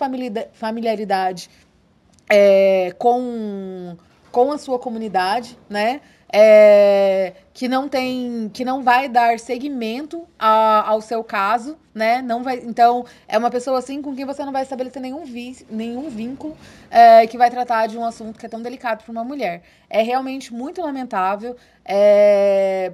familiaridade 0.53 1.49
é, 2.29 2.95
com, 2.99 3.97
com 4.31 4.53
a 4.53 4.59
sua 4.59 4.79
comunidade, 4.79 5.59
né, 5.71 6.03
é, 6.37 7.33
que 7.53 7.69
não 7.69 7.89
tem, 7.89 8.51
que 8.53 8.65
não 8.65 8.83
vai 8.83 9.09
dar 9.09 9.39
seguimento 9.39 10.27
a, 10.37 10.83
ao 10.91 11.01
seu 11.01 11.23
caso, 11.23 11.79
né, 11.95 12.21
não 12.21 12.43
vai, 12.43 12.57
então 12.57 13.07
é 13.29 13.39
uma 13.39 13.53
pessoa 13.53 13.79
assim 13.79 14.03
com 14.03 14.17
quem 14.17 14.25
você 14.25 14.45
não 14.45 14.51
vai 14.51 14.65
estabelecer 14.65 15.01
nenhum, 15.01 15.25
vi, 15.25 15.65
nenhum 15.71 16.11
vínculo 16.11 16.57
é, 16.91 17.25
que 17.29 17.39
vai 17.39 17.49
tratar 17.51 17.87
de 17.87 17.97
um 17.97 18.05
assunto 18.05 18.37
que 18.37 18.47
é 18.47 18.49
tão 18.49 18.61
delicado 18.61 19.05
para 19.05 19.13
uma 19.13 19.23
mulher. 19.23 19.63
É 19.89 20.03
realmente 20.03 20.53
muito 20.53 20.83
lamentável. 20.83 21.57
É, 21.85 22.93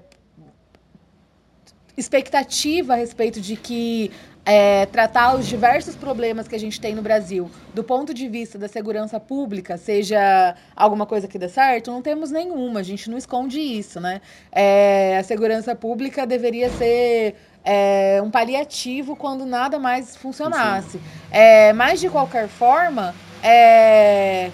expectativa 1.96 2.92
a 2.92 2.96
respeito 2.96 3.40
de 3.40 3.56
que 3.56 4.10
é, 4.50 4.84
tratar 4.86 5.36
os 5.36 5.46
diversos 5.46 5.94
problemas 5.94 6.48
que 6.48 6.56
a 6.56 6.58
gente 6.58 6.80
tem 6.80 6.92
no 6.92 7.02
Brasil 7.02 7.48
do 7.72 7.84
ponto 7.84 8.12
de 8.12 8.26
vista 8.26 8.58
da 8.58 8.66
segurança 8.66 9.20
pública 9.20 9.76
seja 9.76 10.56
alguma 10.74 11.06
coisa 11.06 11.28
que 11.28 11.38
dê 11.38 11.48
certo, 11.48 11.92
não 11.92 12.02
temos 12.02 12.32
nenhuma, 12.32 12.80
a 12.80 12.82
gente 12.82 13.08
não 13.08 13.16
esconde 13.16 13.60
isso, 13.60 14.00
né? 14.00 14.20
É, 14.50 15.18
a 15.18 15.22
segurança 15.22 15.76
pública 15.76 16.26
deveria 16.26 16.68
ser 16.68 17.36
é, 17.64 18.20
um 18.24 18.28
paliativo 18.28 19.14
quando 19.14 19.46
nada 19.46 19.78
mais 19.78 20.16
funcionasse. 20.16 21.00
É, 21.30 21.72
mas, 21.72 22.00
de 22.00 22.08
qualquer 22.08 22.48
forma, 22.48 23.14
é, 23.44 24.50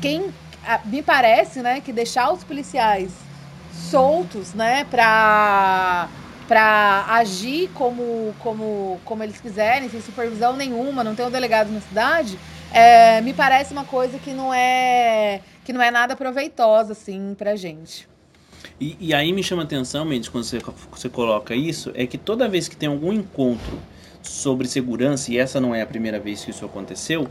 quem 0.00 0.32
me 0.84 1.02
parece 1.02 1.62
né, 1.62 1.80
que 1.80 1.92
deixar 1.92 2.32
os 2.32 2.44
policiais 2.44 3.10
soltos 3.72 4.54
né, 4.54 4.84
para 4.84 6.08
para 6.46 7.06
agir 7.08 7.70
como, 7.74 8.34
como, 8.38 9.00
como 9.04 9.22
eles 9.22 9.40
quiserem, 9.40 9.88
sem 9.88 10.00
supervisão 10.00 10.56
nenhuma, 10.56 11.02
não 11.02 11.14
tem 11.14 11.24
um 11.24 11.30
delegado 11.30 11.70
na 11.70 11.80
cidade, 11.80 12.38
é, 12.72 13.20
me 13.20 13.32
parece 13.32 13.72
uma 13.72 13.84
coisa 13.84 14.18
que 14.18 14.32
não 14.32 14.52
é 14.52 15.40
que 15.64 15.72
não 15.72 15.80
é 15.80 15.90
nada 15.90 16.14
proveitosa 16.14 16.92
assim 16.92 17.34
pra 17.38 17.56
gente. 17.56 18.06
E, 18.80 18.96
e 19.00 19.14
aí 19.14 19.32
me 19.32 19.42
chama 19.42 19.62
a 19.62 19.64
atenção, 19.64 20.04
Mendes, 20.04 20.28
quando 20.28 20.44
você, 20.44 20.58
você 20.90 21.08
coloca 21.08 21.54
isso, 21.54 21.90
é 21.94 22.06
que 22.06 22.18
toda 22.18 22.48
vez 22.48 22.68
que 22.68 22.76
tem 22.76 22.88
algum 22.88 23.12
encontro 23.12 23.78
sobre 24.22 24.66
segurança, 24.66 25.30
e 25.30 25.38
essa 25.38 25.60
não 25.60 25.74
é 25.74 25.82
a 25.82 25.86
primeira 25.86 26.18
vez 26.18 26.44
que 26.44 26.50
isso 26.50 26.64
aconteceu, 26.64 27.28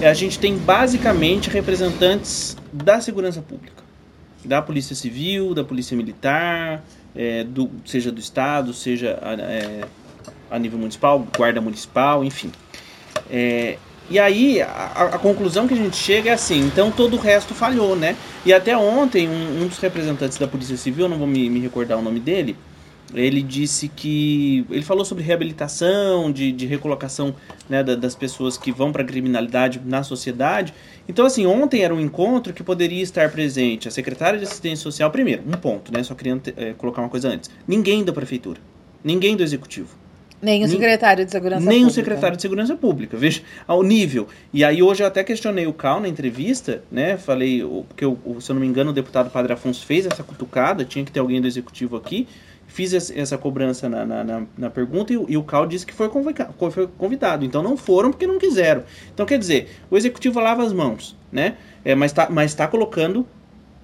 a 0.00 0.14
gente 0.14 0.38
tem 0.38 0.56
basicamente 0.56 1.50
representantes 1.50 2.56
da 2.72 3.00
segurança 3.00 3.42
pública, 3.42 3.82
da 4.44 4.60
Polícia 4.62 4.96
Civil, 4.96 5.54
da 5.54 5.62
Polícia 5.62 5.96
Militar, 5.96 6.82
é, 7.14 7.44
do, 7.44 7.70
seja 7.84 8.10
do 8.10 8.20
Estado, 8.20 8.72
seja 8.72 9.18
a, 9.22 9.32
é, 9.34 9.84
a, 10.50 10.58
nível 10.58 10.78
municipal, 10.78 11.26
guarda 11.36 11.60
municipal, 11.60 12.24
enfim. 12.24 12.50
É, 13.30 13.78
e 14.10 14.18
aí 14.18 14.60
a, 14.60 15.10
a, 15.14 15.18
conclusão 15.18 15.66
que 15.66 15.74
a 15.74 15.76
gente 15.76 15.96
chega 15.96 16.30
é 16.30 16.32
assim, 16.32 16.60
então 16.60 16.90
todo 16.90 17.16
o 17.16 17.20
resto 17.20 17.54
falhou, 17.54 17.94
né? 17.96 18.16
E 18.44 18.52
até 18.52 18.76
ontem 18.76 19.28
um, 19.28 19.62
um 19.62 19.66
dos 19.66 19.78
representantes 19.78 20.38
da 20.38 20.48
Polícia 20.48 20.76
Civil, 20.76 21.08
não 21.08 21.18
vou 21.18 21.26
me, 21.26 21.48
me 21.48 21.60
recordar 21.60 21.98
o 21.98 22.02
nome 22.02 22.20
dele, 22.20 22.56
ele 23.14 23.42
disse 23.42 23.88
que 23.88 24.64
ele 24.70 24.82
falou 24.82 25.04
sobre 25.04 25.22
reabilitação, 25.22 26.32
de, 26.32 26.52
de 26.52 26.66
recolocação 26.66 27.34
né, 27.68 27.82
da, 27.82 27.94
das 27.94 28.14
pessoas 28.14 28.56
que 28.56 28.72
vão 28.72 28.92
para 28.92 29.02
a 29.02 29.04
criminalidade 29.04 29.80
na 29.84 30.02
sociedade. 30.02 30.72
Então, 31.08 31.26
assim, 31.26 31.46
ontem 31.46 31.82
era 31.82 31.94
um 31.94 32.00
encontro 32.00 32.52
que 32.52 32.62
poderia 32.62 33.02
estar 33.02 33.30
presente 33.30 33.88
a 33.88 33.90
secretária 33.90 34.38
de 34.38 34.44
assistência 34.44 34.82
social, 34.82 35.10
primeiro, 35.10 35.42
um 35.46 35.52
ponto, 35.52 35.92
né? 35.92 36.02
Só 36.02 36.14
queria 36.14 36.40
é, 36.56 36.72
colocar 36.72 37.02
uma 37.02 37.08
coisa 37.08 37.28
antes. 37.28 37.50
Ninguém 37.66 38.04
da 38.04 38.12
prefeitura, 38.12 38.60
ninguém 39.04 39.36
do 39.36 39.42
executivo. 39.42 40.02
Nem 40.42 40.64
o 40.64 40.68
secretário 40.68 41.24
de 41.24 41.30
Segurança 41.30 41.60
nem 41.60 41.78
Pública. 41.78 41.88
o 41.88 41.94
secretário 41.94 42.36
de 42.36 42.42
Segurança 42.42 42.74
Pública. 42.74 43.16
Veja 43.16 43.42
ao 43.64 43.80
nível. 43.80 44.26
E 44.52 44.64
aí 44.64 44.82
hoje 44.82 45.00
eu 45.00 45.06
até 45.06 45.22
questionei 45.22 45.68
o 45.68 45.72
Cal 45.72 46.00
na 46.00 46.08
entrevista, 46.08 46.82
né? 46.90 47.16
Falei, 47.16 47.62
porque 47.86 48.04
eu, 48.04 48.18
se 48.40 48.50
eu 48.50 48.54
não 48.54 48.60
me 48.60 48.66
engano, 48.66 48.90
o 48.90 48.92
deputado 48.92 49.30
Padre 49.30 49.52
Afonso 49.52 49.86
fez 49.86 50.04
essa 50.04 50.24
cutucada, 50.24 50.84
tinha 50.84 51.04
que 51.04 51.12
ter 51.12 51.20
alguém 51.20 51.40
do 51.40 51.46
executivo 51.46 51.96
aqui. 51.96 52.26
Fiz 52.72 53.10
essa 53.10 53.36
cobrança 53.36 53.86
na, 53.86 54.06
na, 54.06 54.24
na, 54.24 54.42
na 54.56 54.70
pergunta 54.70 55.12
e, 55.12 55.16
e, 55.28 55.36
o 55.36 55.44
Cal 55.44 55.66
disse 55.66 55.84
que 55.84 55.92
foi 55.92 56.08
convidado. 56.08 57.44
Então 57.44 57.62
não 57.62 57.76
foram 57.76 58.10
porque 58.10 58.26
não 58.26 58.38
quiseram. 58.38 58.82
Então 59.12 59.26
quer 59.26 59.38
dizer, 59.38 59.68
o 59.90 59.96
executivo 59.96 60.40
lava 60.40 60.62
as 60.62 60.72
mãos, 60.72 61.14
né? 61.30 61.56
É, 61.84 61.94
mas 61.94 62.12
está 62.12 62.30
mas 62.30 62.54
tá 62.54 62.66
colocando 62.66 63.26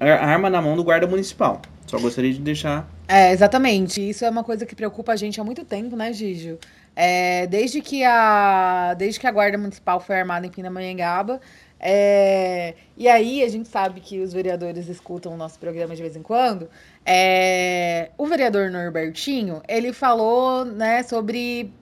a 0.00 0.06
arma 0.06 0.48
na 0.48 0.62
mão 0.62 0.74
do 0.74 0.82
guarda 0.82 1.06
municipal. 1.06 1.60
Só 1.86 1.98
gostaria 1.98 2.32
de 2.32 2.40
deixar. 2.40 2.88
É, 3.06 3.32
exatamente. 3.32 4.06
Isso 4.06 4.24
é 4.24 4.30
uma 4.30 4.44
coisa 4.44 4.64
que 4.64 4.74
preocupa 4.74 5.12
a 5.12 5.16
gente 5.16 5.40
há 5.40 5.44
muito 5.44 5.64
tempo, 5.64 5.96
né, 5.96 6.12
Gígio? 6.12 6.58
É, 6.94 7.46
desde, 7.46 7.80
que 7.80 8.04
a, 8.04 8.94
desde 8.98 9.20
que 9.20 9.26
a 9.26 9.30
Guarda 9.30 9.56
Municipal 9.56 10.00
foi 10.00 10.18
armada 10.18 10.46
em 10.46 10.50
Pindamonhangaba. 10.50 11.40
É, 11.80 12.74
e 12.96 13.08
aí 13.08 13.42
a 13.42 13.48
gente 13.48 13.68
sabe 13.68 14.00
que 14.00 14.20
os 14.20 14.32
vereadores 14.32 14.88
escutam 14.88 15.32
o 15.32 15.36
nosso 15.36 15.58
programa 15.58 15.94
de 15.94 16.02
vez 16.02 16.16
em 16.16 16.22
quando. 16.22 16.68
É, 17.06 18.10
o 18.18 18.26
vereador 18.26 18.70
Norbertinho, 18.70 19.62
ele 19.68 19.92
falou 19.92 20.64
né, 20.64 21.02
sobre 21.02 21.72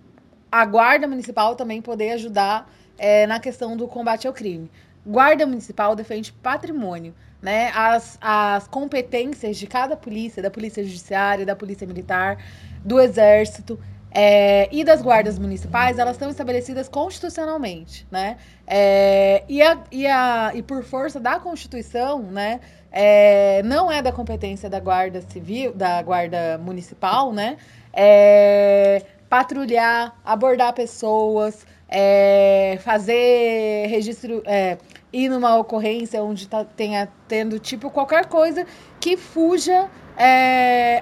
a 0.51 0.65
Guarda 0.65 1.07
Municipal 1.07 1.57
também 1.57 1.81
poder 1.81 2.13
ajudar 2.13 2.71
é, 2.99 3.27
na 3.27 3.41
questão 3.41 3.77
do 3.77 3.89
combate 3.89 4.27
ao 4.27 4.33
crime. 4.33 4.71
Guarda 5.07 5.47
Municipal 5.47 5.95
defende 5.95 6.33
patrimônio 6.33 7.15
né, 7.41 7.71
as, 7.75 8.19
as 8.21 8.67
competências 8.67 9.57
de 9.57 9.67
cada 9.67 9.97
polícia, 9.97 10.43
da 10.43 10.51
Polícia 10.51 10.83
Judiciária, 10.83 11.47
da 11.47 11.55
Polícia 11.55 11.87
Militar, 11.87 12.43
do 12.85 13.01
Exército 13.01 13.79
é, 14.19 14.67
e 14.73 14.83
das 14.83 15.03
guardas 15.03 15.39
municipais, 15.39 15.99
elas 15.99 16.15
estão 16.15 16.31
estabelecidas 16.31 16.89
constitucionalmente, 16.89 18.07
né? 18.11 18.39
É, 18.67 19.45
e, 19.47 19.61
a, 19.61 19.79
e, 19.93 20.07
a, 20.07 20.53
e 20.55 20.63
por 20.63 20.83
força 20.83 21.21
da 21.21 21.39
Constituição, 21.39 22.23
né? 22.23 22.61
É, 22.91 23.63
não 23.63 23.93
é 23.93 24.01
da 24.01 24.11
competência 24.11 24.71
da 24.71 24.81
Guarda 24.81 25.21
Civil, 25.21 25.75
da 25.75 26.01
Guarda 26.01 26.57
Municipal, 26.57 27.31
né? 27.31 27.59
É, 27.93 29.03
patrulhar, 29.29 30.19
abordar 30.25 30.73
pessoas, 30.73 31.67
é, 31.87 32.79
fazer 32.81 33.87
registro, 33.89 34.43
é, 34.47 34.79
ir 35.13 35.29
numa 35.29 35.59
ocorrência 35.59 36.23
onde 36.23 36.49
tá, 36.49 36.65
tenha 36.65 37.07
tendo 37.29 37.59
tipo 37.59 37.91
qualquer 37.91 38.25
coisa 38.25 38.65
que 38.99 39.15
fuja 39.15 39.91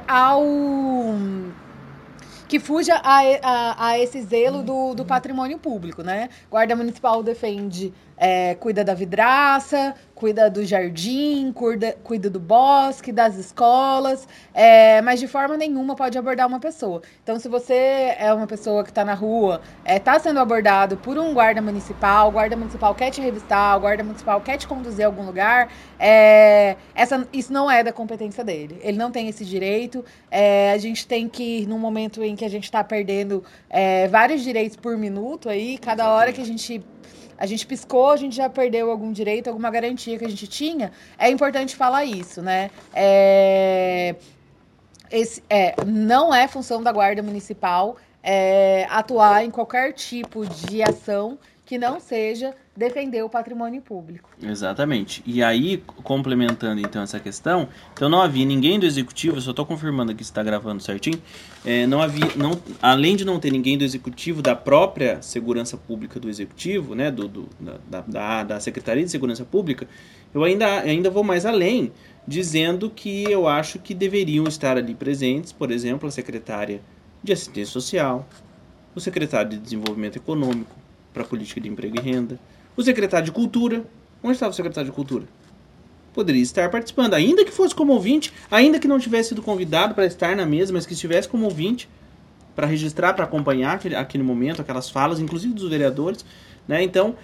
ao 0.09 0.43
que 2.49 2.59
fuja 2.61 2.97
a, 3.03 3.20
a, 3.42 3.88
a 3.88 3.99
esse 3.99 4.22
zelo 4.22 4.62
do, 4.62 4.95
do 4.95 5.05
patrimônio 5.05 5.59
público, 5.59 6.03
né? 6.03 6.28
Guarda 6.51 6.76
Municipal 6.76 7.22
defende 7.22 7.92
é, 8.16 8.55
cuida 8.55 8.84
da 8.84 8.95
vidraça, 8.95 9.95
cuida 10.15 10.49
do 10.49 10.65
jardim, 10.65 11.53
cuida, 11.53 11.97
cuida 12.05 12.31
do 12.31 12.39
bosque, 12.39 13.11
das 13.11 13.37
escolas, 13.37 14.29
é, 14.53 15.03
mas 15.03 15.19
de 15.19 15.27
forma 15.27 15.57
nenhuma 15.57 15.97
pode 15.97 16.17
abordar 16.17 16.47
uma 16.47 16.61
pessoa. 16.61 17.03
Então, 17.23 17.39
se 17.39 17.49
você 17.49 18.15
é 18.19 18.33
uma 18.33 18.47
pessoa 18.47 18.85
que 18.85 18.91
está 18.91 19.05
na 19.05 19.15
rua, 19.15 19.61
está 19.85 20.15
é, 20.15 20.19
sendo 20.19 20.39
abordado 20.39 20.97
por 20.97 21.19
um 21.19 21.35
guarda 21.35 21.61
municipal, 21.61 22.29
o 22.29 22.33
guarda 22.33 22.57
municipal 22.57 22.95
quer 22.95 23.11
te 23.11 23.21
revistar, 23.21 23.77
o 23.77 23.81
guarda 23.81 24.05
municipal 24.05 24.41
quer 24.41 24.57
te 24.57 24.67
conduzir 24.67 25.05
a 25.05 25.09
algum 25.09 25.25
lugar, 25.27 25.69
é, 25.99 26.77
essa, 26.95 27.27
isso 27.33 27.53
não 27.53 27.71
é 27.71 27.83
da 27.83 27.93
competência 27.93 28.45
dele. 28.45 28.79
Ele 28.83 28.97
não 28.97 29.11
tem 29.11 29.29
esse 29.29 29.45
direito. 29.45 30.05
É, 30.31 30.73
a 30.73 30.79
gente 30.79 31.07
tem 31.07 31.29
que, 31.29 31.67
num 31.67 31.79
momento 31.79 32.23
em 32.23 32.37
que 32.37 32.45
a 32.45 32.51
gente 32.51 32.65
está 32.65 32.85
perdendo 32.85 33.43
é, 33.69 34.07
vários 34.09 34.43
direitos 34.43 34.77
por 34.77 34.97
minuto, 34.97 35.49
aí, 35.49 35.79
cada 35.79 36.12
hora 36.12 36.33
que 36.33 36.41
a 36.41 36.45
gente 36.45 36.85
a 37.45 37.47
gente 37.47 37.66
piscou, 37.66 38.11
a 38.11 38.16
gente 38.16 38.34
já 38.34 38.49
perdeu 38.49 38.90
algum 38.90 39.12
direito, 39.12 39.49
alguma 39.49 39.70
garantia 39.70 40.18
que 40.18 40.24
a 40.24 40.28
gente 40.28 40.47
tinha. 40.47 40.90
É 41.18 41.28
importante 41.28 41.76
falar 41.76 42.05
isso, 42.07 42.40
né? 42.40 42.70
É, 42.95 44.16
esse, 45.11 45.42
é, 45.51 45.74
não 45.86 46.34
é 46.34 46.49
função 46.49 46.82
da 46.82 46.90
Guarda 46.90 47.22
Municipal 47.22 47.97
é, 48.22 48.86
atuar 48.88 49.45
em 49.45 49.51
qualquer 49.51 49.92
tipo 49.92 50.47
de 50.47 50.82
ação 50.82 51.38
que 51.75 51.79
não 51.79 51.99
seja 51.99 52.55
defender 52.77 53.25
o 53.25 53.29
patrimônio 53.29 53.83
público. 53.83 54.31
Exatamente. 54.41 55.25
E 55.27 55.43
aí, 55.43 55.79
complementando 56.05 56.81
então 56.81 57.03
essa 57.03 57.18
questão, 57.18 57.68
então 57.93 58.09
não 58.09 58.22
havia 58.22 58.47
ninguém 58.47 58.79
do 58.79 58.87
executivo, 58.87 59.41
só 59.41 59.51
estou 59.51 59.66
confirmando 59.66 60.12
aqui 60.12 60.22
se 60.22 60.31
está 60.31 60.41
gravando 60.41 60.81
certinho, 60.81 61.20
é, 61.64 61.85
não 61.85 62.01
havia, 62.01 62.31
não, 62.37 62.53
além 62.81 63.16
de 63.16 63.25
não 63.25 63.41
ter 63.41 63.51
ninguém 63.51 63.77
do 63.77 63.83
executivo, 63.83 64.41
da 64.41 64.55
própria 64.55 65.20
segurança 65.20 65.77
pública 65.77 66.20
do 66.20 66.29
executivo, 66.29 66.95
né, 66.95 67.11
do, 67.11 67.27
do 67.27 67.49
da, 67.59 68.05
da, 68.07 68.43
da 68.45 68.61
Secretaria 68.61 69.03
de 69.03 69.11
Segurança 69.11 69.45
Pública, 69.45 69.89
eu 70.33 70.45
ainda, 70.45 70.79
ainda 70.83 71.11
vou 71.11 71.25
mais 71.25 71.45
além, 71.45 71.91
dizendo 72.25 72.89
que 72.89 73.25
eu 73.25 73.49
acho 73.49 73.81
que 73.81 73.95
deveriam 73.95 74.45
estar 74.45 74.77
ali 74.77 74.95
presentes, 74.95 75.51
por 75.51 75.72
exemplo, 75.72 76.09
a 76.09 76.12
secretária 76.12 76.81
de 77.20 77.33
Assistência 77.33 77.72
Social, 77.72 78.29
o 78.95 79.01
secretário 79.01 79.51
de 79.51 79.59
Desenvolvimento 79.59 80.14
Econômico, 80.14 80.84
para 81.15 81.25
Política 81.25 81.61
de 81.61 81.69
Emprego 81.69 81.97
e 81.97 82.01
Renda, 82.01 82.39
o 82.77 82.83
secretário 82.83 83.25
de 83.25 83.33
Cultura. 83.33 83.85
Onde 84.23 84.35
estava 84.35 84.51
o 84.51 84.55
secretário 84.55 84.91
de 84.91 84.95
Cultura? 84.95 85.25
Poderia 86.12 86.43
estar 86.43 86.71
participando, 86.71 87.15
ainda 87.15 87.45
que 87.45 87.51
fosse 87.51 87.75
como 87.75 87.93
ouvinte, 87.93 88.33
ainda 88.51 88.79
que 88.79 88.89
não 88.89 88.99
tivesse 88.99 89.31
sido 89.31 89.43
convidado 89.43 89.95
para 89.95 90.07
estar 90.07 90.35
na 90.37 90.45
mesa, 90.45 90.73
mas 90.73 90.87
que 90.87 90.93
estivesse 90.93 91.29
como 91.29 91.45
ouvinte, 91.45 91.89
para 92.55 92.67
registrar, 92.67 93.15
para 93.15 93.25
acompanhar 93.25 93.77
aquele, 93.77 93.97
aquele 93.97 94.23
momento, 94.23 94.61
aquelas 94.61 94.91
falas, 94.91 95.19
inclusive 95.21 95.53
dos 95.53 95.69
vereadores. 95.69 96.25
Né? 96.67 96.83
Então, 96.83 97.17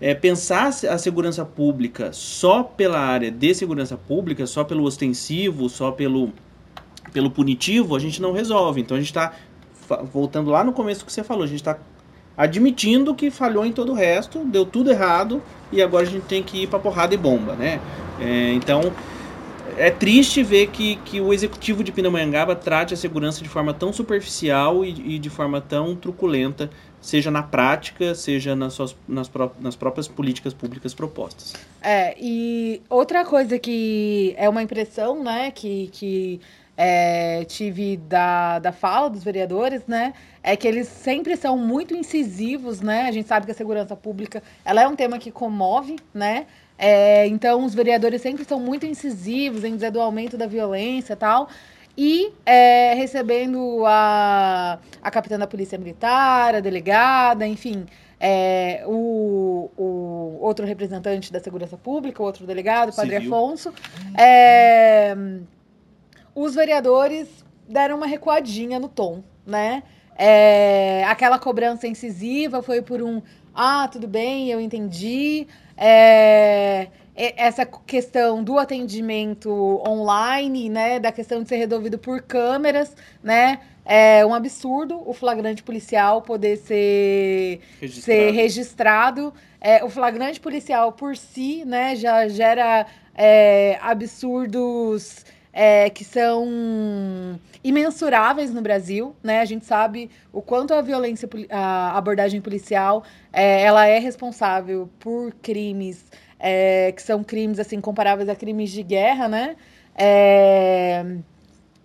é, 0.00 0.14
pensar 0.14 0.66
a 0.66 0.98
segurança 0.98 1.44
pública 1.44 2.12
só 2.12 2.62
pela 2.62 2.98
área 2.98 3.30
de 3.30 3.54
segurança 3.54 3.96
pública, 3.96 4.46
só 4.46 4.64
pelo 4.64 4.84
ostensivo, 4.84 5.68
só 5.68 5.92
pelo, 5.92 6.32
pelo 7.12 7.30
punitivo, 7.30 7.94
a 7.94 8.00
gente 8.00 8.20
não 8.20 8.32
resolve. 8.32 8.80
Então, 8.80 8.96
a 8.96 9.00
gente 9.00 9.10
está, 9.10 9.32
voltando 10.12 10.50
lá 10.50 10.64
no 10.64 10.72
começo 10.72 11.04
que 11.04 11.12
você 11.12 11.22
falou, 11.22 11.44
a 11.44 11.46
gente 11.46 11.60
está 11.60 11.78
admitindo 12.36 13.14
que 13.14 13.30
falhou 13.30 13.64
em 13.64 13.72
todo 13.72 13.92
o 13.92 13.94
resto, 13.94 14.44
deu 14.44 14.64
tudo 14.64 14.90
errado 14.90 15.42
e 15.72 15.82
agora 15.82 16.06
a 16.06 16.10
gente 16.10 16.26
tem 16.26 16.42
que 16.42 16.62
ir 16.62 16.66
para 16.66 16.78
porrada 16.78 17.14
e 17.14 17.16
bomba, 17.16 17.54
né? 17.54 17.80
É, 18.20 18.52
então 18.52 18.92
é 19.76 19.90
triste 19.90 20.42
ver 20.42 20.68
que, 20.68 20.96
que 20.96 21.20
o 21.20 21.32
executivo 21.32 21.82
de 21.82 21.90
Pindamonhangaba 21.90 22.54
trate 22.54 22.94
a 22.94 22.96
segurança 22.96 23.42
de 23.42 23.48
forma 23.48 23.72
tão 23.72 23.92
superficial 23.92 24.84
e, 24.84 25.14
e 25.14 25.18
de 25.18 25.30
forma 25.30 25.60
tão 25.60 25.96
truculenta, 25.96 26.70
seja 27.00 27.30
na 27.30 27.42
prática, 27.42 28.14
seja 28.14 28.54
nas, 28.54 28.74
suas, 28.74 28.96
nas, 29.06 29.28
pró 29.28 29.50
nas 29.60 29.74
próprias 29.74 30.06
políticas 30.06 30.54
públicas 30.54 30.94
propostas. 30.94 31.54
É, 31.82 32.14
e 32.20 32.82
outra 32.88 33.24
coisa 33.24 33.58
que 33.58 34.34
é 34.38 34.48
uma 34.48 34.62
impressão, 34.62 35.22
né, 35.22 35.50
que, 35.50 35.88
que 35.92 36.40
é, 36.76 37.44
tive 37.44 37.96
da, 37.96 38.58
da 38.58 38.72
fala 38.72 39.08
dos 39.08 39.22
vereadores, 39.22 39.86
né, 39.86 40.12
é 40.42 40.56
que 40.56 40.66
eles 40.66 40.88
sempre 40.88 41.36
são 41.36 41.56
muito 41.56 41.94
incisivos, 41.94 42.80
né, 42.80 43.02
a 43.08 43.12
gente 43.12 43.28
sabe 43.28 43.46
que 43.46 43.52
a 43.52 43.54
segurança 43.54 43.94
pública, 43.94 44.42
ela 44.64 44.82
é 44.82 44.88
um 44.88 44.96
tema 44.96 45.18
que 45.18 45.30
comove, 45.30 45.96
né, 46.12 46.46
é, 46.76 47.26
então 47.28 47.64
os 47.64 47.74
vereadores 47.74 48.20
sempre 48.20 48.44
são 48.44 48.58
muito 48.58 48.84
incisivos 48.84 49.62
em 49.64 49.74
dizer 49.74 49.92
do 49.92 50.00
aumento 50.00 50.36
da 50.36 50.46
violência 50.46 51.12
e 51.12 51.16
tal, 51.16 51.48
e 51.96 52.32
é, 52.44 52.94
recebendo 52.94 53.84
a, 53.86 54.78
a 55.00 55.10
capitã 55.12 55.38
da 55.38 55.46
Polícia 55.46 55.78
Militar, 55.78 56.56
a 56.56 56.60
delegada, 56.60 57.46
enfim, 57.46 57.86
é, 58.18 58.82
o, 58.86 59.70
o, 59.76 60.38
outro 60.40 60.66
representante 60.66 61.32
da 61.32 61.38
Segurança 61.38 61.76
Pública, 61.76 62.22
o 62.22 62.26
outro 62.26 62.46
delegado, 62.46 62.90
o 62.90 62.96
Padre 62.96 63.16
Civil. 63.16 63.32
Afonso. 63.32 63.72
É, 64.18 65.14
os 66.34 66.54
vereadores 66.54 67.28
deram 67.68 67.96
uma 67.96 68.06
recuadinha 68.06 68.78
no 68.78 68.88
tom, 68.88 69.22
né? 69.46 69.82
É, 70.16 71.04
aquela 71.06 71.38
cobrança 71.38 71.86
incisiva 71.88 72.62
foi 72.62 72.80
por 72.80 73.02
um 73.02 73.20
ah, 73.54 73.88
tudo 73.88 74.08
bem, 74.08 74.50
eu 74.50 74.60
entendi. 74.60 75.46
É, 75.76 76.88
essa 77.14 77.64
questão 77.64 78.42
do 78.42 78.58
atendimento 78.58 79.80
online, 79.86 80.68
né, 80.68 80.98
da 80.98 81.12
questão 81.12 81.42
de 81.42 81.48
ser 81.48 81.56
resolvido 81.56 81.96
por 81.96 82.20
câmeras, 82.22 82.96
né, 83.22 83.60
é 83.84 84.26
um 84.26 84.34
absurdo 84.34 85.00
o 85.08 85.12
flagrante 85.12 85.62
policial 85.62 86.22
poder 86.22 86.56
ser 86.56 87.60
registrado. 87.80 88.04
Ser 88.04 88.30
registrado. 88.32 89.34
É, 89.60 89.84
o 89.84 89.88
flagrante 89.88 90.40
policial 90.40 90.90
por 90.92 91.16
si, 91.16 91.64
né, 91.64 91.94
já 91.94 92.26
gera 92.26 92.86
é, 93.14 93.78
absurdos 93.80 95.24
é, 95.54 95.88
que 95.88 96.04
são 96.04 97.38
imensuráveis 97.62 98.52
no 98.52 98.60
Brasil, 98.60 99.14
né? 99.22 99.40
A 99.40 99.44
gente 99.44 99.64
sabe 99.64 100.10
o 100.32 100.42
quanto 100.42 100.74
a 100.74 100.82
violência, 100.82 101.28
a 101.48 101.96
abordagem 101.96 102.40
policial, 102.40 103.04
é, 103.32 103.62
ela 103.62 103.86
é 103.86 104.00
responsável 104.00 104.90
por 104.98 105.32
crimes 105.34 106.04
é, 106.40 106.92
que 106.92 107.00
são 107.00 107.22
crimes 107.22 107.58
assim 107.58 107.80
comparáveis 107.80 108.28
a 108.28 108.34
crimes 108.34 108.70
de 108.70 108.82
guerra, 108.82 109.28
né? 109.28 109.56
É, 109.94 111.04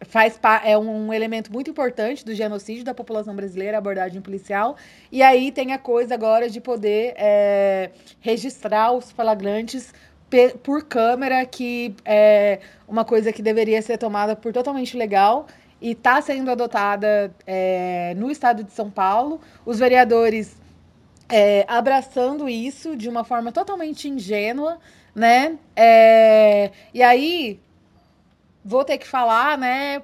faz 0.02 0.40
é 0.66 0.78
um 0.78 1.14
elemento 1.14 1.52
muito 1.52 1.70
importante 1.70 2.26
do 2.26 2.34
genocídio 2.34 2.84
da 2.84 2.94
população 2.94 3.36
brasileira, 3.36 3.78
a 3.78 3.80
abordagem 3.80 4.22
policial. 4.22 4.76
E 5.12 5.22
aí 5.22 5.52
tem 5.52 5.74
a 5.74 5.78
coisa 5.78 6.14
agora 6.14 6.50
de 6.50 6.60
poder 6.60 7.14
é, 7.16 7.92
registrar 8.20 8.92
os 8.92 9.12
flagrantes 9.12 9.94
por 10.64 10.84
câmera, 10.84 11.46
que 11.46 11.96
é 12.06 12.60
uma 12.88 13.04
coisa 13.04 13.32
que 13.32 13.42
deveria 13.42 13.82
ser 13.82 13.98
tomada 13.98 14.36
por 14.36 14.54
totalmente 14.54 14.96
legal 14.96 15.48
e 15.82 15.92
está 15.92 16.22
sendo 16.22 16.52
adotada 16.52 17.34
é, 17.48 18.14
no 18.18 18.30
estado 18.30 18.64
de 18.64 18.72
São 18.72 18.90
Paulo. 18.90 19.40
Os 19.66 19.80
vereadores 19.80 20.58
é, 21.30 21.66
abraçando 21.68 22.50
isso 22.50 22.96
de 22.96 23.08
uma 23.08 23.24
forma 23.24 23.52
totalmente 23.52 24.10
ingênua, 24.10 24.80
né? 25.16 25.58
É, 25.76 26.72
e 26.94 27.02
aí 27.02 27.60
vou 28.66 28.84
ter 28.84 28.98
que 28.98 29.08
falar, 29.08 29.58
né? 29.58 30.02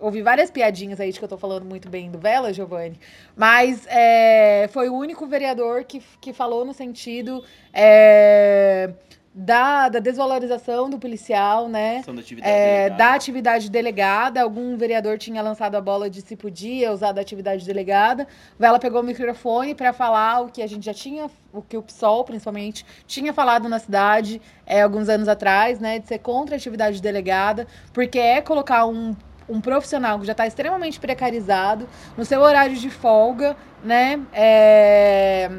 Ouvi 0.00 0.22
várias 0.22 0.50
piadinhas 0.50 1.00
aí 1.00 1.12
de 1.12 1.18
que 1.18 1.24
eu 1.24 1.28
tô 1.28 1.38
falando 1.38 1.64
muito 1.64 1.88
bem 1.88 2.10
do 2.10 2.18
Vela, 2.18 2.52
Giovanni, 2.52 2.98
mas 3.36 3.86
é, 3.86 4.68
foi 4.72 4.88
o 4.88 4.94
único 4.94 5.26
vereador 5.26 5.84
que, 5.84 6.02
que 6.20 6.32
falou 6.32 6.64
no 6.64 6.74
sentido 6.74 7.42
é, 7.72 8.90
da, 9.34 9.88
da 9.88 9.98
desvalorização 9.98 10.88
do 10.88 10.96
policial, 10.96 11.68
né? 11.68 12.02
Da 12.06 12.12
atividade, 12.12 12.52
é, 12.52 12.90
da 12.90 13.14
atividade 13.14 13.70
delegada. 13.70 14.40
Algum 14.40 14.76
vereador 14.76 15.18
tinha 15.18 15.42
lançado 15.42 15.74
a 15.74 15.80
bola 15.80 16.08
de 16.08 16.20
se 16.20 16.36
podia 16.36 16.92
usar 16.92 17.10
da 17.10 17.20
atividade 17.20 17.66
delegada. 17.66 18.28
Vela 18.56 18.78
pegou 18.78 19.00
o 19.00 19.04
microfone 19.04 19.74
para 19.74 19.92
falar 19.92 20.42
o 20.42 20.48
que 20.48 20.62
a 20.62 20.68
gente 20.68 20.86
já 20.86 20.94
tinha, 20.94 21.28
o 21.52 21.60
que 21.60 21.76
o 21.76 21.82
PSOL, 21.82 22.22
principalmente, 22.22 22.86
tinha 23.08 23.32
falado 23.32 23.68
na 23.68 23.80
cidade 23.80 24.40
é, 24.64 24.82
alguns 24.82 25.08
anos 25.08 25.26
atrás, 25.26 25.80
né? 25.80 25.98
De 25.98 26.06
ser 26.06 26.18
contra 26.18 26.54
a 26.54 26.56
atividade 26.56 27.02
delegada, 27.02 27.66
porque 27.92 28.18
é 28.20 28.40
colocar 28.40 28.86
um 28.86 29.16
um 29.46 29.60
profissional 29.60 30.18
que 30.18 30.24
já 30.24 30.32
está 30.32 30.46
extremamente 30.46 30.98
precarizado, 30.98 31.86
no 32.16 32.24
seu 32.24 32.40
horário 32.40 32.74
de 32.74 32.88
folga, 32.88 33.54
né? 33.82 34.18
É, 34.32 35.50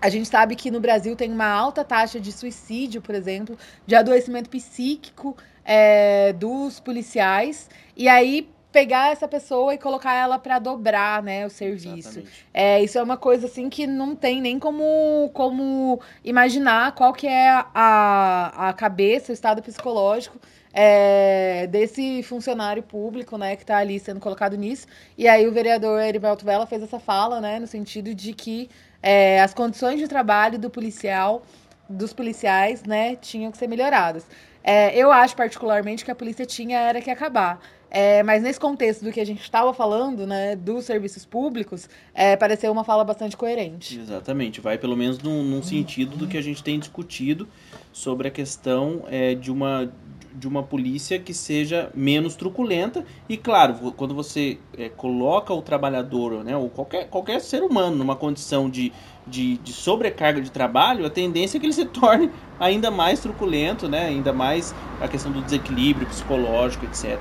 a 0.00 0.08
gente 0.08 0.28
sabe 0.28 0.56
que 0.56 0.70
no 0.70 0.80
Brasil 0.80 1.16
tem 1.16 1.32
uma 1.32 1.48
alta 1.48 1.84
taxa 1.84 2.20
de 2.20 2.32
suicídio, 2.32 3.00
por 3.00 3.14
exemplo, 3.14 3.58
de 3.86 3.94
adoecimento 3.94 4.50
psíquico 4.50 5.36
é, 5.64 6.32
dos 6.32 6.80
policiais. 6.80 7.68
E 7.96 8.08
aí 8.08 8.48
pegar 8.76 9.10
essa 9.10 9.26
pessoa 9.26 9.72
e 9.72 9.78
colocar 9.78 10.12
ela 10.12 10.38
para 10.38 10.58
dobrar, 10.58 11.22
né, 11.22 11.46
o 11.46 11.50
serviço. 11.50 12.22
É, 12.52 12.82
isso 12.82 12.98
é 12.98 13.02
uma 13.02 13.16
coisa 13.16 13.46
assim 13.46 13.70
que 13.70 13.86
não 13.86 14.14
tem 14.14 14.38
nem 14.38 14.58
como, 14.58 15.30
como 15.32 15.98
imaginar 16.22 16.92
qual 16.94 17.14
que 17.14 17.26
é 17.26 17.48
a, 17.74 18.68
a 18.68 18.72
cabeça, 18.74 19.32
o 19.32 19.34
estado 19.34 19.62
psicológico 19.62 20.38
é, 20.74 21.66
desse 21.68 22.22
funcionário 22.22 22.82
público, 22.82 23.38
né, 23.38 23.56
que 23.56 23.62
está 23.62 23.78
ali 23.78 23.98
sendo 23.98 24.20
colocado 24.20 24.58
nisso. 24.58 24.86
E 25.16 25.26
aí 25.26 25.48
o 25.48 25.52
vereador 25.52 25.98
Heriberto 26.02 26.44
Vela 26.44 26.66
fez 26.66 26.82
essa 26.82 27.00
fala, 27.00 27.40
né, 27.40 27.58
no 27.58 27.66
sentido 27.66 28.14
de 28.14 28.34
que 28.34 28.68
é, 29.06 29.40
as 29.40 29.54
condições 29.54 30.00
de 30.00 30.08
trabalho 30.08 30.58
do 30.58 30.68
policial, 30.68 31.44
dos 31.88 32.12
policiais, 32.12 32.82
né, 32.82 33.14
tinham 33.14 33.52
que 33.52 33.56
ser 33.56 33.68
melhoradas. 33.68 34.26
É, 34.64 34.96
eu 34.98 35.12
acho 35.12 35.36
particularmente 35.36 36.04
que 36.04 36.10
a 36.10 36.14
polícia 36.14 36.44
tinha 36.44 36.76
era 36.76 37.00
que 37.00 37.08
acabar. 37.08 37.60
É, 37.90 38.22
mas 38.22 38.42
nesse 38.42 38.58
contexto 38.58 39.04
do 39.04 39.12
que 39.12 39.20
a 39.20 39.24
gente 39.24 39.40
estava 39.40 39.72
falando, 39.72 40.26
né, 40.26 40.56
dos 40.56 40.84
serviços 40.84 41.24
públicos, 41.24 41.88
é, 42.14 42.36
pareceu 42.36 42.72
uma 42.72 42.84
fala 42.84 43.04
bastante 43.04 43.36
coerente. 43.36 43.98
Exatamente, 43.98 44.60
vai 44.60 44.76
pelo 44.76 44.96
menos 44.96 45.18
num, 45.20 45.42
num 45.42 45.62
sentido 45.62 46.16
do 46.16 46.26
que 46.26 46.36
a 46.36 46.42
gente 46.42 46.62
tem 46.62 46.78
discutido 46.78 47.48
sobre 47.92 48.28
a 48.28 48.30
questão 48.30 49.04
é, 49.08 49.34
de 49.34 49.50
uma 49.50 49.90
de 50.38 50.46
uma 50.46 50.62
polícia 50.62 51.18
que 51.18 51.32
seja 51.32 51.90
menos 51.94 52.36
truculenta 52.36 53.04
e 53.26 53.38
claro 53.38 53.92
quando 53.92 54.14
você 54.14 54.58
é, 54.76 54.90
coloca 54.90 55.52
o 55.54 55.62
trabalhador 55.62 56.44
né 56.44 56.54
ou 56.54 56.68
qualquer, 56.68 57.08
qualquer 57.08 57.40
ser 57.40 57.62
humano 57.62 57.96
numa 57.96 58.14
condição 58.14 58.68
de, 58.68 58.92
de, 59.26 59.56
de, 59.56 59.72
sobrecarga 59.72 60.42
de 60.42 60.50
trabalho 60.50 61.06
a 61.06 61.10
tendência 61.10 61.56
é 61.56 61.60
que 61.60 61.64
ele 61.64 61.72
se 61.72 61.86
torne 61.86 62.30
ainda 62.60 62.90
mais 62.90 63.20
truculento 63.20 63.88
né 63.88 64.08
ainda 64.08 64.30
mais 64.30 64.74
a 65.00 65.08
questão 65.08 65.32
do 65.32 65.40
desequilíbrio 65.40 66.06
psicológico 66.06 66.84
etc 66.84 67.18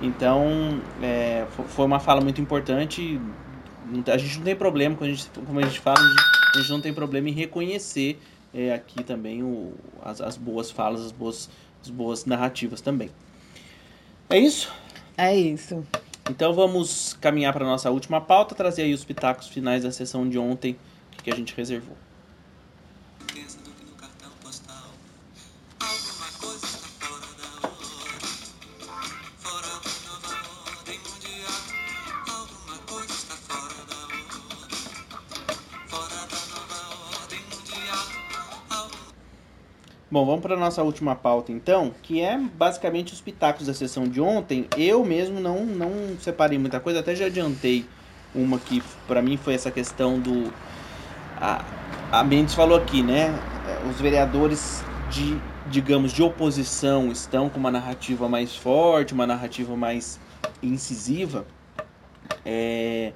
então 0.00 0.80
é, 1.02 1.46
foi 1.68 1.84
uma 1.84 1.98
fala 1.98 2.20
muito 2.20 2.40
importante 2.40 3.20
a 4.06 4.18
gente 4.18 4.38
não 4.38 4.44
tem 4.44 4.56
problema 4.56 4.96
quando 4.96 5.10
a 5.10 5.14
gente 5.14 5.30
como 5.46 5.58
a 5.58 5.62
gente 5.62 5.80
fala 5.80 5.98
a 6.54 6.58
gente 6.58 6.70
não 6.70 6.80
tem 6.80 6.92
problema 6.92 7.28
em 7.28 7.32
reconhecer 7.32 8.20
é, 8.52 8.74
aqui 8.74 9.04
também 9.04 9.42
o, 9.42 9.74
as, 10.02 10.20
as 10.20 10.36
boas 10.36 10.70
falas 10.70 11.04
as 11.04 11.12
boas 11.12 11.48
boas 11.90 12.24
narrativas 12.24 12.80
também. 12.80 13.10
É 14.28 14.38
isso? 14.38 14.72
É 15.16 15.34
isso. 15.34 15.86
Então 16.30 16.52
vamos 16.52 17.16
caminhar 17.20 17.52
para 17.52 17.64
a 17.64 17.68
nossa 17.68 17.90
última 17.90 18.20
pauta, 18.20 18.54
trazer 18.54 18.82
aí 18.82 18.92
os 18.92 19.04
pitacos 19.04 19.48
finais 19.48 19.84
da 19.84 19.92
sessão 19.92 20.28
de 20.28 20.38
ontem 20.38 20.76
que 21.22 21.30
a 21.30 21.34
gente 21.34 21.54
reservou. 21.56 21.96
Bom, 40.16 40.24
vamos 40.24 40.40
para 40.40 40.56
nossa 40.56 40.82
última 40.82 41.14
pauta 41.14 41.52
então, 41.52 41.92
que 42.02 42.22
é 42.22 42.38
basicamente 42.38 43.12
os 43.12 43.20
pitacos 43.20 43.66
da 43.66 43.74
sessão 43.74 44.08
de 44.08 44.18
ontem. 44.18 44.66
Eu 44.74 45.04
mesmo 45.04 45.40
não, 45.40 45.66
não 45.66 45.90
separei 46.18 46.58
muita 46.58 46.80
coisa, 46.80 47.00
até 47.00 47.14
já 47.14 47.26
adiantei 47.26 47.84
uma 48.34 48.58
que 48.58 48.82
para 49.06 49.20
mim 49.20 49.36
foi 49.36 49.52
essa 49.52 49.70
questão 49.70 50.18
do. 50.18 50.50
A, 51.38 51.62
a 52.10 52.24
Mendes 52.24 52.54
falou 52.54 52.78
aqui, 52.78 53.02
né? 53.02 53.26
Os 53.90 54.00
vereadores 54.00 54.82
de, 55.10 55.38
digamos, 55.66 56.12
de 56.12 56.22
oposição 56.22 57.12
estão 57.12 57.50
com 57.50 57.58
uma 57.58 57.70
narrativa 57.70 58.26
mais 58.26 58.56
forte, 58.56 59.12
uma 59.12 59.26
narrativa 59.26 59.76
mais 59.76 60.18
incisiva. 60.62 61.46
É, 62.42 63.12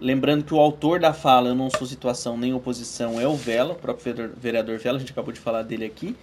lembrando 0.00 0.42
que 0.42 0.52
o 0.52 0.58
autor 0.58 0.98
da 0.98 1.12
fala, 1.12 1.50
eu 1.50 1.54
não 1.54 1.70
sou 1.70 1.86
situação 1.86 2.36
nem 2.36 2.52
oposição, 2.52 3.20
é 3.20 3.28
o 3.28 3.36
Vela, 3.36 3.74
o 3.74 3.76
próprio 3.76 4.32
vereador 4.36 4.78
Vela, 4.78 4.96
a 4.96 4.98
gente 4.98 5.12
acabou 5.12 5.32
de 5.32 5.38
falar 5.38 5.62
dele 5.62 5.84
aqui 5.84 6.16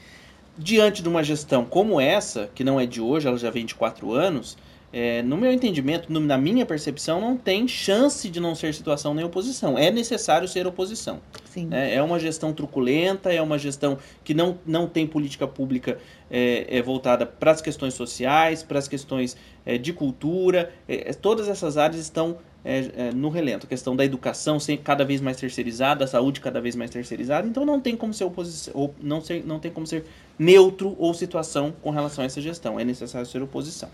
diante 0.58 1.02
de 1.02 1.10
uma 1.10 1.24
gestão 1.24 1.64
como 1.64 2.00
essa, 2.02 2.50
que 2.56 2.64
não 2.64 2.80
é 2.80 2.86
de 2.86 3.00
hoje, 3.00 3.28
ela 3.28 3.38
já 3.38 3.50
vem 3.50 3.66
de 3.66 3.76
quatro 3.76 4.14
anos, 4.14 4.58
é, 4.92 5.22
no 5.22 5.36
meu 5.36 5.52
entendimento, 5.52 6.12
no, 6.12 6.20
na 6.20 6.38
minha 6.38 6.66
percepção, 6.66 7.20
não 7.20 7.36
tem 7.36 7.68
chance 7.68 8.30
de 8.30 8.40
não 8.40 8.56
ser 8.56 8.74
situação 8.74 9.14
nem 9.14 9.26
oposição. 9.26 9.78
É 9.78 9.92
necessário 9.92 10.48
ser 10.48 10.66
oposição. 10.66 11.20
Sim. 11.46 11.68
É, 11.72 11.96
é 11.96 12.02
uma 12.02 12.18
gestão 12.18 12.54
truculenta, 12.54 13.32
é 13.32 13.42
uma 13.42 13.58
gestão 13.58 13.98
que 14.24 14.34
não, 14.34 14.58
não 14.66 14.88
tem 14.88 15.06
política 15.06 15.46
pública 15.46 16.00
é, 16.32 16.66
é 16.70 16.82
voltada 16.82 17.26
para 17.26 17.52
as 17.52 17.62
questões 17.62 17.94
sociais, 17.96 18.64
para 18.64 18.80
as 18.80 18.88
questões 18.88 19.36
é, 19.66 19.78
de 19.78 19.92
cultura. 19.92 20.72
É, 20.88 21.12
todas 21.14 21.50
essas 21.50 21.78
áreas 21.78 22.00
estão 22.00 22.38
é, 22.68 22.92
é, 22.98 23.12
no 23.14 23.30
relento. 23.30 23.66
A 23.66 23.70
questão 23.70 23.96
da 23.96 24.04
educação 24.04 24.60
sempre 24.60 24.84
cada 24.84 25.06
vez 25.06 25.22
mais 25.22 25.38
terceirizada, 25.38 26.04
a 26.04 26.08
saúde 26.08 26.42
cada 26.42 26.60
vez 26.60 26.76
mais 26.76 26.92
terceirizada. 26.92 27.48
Então 27.48 27.66
não 27.66 27.80
tem 27.80 27.96
como 27.96 28.14
ser 28.14 28.26
oposição, 28.26 28.94
não, 29.02 29.22
ser, 29.22 29.46
não 29.46 29.58
tem 29.58 29.72
como 29.72 29.88
ser 29.88 30.04
neutro 30.38 30.94
ou 31.00 31.14
situação 31.14 31.74
com 31.82 31.92
relação 31.92 32.24
a 32.24 32.26
essa 32.26 32.42
gestão. 32.42 32.78
É 32.78 32.84
necessário 32.84 33.26
ser 33.26 33.42
oposição. 33.42 33.90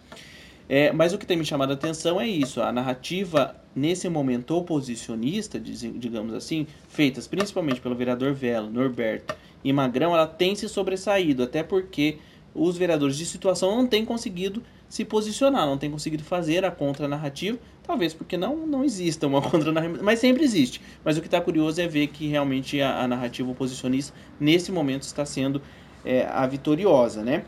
É, 0.68 0.92
mas 0.92 1.14
o 1.14 1.20
que 1.20 1.26
tem 1.26 1.38
me 1.38 1.46
chamado 1.46 1.70
a 1.70 1.74
atenção 1.74 2.20
é 2.20 2.28
isso, 2.28 2.62
a 2.62 2.72
narrativa 2.72 3.56
nesse 3.76 4.08
momento 4.08 4.56
oposicionista, 4.56 5.60
digamos 5.60 6.34
assim, 6.34 6.66
feitas 6.88 7.28
principalmente 7.28 7.82
pelo 7.82 7.94
vereador 7.94 8.34
Velo, 8.34 8.72
Norberto 8.72 9.36
e 9.64 9.74
Magrão, 9.74 10.16
ela 10.16 10.26
tem 10.26 10.56
se 10.56 10.70
sobressaído, 10.70 11.44
até 11.44 11.62
porque 11.62 12.18
os 12.56 12.78
vereadores 12.78 13.18
de 13.18 13.26
situação 13.26 13.76
não 13.76 13.86
têm 13.86 14.06
conseguido 14.06 14.64
se 14.88 15.04
posicionar, 15.04 15.66
não 15.66 15.78
têm 15.78 15.90
conseguido 15.90 16.24
fazer 16.24 16.64
a 16.64 16.72
contranarrativa, 16.72 17.58
talvez 17.84 18.14
porque 18.14 18.38
não, 18.38 18.56
não 18.66 18.84
exista 18.84 19.28
uma 19.28 19.42
contranarrativa, 19.44 20.02
mas 20.02 20.20
sempre 20.20 20.44
existe. 20.44 20.82
Mas 21.04 21.18
o 21.18 21.22
que 21.22 21.28
está 21.28 21.40
curioso 21.40 21.80
é 21.82 21.88
ver 21.88 22.08
que 22.08 22.28
realmente 22.28 22.82
a, 22.82 23.02
a, 23.02 23.08
narrativa 23.08 23.52
oposicionista, 23.52 24.14
nesse 24.40 24.72
momento, 24.72 25.04
está 25.04 25.26
sendo 25.26 25.62
é, 26.04 26.26
a 26.26 26.48
vitoriosa, 26.48 27.22
né? 27.22 27.44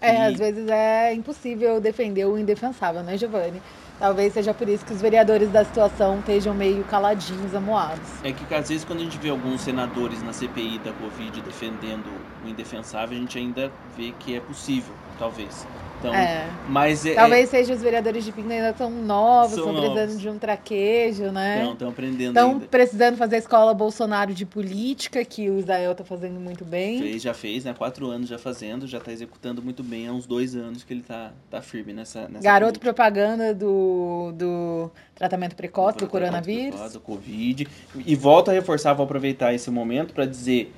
É, 0.00 0.14
e... 0.14 0.32
às 0.32 0.38
vezes 0.38 0.68
é 0.68 1.14
impossível 1.14 1.80
defender 1.80 2.26
o 2.26 2.36
indefensável, 2.36 3.02
né, 3.02 3.16
Giovanni? 3.16 3.62
Talvez 3.98 4.32
seja 4.32 4.52
por 4.52 4.68
isso 4.68 4.84
que 4.84 4.92
os 4.92 5.00
vereadores 5.00 5.50
da 5.50 5.64
situação 5.64 6.18
estejam 6.18 6.52
meio 6.52 6.82
caladinhos, 6.84 7.54
amoados. 7.54 8.24
É 8.24 8.32
que 8.32 8.52
às 8.52 8.68
vezes 8.68 8.84
quando 8.84 9.00
a 9.00 9.04
gente 9.04 9.16
vê 9.18 9.30
alguns 9.30 9.60
senadores 9.60 10.20
na 10.22 10.32
CPI 10.32 10.80
da 10.80 10.92
Covid 10.92 11.40
defendendo 11.42 12.10
o 12.44 12.48
indefensável, 12.48 13.16
a 13.16 13.20
gente 13.20 13.38
ainda 13.38 13.70
vê 13.96 14.12
que 14.18 14.34
é 14.34 14.40
possível, 14.40 14.92
talvez. 15.16 15.64
Então, 16.04 16.14
é. 16.14 16.46
mas 16.68 17.06
é, 17.06 17.14
Talvez 17.14 17.48
é... 17.48 17.58
seja 17.58 17.72
os 17.72 17.80
vereadores 17.80 18.24
de 18.24 18.30
Pinda 18.30 18.52
ainda 18.52 18.70
estão 18.70 18.90
novos, 18.90 19.56
estão 19.56 19.74
precisando 19.74 20.20
de 20.20 20.28
um 20.28 20.38
traquejo, 20.38 21.32
né? 21.32 21.62
Não, 21.64 21.72
estão 21.72 21.88
aprendendo 21.88 22.38
Estão 22.38 22.60
precisando 22.60 23.16
fazer 23.16 23.36
a 23.36 23.38
escola 23.38 23.72
Bolsonaro 23.72 24.34
de 24.34 24.44
política, 24.44 25.24
que 25.24 25.48
o 25.48 25.58
Israel 25.58 25.92
está 25.92 26.04
fazendo 26.04 26.38
muito 26.38 26.62
bem. 26.62 26.98
Fez, 26.98 27.22
já 27.22 27.32
fez, 27.32 27.64
né? 27.64 27.72
Quatro 27.72 28.10
anos 28.10 28.28
já 28.28 28.38
fazendo, 28.38 28.86
já 28.86 28.98
está 28.98 29.12
executando 29.12 29.62
muito 29.62 29.82
bem. 29.82 30.06
Há 30.06 30.12
uns 30.12 30.26
dois 30.26 30.54
anos 30.54 30.84
que 30.84 30.92
ele 30.92 31.00
está 31.00 31.32
tá 31.50 31.62
firme 31.62 31.94
nessa, 31.94 32.28
nessa 32.28 32.44
Garoto 32.44 32.78
política. 32.78 32.84
propaganda 32.84 33.54
do, 33.54 34.32
do 34.32 34.90
tratamento 35.14 35.56
precoce 35.56 35.96
do, 35.96 36.04
do 36.04 36.10
coronavírus. 36.10 36.74
Precoce, 36.74 36.94
do 36.94 37.00
Covid. 37.00 37.66
E 38.04 38.14
volto 38.14 38.50
a 38.50 38.52
reforçar, 38.52 38.92
vou 38.92 39.04
aproveitar 39.04 39.54
esse 39.54 39.70
momento 39.70 40.12
para 40.12 40.26
dizer, 40.26 40.70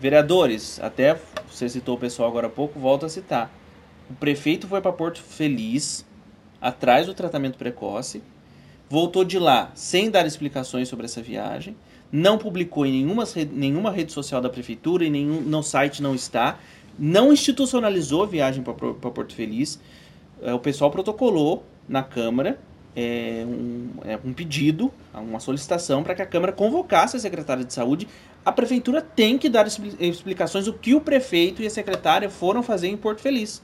vereadores, 0.00 0.80
até 0.82 1.16
você 1.48 1.68
citou 1.68 1.94
o 1.94 1.98
pessoal 1.98 2.28
agora 2.28 2.48
há 2.48 2.50
pouco, 2.50 2.80
volto 2.80 3.06
a 3.06 3.08
citar 3.08 3.61
o 4.12 4.14
prefeito 4.16 4.68
foi 4.68 4.80
para 4.82 4.92
Porto 4.92 5.22
Feliz, 5.22 6.04
atrás 6.60 7.06
do 7.06 7.14
tratamento 7.14 7.56
precoce, 7.56 8.22
voltou 8.88 9.24
de 9.24 9.38
lá 9.38 9.72
sem 9.74 10.10
dar 10.10 10.26
explicações 10.26 10.88
sobre 10.88 11.06
essa 11.06 11.22
viagem, 11.22 11.74
não 12.10 12.36
publicou 12.36 12.84
em 12.84 12.92
nenhuma, 12.92 13.24
nenhuma 13.50 13.90
rede 13.90 14.12
social 14.12 14.42
da 14.42 14.50
prefeitura, 14.50 15.04
em 15.04 15.10
nenhum 15.10 15.40
no 15.40 15.62
site 15.62 16.02
não 16.02 16.14
está, 16.14 16.58
não 16.98 17.32
institucionalizou 17.32 18.22
a 18.22 18.26
viagem 18.26 18.62
para 18.62 18.74
Porto 18.74 19.34
Feliz. 19.34 19.80
É, 20.42 20.52
o 20.52 20.58
pessoal 20.58 20.90
protocolou 20.90 21.64
na 21.88 22.02
Câmara 22.02 22.58
é, 22.94 23.46
um, 23.46 23.88
é, 24.04 24.18
um 24.22 24.34
pedido, 24.34 24.92
uma 25.14 25.40
solicitação 25.40 26.02
para 26.02 26.14
que 26.14 26.20
a 26.20 26.26
Câmara 26.26 26.52
convocasse 26.52 27.16
a 27.16 27.20
secretária 27.20 27.64
de 27.64 27.72
saúde. 27.72 28.06
A 28.44 28.52
prefeitura 28.52 29.00
tem 29.00 29.38
que 29.38 29.48
dar 29.48 29.66
explicações 29.66 30.66
do 30.66 30.74
que 30.74 30.94
o 30.94 31.00
prefeito 31.00 31.62
e 31.62 31.66
a 31.66 31.70
secretária 31.70 32.28
foram 32.28 32.62
fazer 32.62 32.88
em 32.88 32.96
Porto 32.98 33.22
Feliz. 33.22 33.62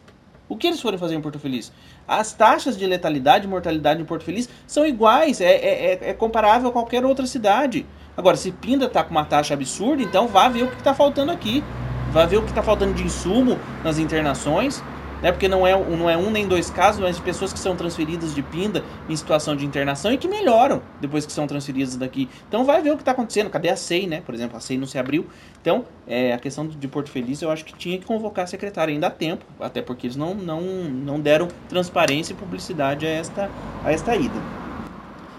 O 0.48 0.56
que 0.56 0.66
eles 0.66 0.80
foram 0.80 0.96
fazer 0.96 1.14
em 1.14 1.20
Porto 1.20 1.38
Feliz? 1.38 1.70
As 2.06 2.32
taxas 2.32 2.76
de 2.76 2.86
letalidade 2.86 3.46
e 3.46 3.48
mortalidade 3.48 4.00
em 4.00 4.04
Porto 4.04 4.24
Feliz 4.24 4.48
são 4.66 4.86
iguais, 4.86 5.40
é, 5.40 5.52
é, 5.52 5.92
é, 5.92 6.10
é 6.10 6.14
comparável 6.14 6.70
a 6.70 6.72
qualquer 6.72 7.04
outra 7.04 7.26
cidade. 7.26 7.84
Agora, 8.16 8.36
se 8.36 8.50
Pinda 8.50 8.86
está 8.86 9.04
com 9.04 9.10
uma 9.10 9.24
taxa 9.24 9.54
absurda, 9.54 10.02
então 10.02 10.26
vá 10.26 10.48
ver 10.48 10.62
o 10.64 10.68
que 10.68 10.78
está 10.78 10.94
faltando 10.94 11.30
aqui. 11.30 11.62
Vá 12.10 12.24
ver 12.24 12.38
o 12.38 12.42
que 12.42 12.48
está 12.48 12.62
faltando 12.62 12.94
de 12.94 13.02
insumo 13.02 13.58
nas 13.84 13.98
internações 13.98 14.82
né? 15.22 15.32
Porque 15.32 15.48
não 15.48 15.66
é, 15.66 15.72
não 15.72 16.08
é 16.08 16.16
um 16.16 16.30
nem 16.30 16.46
dois 16.46 16.70
casos, 16.70 17.00
mas 17.00 17.16
de 17.16 17.22
pessoas 17.22 17.52
que 17.52 17.58
são 17.58 17.76
transferidas 17.76 18.34
de 18.34 18.42
Pinda 18.42 18.84
em 19.08 19.16
situação 19.16 19.56
de 19.56 19.64
internação 19.64 20.12
e 20.12 20.18
que 20.18 20.28
melhoram 20.28 20.82
depois 21.00 21.26
que 21.26 21.32
são 21.32 21.46
transferidas 21.46 21.96
daqui. 21.96 22.28
Então 22.48 22.64
vai 22.64 22.80
ver 22.82 22.90
o 22.90 22.96
que 22.96 23.02
está 23.02 23.12
acontecendo. 23.12 23.50
Cadê 23.50 23.68
a 23.68 23.76
SEI, 23.76 24.06
né? 24.06 24.22
Por 24.24 24.34
exemplo, 24.34 24.56
a 24.56 24.60
SEI 24.60 24.78
não 24.78 24.86
se 24.86 24.98
abriu. 24.98 25.26
Então, 25.60 25.84
é, 26.06 26.32
a 26.32 26.38
questão 26.38 26.66
de 26.66 26.88
Porto 26.88 27.10
Feliz, 27.10 27.42
eu 27.42 27.50
acho 27.50 27.64
que 27.64 27.74
tinha 27.74 27.98
que 27.98 28.06
convocar 28.06 28.44
a 28.44 28.46
secretária. 28.46 28.92
Ainda 28.92 29.08
há 29.08 29.10
tempo, 29.10 29.44
até 29.60 29.82
porque 29.82 30.06
eles 30.06 30.16
não, 30.16 30.34
não, 30.34 30.60
não 30.60 31.20
deram 31.20 31.48
transparência 31.68 32.32
e 32.32 32.36
publicidade 32.36 33.06
a 33.06 33.10
esta, 33.10 33.50
a 33.84 33.92
esta 33.92 34.14
ida. 34.16 34.40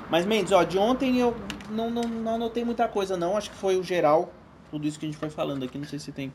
Mas, 0.09 0.25
Mendes, 0.25 0.51
ó, 0.51 0.63
de 0.63 0.77
ontem 0.77 1.17
eu 1.19 1.35
não, 1.69 1.89
não, 1.89 2.03
não 2.03 2.35
anotei 2.35 2.63
muita 2.63 2.87
coisa, 2.87 3.15
não. 3.15 3.37
Acho 3.37 3.49
que 3.49 3.55
foi 3.55 3.77
o 3.77 3.83
geral, 3.83 4.31
tudo 4.71 4.87
isso 4.87 4.99
que 4.99 5.05
a 5.05 5.09
gente 5.09 5.17
foi 5.17 5.29
falando 5.29 5.63
aqui. 5.63 5.77
Não 5.77 5.85
sei 5.85 5.99
se 5.99 6.11
tem 6.11 6.31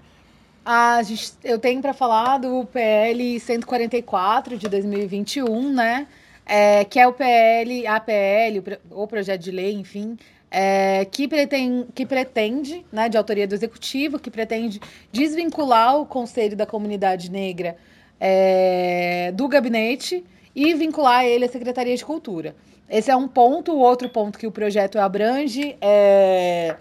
a 0.65 1.01
eu 1.43 1.59
tenho 1.59 1.83
para 1.83 1.93
falar 1.93 2.39
do 2.39 2.65
PL 2.67 3.39
144 3.39 4.57
de 4.57 4.69
2021, 4.69 5.73
né? 5.73 6.07
É, 6.47 6.85
que 6.85 6.99
é 6.99 7.07
o 7.07 7.13
PL, 7.13 7.87
a 7.87 7.99
PL, 8.01 8.63
o 8.91 9.07
projeto 9.07 9.41
de 9.41 9.51
lei, 9.51 9.73
enfim, 9.73 10.19
é, 10.51 11.05
que, 11.07 11.27
pretende, 11.27 11.87
que 11.95 12.05
pretende, 12.05 12.85
né, 12.93 13.09
de 13.09 13.17
autoria 13.17 13.47
do 13.47 13.55
Executivo, 13.55 14.19
que 14.19 14.31
pretende 14.31 14.79
desvincular 15.11 15.99
o 15.99 16.05
Conselho 16.05 16.55
da 16.55 16.67
Comunidade 16.67 17.31
Negra 17.31 17.77
é, 18.21 19.33
do 19.33 19.49
gabinete 19.49 20.23
e 20.55 20.75
vincular 20.75 21.25
ele 21.25 21.47
à 21.47 21.49
Secretaria 21.49 21.97
de 21.97 22.05
Cultura. 22.05 22.55
Esse 22.89 23.11
é 23.11 23.17
um 23.17 23.27
ponto. 23.27 23.73
O 23.73 23.79
outro 23.79 24.09
ponto 24.09 24.39
que 24.39 24.47
o 24.47 24.53
projeto 24.53 24.99
abrange 24.99 25.77
é 25.81 26.77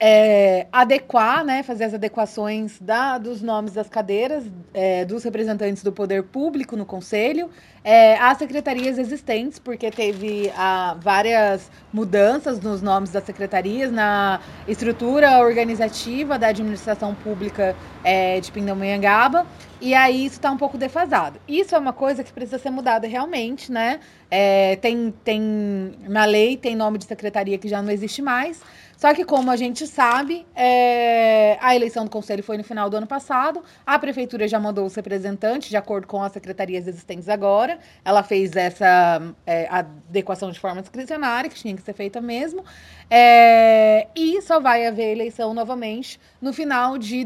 é, 0.00 0.66
adequar, 0.72 1.44
né, 1.44 1.62
fazer 1.62 1.84
as 1.84 1.94
adequações 1.94 2.78
da, 2.80 3.18
dos 3.18 3.42
nomes 3.42 3.72
das 3.72 3.88
cadeiras 3.88 4.44
é, 4.72 5.04
dos 5.04 5.24
representantes 5.24 5.82
do 5.82 5.92
poder 5.92 6.22
público 6.22 6.76
no 6.76 6.86
conselho 6.86 7.50
é, 7.82 8.16
às 8.18 8.38
secretarias 8.38 8.98
existentes, 8.98 9.58
porque 9.58 9.90
teve 9.90 10.52
a, 10.56 10.94
várias 11.00 11.70
mudanças 11.92 12.60
nos 12.60 12.82
nomes 12.82 13.10
das 13.10 13.24
secretarias, 13.24 13.90
na 13.90 14.40
estrutura 14.66 15.38
organizativa 15.40 16.38
da 16.38 16.48
administração 16.48 17.14
pública 17.14 17.74
é, 18.08 18.40
de 18.40 18.50
Pindamonhangaba, 18.50 19.46
e 19.82 19.94
aí 19.94 20.24
isso 20.24 20.36
está 20.36 20.50
um 20.50 20.56
pouco 20.56 20.78
defasado. 20.78 21.38
Isso 21.46 21.74
é 21.74 21.78
uma 21.78 21.92
coisa 21.92 22.24
que 22.24 22.32
precisa 22.32 22.58
ser 22.58 22.70
mudada 22.70 23.06
realmente, 23.06 23.70
né? 23.70 24.00
É, 24.30 24.76
tem, 24.76 25.12
tem 25.22 25.40
na 26.08 26.24
lei 26.24 26.56
tem 26.56 26.74
nome 26.74 26.96
de 26.96 27.04
secretaria 27.04 27.58
que 27.58 27.68
já 27.68 27.82
não 27.82 27.90
existe 27.90 28.22
mais, 28.22 28.62
só 28.98 29.14
que, 29.14 29.24
como 29.24 29.48
a 29.48 29.54
gente 29.54 29.86
sabe, 29.86 30.44
é, 30.56 31.56
a 31.60 31.76
eleição 31.76 32.04
do 32.04 32.10
conselho 32.10 32.42
foi 32.42 32.58
no 32.58 32.64
final 32.64 32.90
do 32.90 32.96
ano 32.96 33.06
passado. 33.06 33.62
A 33.86 33.96
prefeitura 33.96 34.48
já 34.48 34.58
mandou 34.58 34.84
os 34.84 34.94
representantes, 34.96 35.68
de 35.68 35.76
acordo 35.76 36.08
com 36.08 36.20
as 36.20 36.32
secretarias 36.32 36.88
existentes 36.88 37.28
agora. 37.28 37.78
Ela 38.04 38.24
fez 38.24 38.56
essa 38.56 39.22
é, 39.46 39.68
adequação 39.70 40.50
de 40.50 40.58
forma 40.58 40.80
discricionária, 40.80 41.48
que 41.48 41.54
tinha 41.54 41.76
que 41.76 41.82
ser 41.82 41.92
feita 41.92 42.20
mesmo. 42.20 42.64
É, 43.08 44.08
e 44.16 44.42
só 44.42 44.58
vai 44.58 44.84
haver 44.84 45.12
eleição 45.12 45.54
novamente 45.54 46.18
no 46.42 46.52
final 46.52 46.98
de 46.98 47.22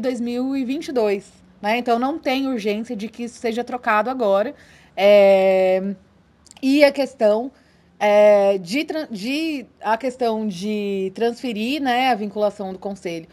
2022. 0.79 1.31
Né? 1.61 1.77
Então, 1.77 1.97
não 1.97 2.19
tem 2.19 2.47
urgência 2.47 2.95
de 2.95 3.07
que 3.07 3.23
isso 3.23 3.39
seja 3.39 3.63
trocado 3.63 4.09
agora. 4.09 4.53
É, 4.95 5.95
e 6.61 6.83
a 6.83 6.91
questão 6.91 7.51
é, 7.99 8.57
de, 8.57 8.85
de 9.09 9.65
a 9.81 9.97
questão 9.97 10.47
de 10.47 11.11
transferir 11.15 11.81
né, 11.81 12.09
a 12.09 12.15
vinculação 12.15 12.73
do 12.73 12.79
conselho 12.79 13.27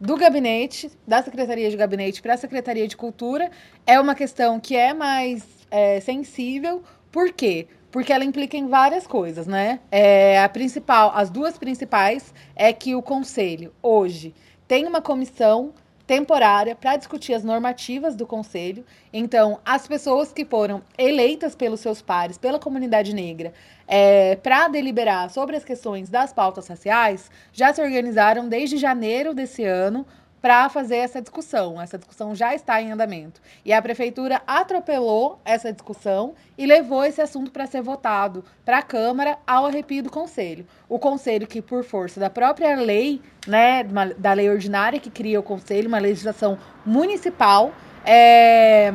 do 0.00 0.16
gabinete, 0.16 0.90
da 1.06 1.22
Secretaria 1.22 1.70
de 1.70 1.76
Gabinete 1.76 2.20
para 2.20 2.34
a 2.34 2.36
Secretaria 2.36 2.86
de 2.86 2.96
Cultura, 2.96 3.50
é 3.86 3.98
uma 3.98 4.14
questão 4.14 4.58
que 4.58 4.76
é 4.76 4.92
mais 4.92 5.44
é, 5.70 6.00
sensível. 6.00 6.82
Por 7.12 7.32
quê? 7.32 7.68
Porque 7.90 8.12
ela 8.12 8.24
implica 8.24 8.56
em 8.56 8.66
várias 8.66 9.06
coisas, 9.06 9.46
né? 9.46 9.80
É, 9.90 10.42
a 10.42 10.48
principal, 10.48 11.12
as 11.14 11.30
duas 11.30 11.56
principais 11.56 12.34
é 12.56 12.72
que 12.72 12.94
o 12.94 13.00
conselho 13.00 13.72
hoje 13.82 14.34
tem 14.66 14.86
uma 14.86 15.00
comissão 15.00 15.72
temporária 16.06 16.74
para 16.74 16.96
discutir 16.96 17.34
as 17.34 17.42
normativas 17.42 18.14
do 18.14 18.26
conselho. 18.26 18.84
Então, 19.12 19.58
as 19.64 19.86
pessoas 19.86 20.32
que 20.32 20.44
foram 20.44 20.82
eleitas 20.98 21.54
pelos 21.54 21.80
seus 21.80 22.02
pares, 22.02 22.36
pela 22.36 22.58
comunidade 22.58 23.14
negra, 23.14 23.52
é, 23.86 24.36
para 24.36 24.68
deliberar 24.68 25.30
sobre 25.30 25.56
as 25.56 25.64
questões 25.64 26.08
das 26.08 26.32
pautas 26.32 26.66
raciais, 26.66 27.30
já 27.52 27.72
se 27.72 27.80
organizaram 27.80 28.48
desde 28.48 28.76
janeiro 28.76 29.34
desse 29.34 29.64
ano 29.64 30.06
para 30.44 30.68
fazer 30.68 30.96
essa 30.96 31.22
discussão. 31.22 31.80
Essa 31.80 31.96
discussão 31.96 32.34
já 32.34 32.54
está 32.54 32.78
em 32.82 32.92
andamento. 32.92 33.40
E 33.64 33.72
a 33.72 33.80
prefeitura 33.80 34.42
atropelou 34.46 35.40
essa 35.42 35.72
discussão 35.72 36.34
e 36.58 36.66
levou 36.66 37.02
esse 37.02 37.22
assunto 37.22 37.50
para 37.50 37.66
ser 37.66 37.80
votado 37.80 38.44
para 38.62 38.76
a 38.76 38.82
Câmara 38.82 39.38
ao 39.46 39.64
arrepio 39.64 40.02
do 40.02 40.10
Conselho. 40.10 40.66
O 40.86 40.98
Conselho 40.98 41.46
que, 41.46 41.62
por 41.62 41.82
força 41.82 42.20
da 42.20 42.28
própria 42.28 42.76
lei, 42.76 43.22
né, 43.46 43.84
da 44.18 44.34
lei 44.34 44.50
ordinária 44.50 45.00
que 45.00 45.08
cria 45.08 45.40
o 45.40 45.42
Conselho, 45.42 45.88
uma 45.88 45.98
legislação 45.98 46.58
municipal, 46.84 47.72
é, 48.04 48.92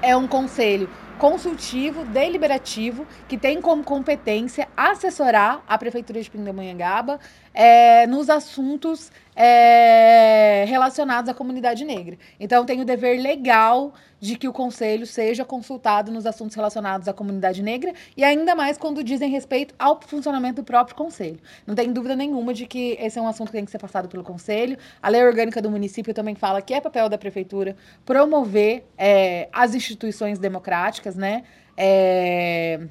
é 0.00 0.16
um 0.16 0.28
conselho 0.28 0.88
consultivo, 1.18 2.04
deliberativo, 2.04 3.06
que 3.26 3.36
tem 3.36 3.60
como 3.60 3.82
competência 3.82 4.68
assessorar 4.76 5.62
a 5.66 5.76
Prefeitura 5.76 6.22
de 6.22 6.30
Pindamonhangaba 6.30 7.18
é, 7.58 8.06
nos 8.06 8.30
assuntos 8.30 9.10
é, 9.34 10.64
relacionados 10.68 11.28
à 11.28 11.34
comunidade 11.34 11.84
negra. 11.84 12.16
Então, 12.38 12.64
tem 12.64 12.80
o 12.80 12.84
dever 12.84 13.20
legal 13.20 13.92
de 14.20 14.36
que 14.36 14.46
o 14.46 14.52
Conselho 14.52 15.04
seja 15.04 15.44
consultado 15.44 16.12
nos 16.12 16.24
assuntos 16.24 16.54
relacionados 16.54 17.08
à 17.08 17.12
comunidade 17.12 17.60
negra 17.60 17.92
e 18.16 18.22
ainda 18.22 18.54
mais 18.54 18.78
quando 18.78 19.02
dizem 19.02 19.28
respeito 19.28 19.74
ao 19.76 20.00
funcionamento 20.00 20.62
do 20.62 20.64
próprio 20.64 20.94
Conselho. 20.94 21.40
Não 21.66 21.74
tem 21.74 21.92
dúvida 21.92 22.14
nenhuma 22.14 22.54
de 22.54 22.64
que 22.64 22.96
esse 23.00 23.18
é 23.18 23.22
um 23.22 23.26
assunto 23.26 23.48
que 23.48 23.56
tem 23.56 23.64
que 23.64 23.72
ser 23.72 23.78
passado 23.78 24.08
pelo 24.08 24.22
Conselho. 24.22 24.78
A 25.02 25.08
lei 25.08 25.24
orgânica 25.24 25.60
do 25.60 25.68
município 25.68 26.14
também 26.14 26.36
fala 26.36 26.62
que 26.62 26.72
é 26.72 26.80
papel 26.80 27.08
da 27.08 27.18
Prefeitura 27.18 27.74
promover 28.06 28.86
é, 28.96 29.48
as 29.52 29.74
instituições 29.74 30.38
democráticas, 30.38 31.16
né? 31.16 31.42
É... 31.76 32.86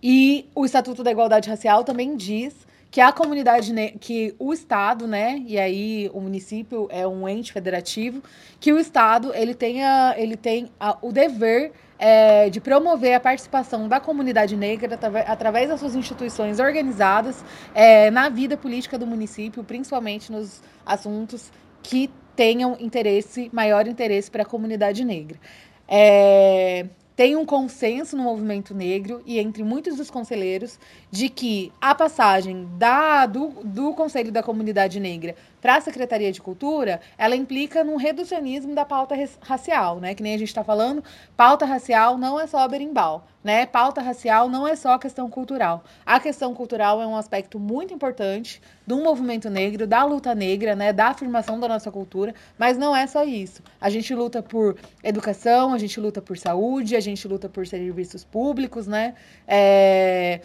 E 0.00 0.48
o 0.54 0.64
Estatuto 0.64 1.02
da 1.02 1.10
Igualdade 1.10 1.50
Racial 1.50 1.82
também 1.82 2.16
diz 2.16 2.65
que 2.90 3.00
a 3.00 3.12
comunidade, 3.12 3.72
que 4.00 4.34
o 4.38 4.52
Estado, 4.52 5.06
né, 5.06 5.42
e 5.46 5.58
aí 5.58 6.10
o 6.14 6.20
município 6.20 6.88
é 6.90 7.06
um 7.06 7.28
ente 7.28 7.52
federativo, 7.52 8.22
que 8.58 8.72
o 8.72 8.78
Estado 8.78 9.32
ele 9.34 9.54
tenha, 9.54 10.14
ele 10.16 10.36
tem 10.36 10.70
a, 10.78 10.96
o 11.02 11.12
dever 11.12 11.72
é, 11.98 12.50
de 12.50 12.60
promover 12.60 13.14
a 13.14 13.20
participação 13.20 13.88
da 13.88 13.98
comunidade 13.98 14.56
negra 14.56 14.98
através 15.26 15.68
das 15.68 15.80
suas 15.80 15.94
instituições 15.94 16.60
organizadas 16.60 17.44
é, 17.74 18.10
na 18.10 18.28
vida 18.28 18.56
política 18.56 18.98
do 18.98 19.06
município, 19.06 19.64
principalmente 19.64 20.30
nos 20.30 20.62
assuntos 20.84 21.50
que 21.82 22.10
tenham 22.34 22.76
interesse, 22.78 23.48
maior 23.52 23.86
interesse 23.86 24.30
para 24.30 24.42
a 24.42 24.46
comunidade 24.46 25.04
negra. 25.04 25.38
É, 25.88 26.86
tem 27.16 27.34
um 27.34 27.46
consenso 27.46 28.14
no 28.14 28.22
movimento 28.22 28.74
negro 28.74 29.22
e 29.24 29.38
entre 29.38 29.64
muitos 29.64 29.96
dos 29.96 30.10
conselheiros 30.10 30.78
de 31.10 31.30
que 31.30 31.72
a 31.80 31.94
passagem 31.94 32.68
da, 32.76 33.24
do, 33.24 33.48
do 33.64 33.94
Conselho 33.94 34.30
da 34.30 34.42
Comunidade 34.42 35.00
Negra 35.00 35.34
para 35.60 35.76
a 35.76 35.80
Secretaria 35.80 36.30
de 36.30 36.40
Cultura, 36.40 37.00
ela 37.16 37.34
implica 37.34 37.82
num 37.82 37.96
reducionismo 37.96 38.74
da 38.74 38.84
pauta 38.84 39.14
racial, 39.40 39.98
né? 39.98 40.14
Que 40.14 40.22
nem 40.22 40.34
a 40.34 40.38
gente 40.38 40.48
está 40.48 40.62
falando, 40.62 41.02
pauta 41.36 41.64
racial 41.64 42.16
não 42.18 42.38
é 42.38 42.46
só 42.46 42.66
berimbau, 42.68 43.26
né? 43.42 43.66
Pauta 43.66 44.00
racial 44.00 44.48
não 44.48 44.66
é 44.66 44.76
só 44.76 44.98
questão 44.98 45.28
cultural. 45.28 45.84
A 46.04 46.20
questão 46.20 46.54
cultural 46.54 47.02
é 47.02 47.06
um 47.06 47.16
aspecto 47.16 47.58
muito 47.58 47.92
importante 47.92 48.60
do 48.86 48.98
movimento 48.98 49.50
negro, 49.50 49.86
da 49.86 50.04
luta 50.04 50.34
negra, 50.34 50.76
né? 50.76 50.92
Da 50.92 51.08
afirmação 51.08 51.58
da 51.58 51.66
nossa 51.68 51.90
cultura, 51.90 52.34
mas 52.58 52.78
não 52.78 52.94
é 52.94 53.06
só 53.06 53.24
isso. 53.24 53.62
A 53.80 53.90
gente 53.90 54.14
luta 54.14 54.42
por 54.42 54.76
educação, 55.02 55.72
a 55.72 55.78
gente 55.78 55.98
luta 55.98 56.22
por 56.22 56.38
saúde, 56.38 56.96
a 56.96 57.00
gente 57.00 57.26
luta 57.26 57.48
por 57.48 57.66
serviços 57.66 58.24
públicos, 58.24 58.86
né? 58.86 59.14
É 59.46 60.40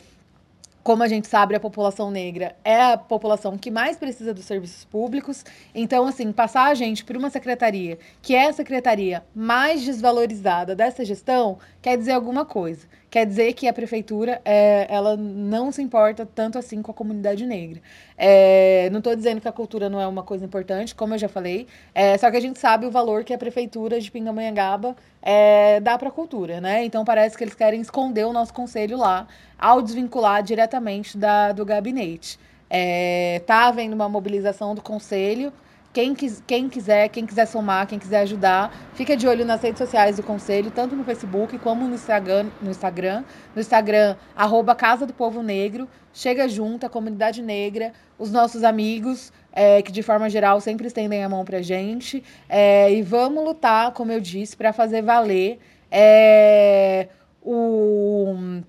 como 0.83 1.03
a 1.03 1.07
gente 1.07 1.27
sabe, 1.27 1.55
a 1.55 1.59
população 1.59 2.09
negra 2.09 2.55
é 2.63 2.81
a 2.81 2.97
população 2.97 3.57
que 3.57 3.69
mais 3.69 3.97
precisa 3.97 4.33
dos 4.33 4.45
serviços 4.45 4.83
públicos. 4.85 5.45
Então, 5.75 6.07
assim, 6.07 6.31
passar 6.31 6.65
a 6.65 6.73
gente 6.73 7.03
por 7.03 7.15
uma 7.15 7.29
secretaria 7.29 7.99
que 8.21 8.35
é 8.35 8.47
a 8.47 8.53
secretaria 8.53 9.23
mais 9.35 9.83
desvalorizada 9.83 10.75
dessa 10.75 11.05
gestão 11.05 11.59
quer 11.81 11.97
dizer 11.97 12.13
alguma 12.13 12.45
coisa 12.45 12.87
quer 13.11 13.25
dizer 13.25 13.51
que 13.53 13.67
a 13.67 13.73
prefeitura 13.73 14.41
é, 14.45 14.87
ela 14.89 15.17
não 15.17 15.69
se 15.69 15.81
importa 15.81 16.25
tanto 16.25 16.57
assim 16.57 16.81
com 16.81 16.91
a 16.91 16.93
comunidade 16.93 17.45
negra. 17.45 17.81
É, 18.17 18.89
não 18.89 18.99
estou 18.99 19.13
dizendo 19.13 19.41
que 19.41 19.47
a 19.49 19.51
cultura 19.51 19.89
não 19.89 19.99
é 19.99 20.07
uma 20.07 20.23
coisa 20.23 20.45
importante, 20.45 20.95
como 20.95 21.13
eu 21.13 21.17
já 21.17 21.27
falei, 21.27 21.67
é, 21.93 22.17
só 22.17 22.31
que 22.31 22.37
a 22.37 22.39
gente 22.39 22.57
sabe 22.57 22.85
o 22.85 22.91
valor 22.91 23.25
que 23.25 23.33
a 23.33 23.37
prefeitura 23.37 23.99
de 23.99 24.09
Pindamonhangaba 24.09 24.95
é, 25.21 25.81
dá 25.81 25.97
para 25.97 26.07
a 26.07 26.11
cultura, 26.11 26.61
né? 26.61 26.85
Então 26.85 27.03
parece 27.03 27.37
que 27.37 27.43
eles 27.43 27.53
querem 27.53 27.81
esconder 27.81 28.25
o 28.25 28.31
nosso 28.31 28.53
conselho 28.53 28.97
lá 28.97 29.27
ao 29.59 29.81
desvincular 29.81 30.41
diretamente 30.41 31.17
da, 31.17 31.51
do 31.51 31.65
gabinete. 31.65 32.39
É, 32.69 33.41
tá 33.45 33.67
havendo 33.67 33.93
uma 33.93 34.07
mobilização 34.07 34.73
do 34.73 34.81
conselho 34.81 35.51
quem, 35.93 36.15
quem 36.47 36.69
quiser, 36.69 37.09
quem 37.09 37.25
quiser 37.25 37.45
somar, 37.45 37.85
quem 37.85 37.99
quiser 37.99 38.21
ajudar, 38.21 38.73
fica 38.93 39.15
de 39.15 39.27
olho 39.27 39.45
nas 39.45 39.61
redes 39.61 39.77
sociais 39.77 40.15
do 40.15 40.23
Conselho, 40.23 40.71
tanto 40.71 40.95
no 40.95 41.03
Facebook 41.03 41.57
como 41.59 41.87
no 41.87 41.95
Instagram. 41.95 42.47
No 42.61 42.71
Instagram, 42.71 43.23
no 43.53 43.61
Instagram 43.61 44.15
arroba 44.35 44.73
Casa 44.73 45.05
do 45.05 45.13
Povo 45.13 45.43
Negro. 45.43 45.87
Chega 46.13 46.47
junto, 46.47 46.85
a 46.85 46.89
comunidade 46.89 47.41
negra, 47.41 47.93
os 48.17 48.31
nossos 48.31 48.63
amigos, 48.63 49.31
é, 49.51 49.81
que 49.81 49.91
de 49.91 50.01
forma 50.01 50.29
geral 50.29 50.59
sempre 50.61 50.87
estendem 50.87 51.23
a 51.23 51.29
mão 51.29 51.43
pra 51.43 51.61
gente. 51.61 52.23
É, 52.47 52.91
e 52.91 53.01
vamos 53.01 53.43
lutar, 53.43 53.91
como 53.91 54.11
eu 54.11 54.19
disse, 54.19 54.55
para 54.55 54.71
fazer 54.73 55.01
valer 55.01 55.59
é, 55.89 57.07
o 57.41 58.61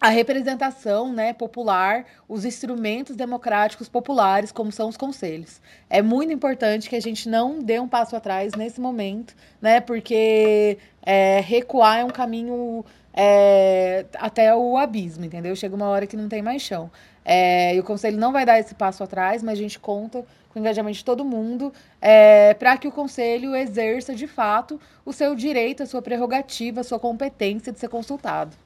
a 0.00 0.08
representação 0.08 1.12
né, 1.12 1.32
popular, 1.32 2.04
os 2.28 2.44
instrumentos 2.44 3.16
democráticos 3.16 3.88
populares, 3.88 4.52
como 4.52 4.70
são 4.70 4.88
os 4.88 4.96
conselhos. 4.96 5.60
É 5.88 6.02
muito 6.02 6.32
importante 6.32 6.88
que 6.88 6.96
a 6.96 7.00
gente 7.00 7.28
não 7.28 7.60
dê 7.60 7.80
um 7.80 7.88
passo 7.88 8.14
atrás 8.14 8.54
nesse 8.54 8.80
momento, 8.80 9.34
né, 9.60 9.80
porque 9.80 10.78
é, 11.02 11.40
recuar 11.40 12.00
é 12.00 12.04
um 12.04 12.10
caminho 12.10 12.84
é, 13.14 14.04
até 14.18 14.54
o 14.54 14.76
abismo, 14.76 15.24
entendeu? 15.24 15.56
Chega 15.56 15.74
uma 15.74 15.88
hora 15.88 16.06
que 16.06 16.16
não 16.16 16.28
tem 16.28 16.42
mais 16.42 16.60
chão. 16.60 16.90
É, 17.24 17.74
e 17.74 17.80
o 17.80 17.82
conselho 17.82 18.18
não 18.18 18.32
vai 18.32 18.44
dar 18.44 18.58
esse 18.60 18.74
passo 18.74 19.02
atrás, 19.02 19.42
mas 19.42 19.58
a 19.58 19.62
gente 19.62 19.78
conta 19.78 20.24
com 20.50 20.58
o 20.58 20.62
engajamento 20.62 20.98
de 20.98 21.04
todo 21.04 21.24
mundo 21.24 21.72
é, 22.00 22.54
para 22.54 22.76
que 22.76 22.86
o 22.86 22.92
conselho 22.92 23.56
exerça 23.56 24.14
de 24.14 24.26
fato 24.26 24.78
o 25.04 25.12
seu 25.12 25.34
direito, 25.34 25.82
a 25.82 25.86
sua 25.86 26.02
prerrogativa, 26.02 26.82
a 26.82 26.84
sua 26.84 27.00
competência 27.00 27.72
de 27.72 27.80
ser 27.80 27.88
consultado. 27.88 28.56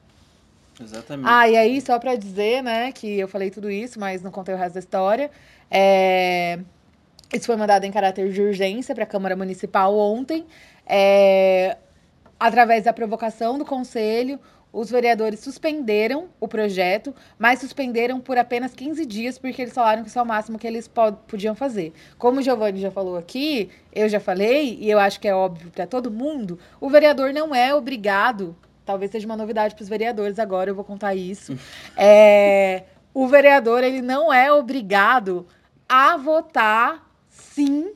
Exatamente. 0.81 1.27
Ah, 1.29 1.49
e 1.49 1.57
aí, 1.57 1.81
só 1.81 1.97
para 1.99 2.15
dizer, 2.15 2.61
né, 2.63 2.91
que 2.91 3.19
eu 3.19 3.27
falei 3.27 3.49
tudo 3.49 3.69
isso, 3.69 3.99
mas 3.99 4.21
não 4.21 4.31
contei 4.31 4.53
o 4.53 4.57
resto 4.57 4.73
da 4.73 4.79
história. 4.79 5.29
É... 5.69 6.59
Isso 7.33 7.45
foi 7.45 7.55
mandado 7.55 7.85
em 7.85 7.91
caráter 7.91 8.29
de 8.31 8.41
urgência 8.41 8.93
para 8.93 9.05
a 9.05 9.07
Câmara 9.07 9.35
Municipal 9.35 9.97
ontem. 9.97 10.45
É... 10.85 11.77
Através 12.39 12.83
da 12.85 12.93
provocação 12.93 13.57
do 13.57 13.65
Conselho, 13.65 14.39
os 14.73 14.89
vereadores 14.89 15.41
suspenderam 15.41 16.29
o 16.39 16.47
projeto, 16.47 17.13
mas 17.37 17.59
suspenderam 17.59 18.19
por 18.19 18.37
apenas 18.37 18.73
15 18.73 19.05
dias, 19.05 19.37
porque 19.37 19.61
eles 19.61 19.73
falaram 19.73 20.01
que 20.01 20.09
isso 20.09 20.17
é 20.17 20.21
o 20.21 20.25
máximo 20.25 20.57
que 20.57 20.65
eles 20.65 20.89
podiam 21.27 21.53
fazer. 21.53 21.93
Como 22.17 22.39
o 22.39 22.41
Giovanni 22.41 22.79
já 22.79 22.89
falou 22.89 23.17
aqui, 23.17 23.69
eu 23.93 24.07
já 24.07 24.19
falei, 24.19 24.77
e 24.79 24.89
eu 24.89 24.97
acho 24.97 25.19
que 25.19 25.27
é 25.27 25.35
óbvio 25.35 25.69
para 25.71 25.85
todo 25.85 26.09
mundo, 26.09 26.57
o 26.79 26.89
vereador 26.89 27.33
não 27.33 27.53
é 27.53 27.75
obrigado 27.75 28.55
talvez 28.85 29.11
seja 29.11 29.25
uma 29.25 29.37
novidade 29.37 29.75
para 29.75 29.83
os 29.83 29.89
vereadores 29.89 30.39
agora, 30.39 30.69
eu 30.69 30.75
vou 30.75 30.83
contar 30.83 31.15
isso. 31.15 31.57
É, 31.97 32.83
o 33.13 33.27
vereador 33.27 33.83
ele 33.83 34.01
não 34.01 34.31
é 34.31 34.51
obrigado 34.51 35.45
a 35.87 36.15
votar 36.15 37.05
sim 37.29 37.91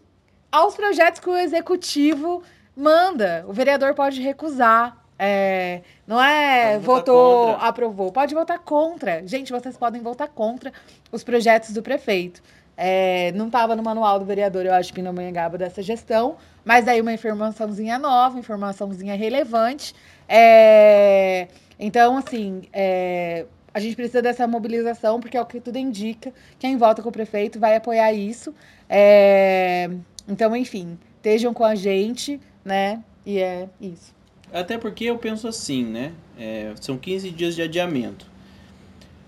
aos 0.51 0.75
projetos 0.75 1.19
que 1.19 1.29
o 1.29 1.37
executivo 1.37 2.43
manda. 2.75 3.45
O 3.47 3.53
vereador 3.53 3.93
pode 3.93 4.21
recusar. 4.21 4.97
É, 5.17 5.81
não 6.05 6.21
é 6.21 6.77
votou, 6.77 7.53
contra. 7.53 7.67
aprovou. 7.67 8.11
Pode 8.11 8.35
votar 8.35 8.59
contra. 8.59 9.25
Gente, 9.25 9.51
vocês 9.51 9.77
podem 9.77 10.01
votar 10.01 10.27
contra 10.27 10.73
os 11.11 11.23
projetos 11.23 11.71
do 11.71 11.81
prefeito. 11.81 12.41
É, 12.77 13.31
não 13.33 13.47
estava 13.47 13.75
no 13.75 13.81
manual 13.81 14.19
do 14.19 14.25
vereador, 14.25 14.65
eu 14.65 14.73
acho 14.73 14.93
que 14.93 15.01
não 15.01 15.13
Gaba 15.31 15.57
dessa 15.57 15.81
gestão, 15.81 16.35
mas 16.65 16.87
aí 16.87 16.99
uma 16.99 17.13
informaçãozinha 17.13 17.97
nova, 17.97 18.37
informaçãozinha 18.37 19.15
relevante. 19.15 19.95
É, 20.27 21.47
então, 21.79 22.17
assim, 22.17 22.63
é, 22.73 23.45
a 23.73 23.79
gente 23.79 23.95
precisa 23.95 24.21
dessa 24.21 24.47
mobilização, 24.47 25.19
porque 25.19 25.37
é 25.37 25.41
o 25.41 25.45
que 25.45 25.59
tudo 25.59 25.77
indica. 25.77 26.33
Quem 26.57 26.77
vota 26.77 27.01
com 27.01 27.09
o 27.09 27.11
prefeito 27.11 27.59
vai 27.59 27.75
apoiar 27.75 28.13
isso. 28.13 28.53
É, 28.89 29.89
então, 30.27 30.55
enfim, 30.55 30.97
estejam 31.17 31.53
com 31.53 31.63
a 31.63 31.75
gente, 31.75 32.39
né? 32.63 33.03
E 33.25 33.39
é 33.39 33.67
isso. 33.81 34.13
Até 34.53 34.77
porque 34.77 35.05
eu 35.05 35.17
penso 35.17 35.47
assim, 35.47 35.83
né? 35.83 36.13
É, 36.39 36.73
são 36.79 36.97
15 36.97 37.29
dias 37.31 37.55
de 37.55 37.61
adiamento. 37.61 38.25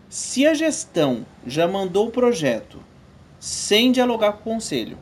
Se 0.10 0.48
a 0.48 0.54
gestão 0.54 1.26
já 1.46 1.68
mandou 1.68 2.08
o 2.08 2.12
projeto 2.12 2.82
sem 3.40 3.92
dialogar 3.92 4.34
com 4.34 4.52
o 4.52 4.54
conselho, 4.54 4.98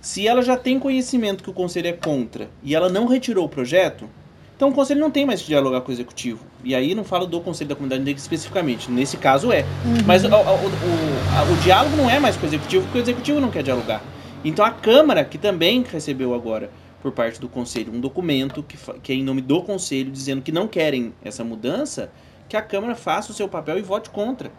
se 0.00 0.26
ela 0.26 0.42
já 0.42 0.56
tem 0.56 0.78
conhecimento 0.78 1.44
que 1.44 1.50
o 1.50 1.54
conselho 1.54 1.88
é 1.88 1.92
contra 1.92 2.48
e 2.62 2.74
ela 2.74 2.88
não 2.88 3.06
retirou 3.06 3.44
o 3.44 3.48
projeto, 3.48 4.08
então 4.56 4.68
o 4.68 4.72
conselho 4.72 5.00
não 5.00 5.10
tem 5.10 5.26
mais 5.26 5.40
que 5.40 5.48
dialogar 5.48 5.80
com 5.80 5.90
o 5.90 5.94
executivo. 5.94 6.44
E 6.62 6.74
aí 6.74 6.94
não 6.94 7.04
falo 7.04 7.26
do 7.26 7.40
conselho 7.40 7.68
da 7.68 7.74
comunidade 7.74 8.04
negra 8.04 8.20
especificamente. 8.20 8.90
Nesse 8.90 9.16
caso 9.16 9.52
é. 9.52 9.62
Uhum. 9.84 10.04
Mas 10.06 10.24
o, 10.24 10.28
o, 10.28 10.30
o, 10.30 11.52
o, 11.52 11.56
diálogo 11.62 11.96
não 11.96 12.08
é 12.08 12.20
mais 12.20 12.36
com 12.36 12.44
o 12.44 12.48
executivo, 12.48 12.84
porque 12.84 12.98
o 12.98 13.02
executivo 13.02 13.40
não 13.40 13.50
quer 13.50 13.62
dialogar. 13.62 14.02
Então 14.44 14.64
a 14.64 14.70
Câmara, 14.70 15.24
que 15.24 15.38
também 15.38 15.82
recebeu 15.82 16.34
agora 16.34 16.70
por 17.02 17.12
parte 17.12 17.40
do 17.40 17.48
conselho 17.48 17.92
um 17.92 18.00
documento 18.00 18.62
que, 18.62 18.78
que 19.02 19.12
é 19.12 19.14
em 19.16 19.22
nome 19.24 19.42
do 19.42 19.62
conselho 19.62 20.10
dizendo 20.10 20.40
que 20.40 20.52
não 20.52 20.68
querem 20.68 21.12
essa 21.22 21.42
mudança, 21.42 22.10
que 22.48 22.56
a 22.56 22.62
Câmara 22.62 22.94
faça 22.94 23.32
o 23.32 23.34
seu 23.34 23.48
papel 23.48 23.78
e 23.78 23.82
vote 23.82 24.08
contra. 24.08 24.50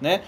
Né? 0.00 0.22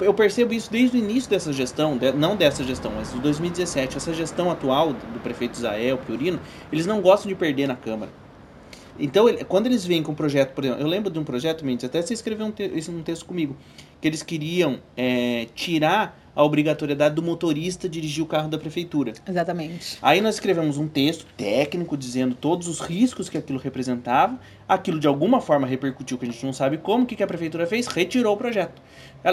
Eu 0.00 0.12
percebo 0.12 0.52
isso 0.52 0.70
desde 0.70 0.98
o 0.98 1.00
início 1.00 1.30
dessa 1.30 1.52
gestão, 1.52 1.98
não 2.14 2.36
dessa 2.36 2.62
gestão, 2.62 2.92
mas 2.94 3.12
de 3.12 3.20
2017. 3.20 3.96
Essa 3.96 4.12
gestão 4.12 4.50
atual 4.50 4.92
do 4.92 5.20
prefeito 5.20 5.54
Israel, 5.54 5.98
Piorino, 5.98 6.38
eles 6.70 6.84
não 6.84 7.00
gostam 7.00 7.28
de 7.28 7.34
perder 7.34 7.66
na 7.66 7.76
Câmara. 7.76 8.12
Então, 8.98 9.26
quando 9.48 9.66
eles 9.66 9.84
vêm 9.86 10.02
com 10.02 10.12
um 10.12 10.14
projeto, 10.14 10.52
por 10.52 10.64
exemplo, 10.64 10.82
eu 10.82 10.86
lembro 10.86 11.10
de 11.10 11.18
um 11.18 11.24
projeto, 11.24 11.64
Mendes, 11.64 11.84
até 11.84 12.02
você 12.02 12.12
escreveu 12.12 12.46
um, 12.46 12.50
te 12.50 12.70
um 12.90 13.02
texto 13.02 13.24
comigo, 13.24 13.56
que 14.00 14.06
eles 14.06 14.22
queriam 14.22 14.78
é, 14.96 15.46
tirar 15.54 16.21
a 16.34 16.42
obrigatoriedade 16.42 17.14
do 17.14 17.22
motorista 17.22 17.88
dirigir 17.88 18.24
o 18.24 18.26
carro 18.26 18.48
da 18.48 18.58
prefeitura. 18.58 19.12
Exatamente. 19.26 19.98
Aí 20.00 20.20
nós 20.20 20.36
escrevemos 20.36 20.78
um 20.78 20.88
texto 20.88 21.26
técnico 21.36 21.96
dizendo 21.96 22.34
todos 22.34 22.68
os 22.68 22.80
riscos 22.80 23.28
que 23.28 23.36
aquilo 23.36 23.58
representava. 23.58 24.38
Aquilo 24.66 24.98
de 24.98 25.06
alguma 25.06 25.40
forma 25.40 25.66
repercutiu, 25.66 26.16
que 26.16 26.24
a 26.24 26.30
gente 26.30 26.44
não 26.44 26.52
sabe 26.52 26.78
como. 26.78 27.04
O 27.04 27.06
que 27.06 27.22
a 27.22 27.26
prefeitura 27.26 27.66
fez? 27.66 27.86
Retirou 27.86 28.34
o 28.34 28.36
projeto. 28.38 28.80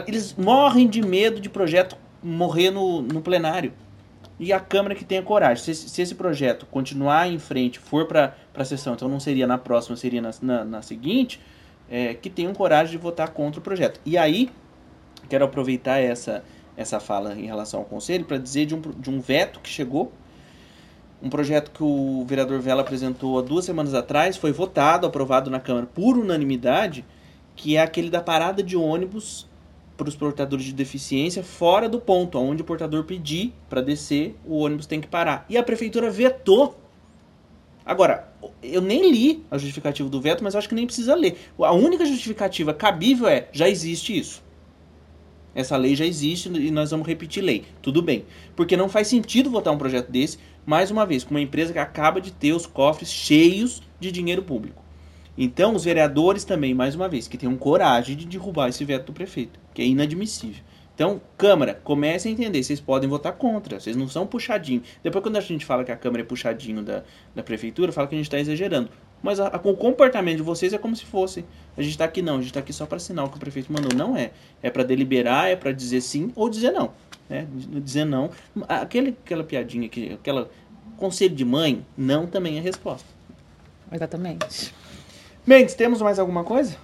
Eles 0.08 0.36
morrem 0.36 0.88
de 0.88 1.02
medo 1.02 1.40
de 1.40 1.50
projeto 1.50 1.96
morrer 2.22 2.70
no, 2.70 3.02
no 3.02 3.22
plenário. 3.22 3.72
E 4.38 4.54
a 4.54 4.60
Câmara 4.60 4.96
que 4.96 5.04
tenha 5.04 5.22
coragem. 5.22 5.64
Se, 5.64 5.74
se 5.76 6.02
esse 6.02 6.16
projeto 6.16 6.66
continuar 6.66 7.30
em 7.30 7.40
frente, 7.40 7.80
for 7.80 8.06
para 8.06 8.36
a 8.54 8.66
sessão, 8.66 8.94
então 8.94 9.08
não 9.08 9.20
seria 9.20 9.48
na 9.48 9.58
próxima, 9.58 9.96
seria 9.98 10.22
na, 10.22 10.32
na, 10.42 10.66
na 10.66 10.82
seguinte, 10.82 11.40
é, 11.90 12.14
que 12.14 12.30
tenham 12.30 12.54
coragem 12.54 12.92
de 12.92 12.98
votar 12.98 13.30
contra 13.30 13.60
o 13.60 13.64
projeto. 13.64 14.00
E 14.06 14.18
aí, 14.18 14.50
quero 15.28 15.44
aproveitar 15.44 15.98
essa 15.98 16.44
essa 16.80 16.98
fala 16.98 17.34
em 17.34 17.46
relação 17.46 17.82
ao 17.82 17.86
Conselho 17.86 18.24
para 18.24 18.38
dizer 18.38 18.66
de 18.66 18.74
um, 18.74 18.80
de 18.80 19.10
um 19.10 19.20
veto 19.20 19.60
que 19.60 19.70
chegou. 19.70 20.14
Um 21.22 21.30
projeto 21.30 21.72
que 21.72 21.84
o 21.84 22.24
vereador 22.26 22.62
Vela 22.62 22.82
apresentou 22.82 23.38
há 23.38 23.42
duas 23.42 23.66
semanas 23.66 23.94
atrás, 23.94 24.38
foi 24.38 24.54
votado, 24.54 25.06
aprovado 25.06 25.50
na 25.50 25.60
Câmara 25.60 25.86
por 25.86 26.18
unanimidade, 26.18 27.04
que 27.54 27.76
é 27.76 27.82
aquele 27.82 28.10
da 28.10 28.22
parada 28.22 28.64
de 28.64 28.78
ônibus 28.78 29.46
para 29.98 30.08
os 30.08 30.16
portadores 30.16 30.64
de 30.64 30.72
deficiência 30.72 31.44
fora 31.44 31.90
do 31.90 32.00
ponto, 32.00 32.40
onde 32.40 32.62
o 32.62 32.66
portador 32.66 33.04
pedir 33.04 33.54
para 33.70 33.82
descer, 33.82 34.38
o 34.46 34.60
ônibus 34.60 34.86
tem 34.86 35.02
que 35.02 35.08
parar. 35.10 35.46
E 35.50 35.58
a 35.58 35.64
prefeitura 35.64 36.10
vetou. 36.10 36.80
Agora, 37.86 38.32
eu 38.64 38.82
nem 38.82 39.12
li 39.12 39.44
a 39.52 39.58
justificativa 39.58 40.08
do 40.08 40.22
veto, 40.22 40.42
mas 40.42 40.56
acho 40.56 40.70
que 40.70 40.76
nem 40.76 40.86
precisa 40.86 41.14
ler. 41.14 41.38
A 41.60 41.74
única 41.74 42.06
justificativa 42.06 42.74
cabível 42.74 43.28
é: 43.28 43.50
já 43.52 43.68
existe 43.68 44.18
isso. 44.18 44.48
Essa 45.60 45.76
lei 45.76 45.94
já 45.94 46.06
existe 46.06 46.48
e 46.48 46.72
nós 46.72 46.92
vamos 46.92 47.06
repetir 47.06 47.44
lei. 47.44 47.66
Tudo 47.82 48.02
bem. 48.02 48.24
Porque 48.56 48.78
não 48.78 48.88
faz 48.88 49.08
sentido 49.10 49.50
votar 49.50 49.74
um 49.74 49.78
projeto 49.78 50.10
desse, 50.10 50.40
mais 50.66 50.90
uma 50.90 51.06
vez, 51.06 51.26
com 51.26 51.32
uma 51.32 51.42
empresa 51.42 51.74
que 51.74 51.80
acaba 51.80 52.22
de 52.22 52.32
ter 52.32 52.54
os 52.54 52.66
cofres 52.66 53.12
cheios 53.12 53.82
de 54.00 54.10
dinheiro 54.10 54.42
público. 54.42 54.82
Então, 55.38 55.76
os 55.76 55.84
vereadores 55.84 56.46
também, 56.46 56.74
mais 56.74 56.96
uma 56.96 57.10
vez, 57.10 57.28
que 57.28 57.38
tenham 57.38 57.58
coragem 57.58 58.16
de 58.16 58.26
derrubar 58.26 58.70
esse 58.70 58.86
veto 58.86 59.08
do 59.08 59.14
prefeito, 59.14 59.60
que 59.74 59.82
é 59.82 59.86
inadmissível. 59.86 60.64
Então, 60.96 61.22
Câmara, 61.38 61.80
comece 61.84 62.30
a 62.30 62.32
entender, 62.32 62.64
vocês 62.64 62.80
podem 62.80 63.10
votar 63.10 63.34
contra, 63.34 63.80
vocês 63.80 63.98
não 63.98 64.08
são 64.08 64.28
puxadinho. 64.28 64.82
Depois, 65.04 65.24
quando 65.24 65.36
a 65.36 65.42
gente 65.42 65.66
fala 65.66 65.84
que 65.84 65.92
a 65.92 65.98
Câmara 65.98 66.24
é 66.24 66.26
puxadinho 66.26 66.84
da, 66.84 67.04
da 67.36 67.44
Prefeitura, 67.44 67.92
fala 67.92 68.08
que 68.08 68.16
a 68.16 68.18
gente 68.18 68.28
está 68.28 68.40
exagerando. 68.40 68.90
Mas 69.22 69.40
a, 69.40 69.48
a, 69.48 69.58
o 69.58 69.76
comportamento 69.76 70.38
de 70.38 70.44
vocês 70.44 70.74
é 70.74 70.78
como 70.78 70.96
se 70.96 71.06
fosse. 71.06 71.46
A 71.78 71.82
gente 71.82 71.92
está 71.92 72.06
aqui 72.06 72.22
não, 72.22 72.36
a 72.36 72.38
gente 72.38 72.48
está 72.48 72.60
aqui 72.60 72.74
só 72.74 72.86
para 72.86 72.98
assinar 72.98 73.26
o 73.26 73.30
que 73.30 73.38
o 73.38 73.40
prefeito 73.40 73.72
mandou. 73.72 73.92
Não 73.96 74.16
é. 74.16 74.32
É 74.62 74.70
para 74.70 74.84
deliberar, 74.84 75.50
é 75.50 75.56
para 75.56 75.72
dizer 75.72 76.02
sim 76.02 76.32
ou 76.36 76.50
dizer 76.50 76.72
não. 76.72 76.92
Né? 77.30 77.48
Dizer 77.84 78.06
não. 78.06 78.30
Aquele, 78.68 79.16
aquela 79.24 79.44
piadinha, 79.44 79.88
que, 79.90 80.14
aquela 80.14 80.50
conselho 80.98 81.36
de 81.36 81.46
mãe, 81.46 81.86
não 81.98 82.28
também 82.28 82.58
é 82.58 82.62
resposta. 82.62 83.08
Exatamente. 83.92 84.74
Mendes, 85.46 85.74
temos 85.74 86.02
mais 86.02 86.20
alguma 86.20 86.44
coisa? 86.44 86.76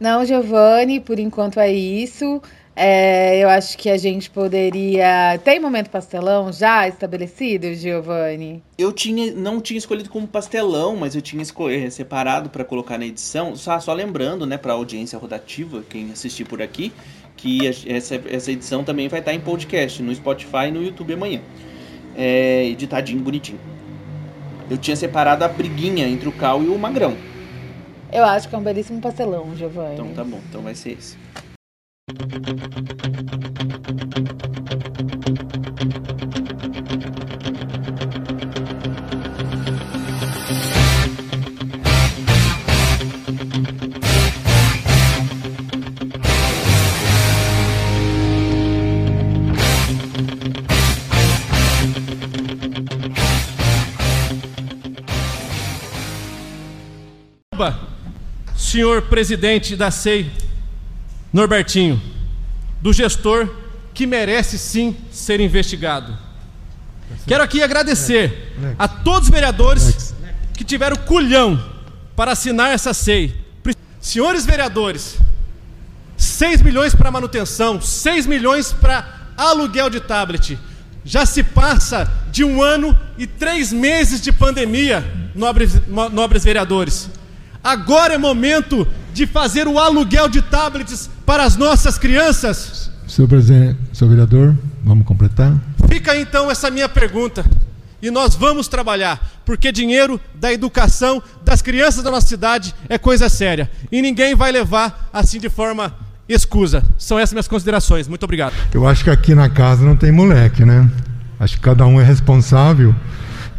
Não, 0.00 0.24
Giovanni, 0.24 1.00
por 1.00 1.18
enquanto 1.18 1.58
é 1.58 1.72
isso. 1.72 2.42
É, 2.78 3.42
eu 3.42 3.48
acho 3.48 3.78
que 3.78 3.88
a 3.88 3.96
gente 3.96 4.28
poderia. 4.28 5.40
Tem 5.42 5.58
momento 5.58 5.88
pastelão 5.88 6.52
já 6.52 6.86
estabelecido, 6.86 7.72
Giovanni? 7.72 8.62
Eu 8.76 8.92
tinha, 8.92 9.32
não 9.32 9.62
tinha 9.62 9.78
escolhido 9.78 10.10
como 10.10 10.28
pastelão, 10.28 10.94
mas 10.94 11.14
eu 11.14 11.22
tinha 11.22 11.42
escolhido, 11.42 11.90
separado 11.90 12.50
para 12.50 12.62
colocar 12.64 12.98
na 12.98 13.06
edição. 13.06 13.56
Só, 13.56 13.80
só 13.80 13.94
lembrando, 13.94 14.44
né, 14.44 14.58
para 14.58 14.74
a 14.74 14.76
audiência 14.76 15.18
rotativa, 15.18 15.82
quem 15.88 16.12
assistir 16.12 16.44
por 16.44 16.60
aqui, 16.60 16.92
que 17.34 17.66
essa, 17.66 18.20
essa 18.28 18.52
edição 18.52 18.84
também 18.84 19.08
vai 19.08 19.20
estar 19.20 19.32
em 19.32 19.40
podcast, 19.40 20.02
no 20.02 20.14
Spotify 20.14 20.66
e 20.68 20.70
no 20.70 20.82
YouTube 20.82 21.14
amanhã. 21.14 21.40
É, 22.14 22.66
editadinho, 22.66 23.22
bonitinho. 23.22 23.58
Eu 24.68 24.76
tinha 24.76 24.96
separado 24.96 25.42
a 25.44 25.48
briguinha 25.48 26.06
entre 26.06 26.28
o 26.28 26.32
Cal 26.32 26.62
e 26.62 26.68
o 26.68 26.78
Magrão. 26.78 27.16
Eu 28.12 28.24
acho 28.24 28.50
que 28.50 28.54
é 28.54 28.58
um 28.58 28.62
belíssimo 28.62 29.00
pastelão, 29.00 29.56
Giovanni. 29.56 29.94
Então 29.94 30.08
tá 30.12 30.24
bom, 30.24 30.40
então 30.46 30.60
vai 30.60 30.74
ser 30.74 30.92
esse. 30.92 31.16
Senhor 58.76 59.00
presidente 59.08 59.74
da 59.74 59.90
SEI, 59.90 60.30
Norbertinho, 61.36 62.00
do 62.80 62.94
gestor 62.94 63.46
que 63.92 64.06
merece 64.06 64.58
sim 64.58 64.96
ser 65.12 65.38
investigado. 65.38 66.16
Quero 67.26 67.44
aqui 67.44 67.62
agradecer 67.62 68.54
a 68.78 68.88
todos 68.88 69.28
os 69.28 69.34
vereadores 69.34 70.14
que 70.54 70.64
tiveram 70.64 70.96
culhão 70.96 71.62
para 72.16 72.32
assinar 72.32 72.72
essa 72.72 72.94
SEI. 72.94 73.34
Senhores 74.00 74.46
vereadores, 74.46 75.18
6 76.16 76.62
milhões 76.62 76.94
para 76.94 77.10
manutenção, 77.10 77.82
6 77.82 78.24
milhões 78.26 78.72
para 78.72 79.06
aluguel 79.36 79.90
de 79.90 80.00
tablet. 80.00 80.58
Já 81.04 81.26
se 81.26 81.42
passa 81.42 82.10
de 82.30 82.44
um 82.44 82.62
ano 82.62 82.98
e 83.18 83.26
três 83.26 83.74
meses 83.74 84.22
de 84.22 84.32
pandemia, 84.32 85.04
nobres, 85.34 85.86
nobres 85.86 86.44
vereadores. 86.44 87.10
Agora 87.66 88.14
é 88.14 88.18
momento 88.18 88.86
de 89.12 89.26
fazer 89.26 89.66
o 89.66 89.76
aluguel 89.76 90.28
de 90.28 90.40
tablets 90.40 91.10
para 91.26 91.42
as 91.42 91.56
nossas 91.56 91.98
crianças? 91.98 92.92
Senhor 93.08 93.26
presidente, 93.26 93.76
senhor 93.92 94.08
vereador, 94.08 94.54
vamos 94.84 95.04
completar? 95.04 95.52
Fica 95.88 96.16
então 96.16 96.48
essa 96.48 96.70
minha 96.70 96.88
pergunta. 96.88 97.44
E 98.00 98.08
nós 98.08 98.36
vamos 98.36 98.68
trabalhar, 98.68 99.42
porque 99.44 99.72
dinheiro 99.72 100.20
da 100.36 100.52
educação 100.52 101.20
das 101.44 101.60
crianças 101.60 102.04
da 102.04 102.10
nossa 102.12 102.28
cidade 102.28 102.72
é 102.88 102.98
coisa 102.98 103.28
séria. 103.28 103.68
E 103.90 104.00
ninguém 104.00 104.36
vai 104.36 104.52
levar 104.52 105.10
assim 105.12 105.40
de 105.40 105.48
forma 105.48 105.92
escusa. 106.28 106.84
São 106.96 107.18
essas 107.18 107.32
minhas 107.32 107.48
considerações. 107.48 108.06
Muito 108.06 108.22
obrigado. 108.22 108.54
Eu 108.72 108.86
acho 108.86 109.02
que 109.02 109.10
aqui 109.10 109.34
na 109.34 109.50
casa 109.50 109.84
não 109.84 109.96
tem 109.96 110.12
moleque, 110.12 110.64
né? 110.64 110.88
Acho 111.40 111.56
que 111.56 111.62
cada 111.62 111.84
um 111.84 112.00
é 112.00 112.04
responsável 112.04 112.94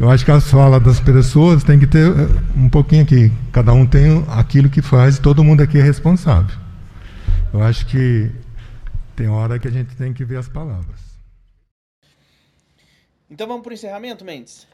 eu 0.00 0.08
acho 0.08 0.24
que 0.24 0.30
as 0.30 0.48
falas 0.48 0.80
das 0.82 1.00
pessoas 1.00 1.64
tem 1.64 1.78
que 1.78 1.86
ter 1.86 2.06
eh, 2.06 2.28
um 2.56 2.68
pouquinho 2.68 3.02
aqui. 3.02 3.32
Cada 3.52 3.72
um 3.72 3.84
tem 3.84 4.24
aquilo 4.28 4.70
que 4.70 4.80
faz 4.80 5.16
e 5.16 5.20
todo 5.20 5.42
mundo 5.42 5.60
aqui 5.60 5.78
é 5.78 5.82
responsável. 5.82 6.56
Eu 7.52 7.62
acho 7.62 7.84
que 7.86 8.30
tem 9.16 9.28
hora 9.28 9.58
que 9.58 9.66
a 9.66 9.70
gente 9.70 9.96
tem 9.96 10.12
que 10.12 10.24
ver 10.24 10.36
as 10.36 10.48
palavras. 10.48 11.00
Então 13.28 13.48
vamos 13.48 13.62
para 13.62 13.70
o 13.70 13.74
encerramento, 13.74 14.24
Mendes? 14.24 14.68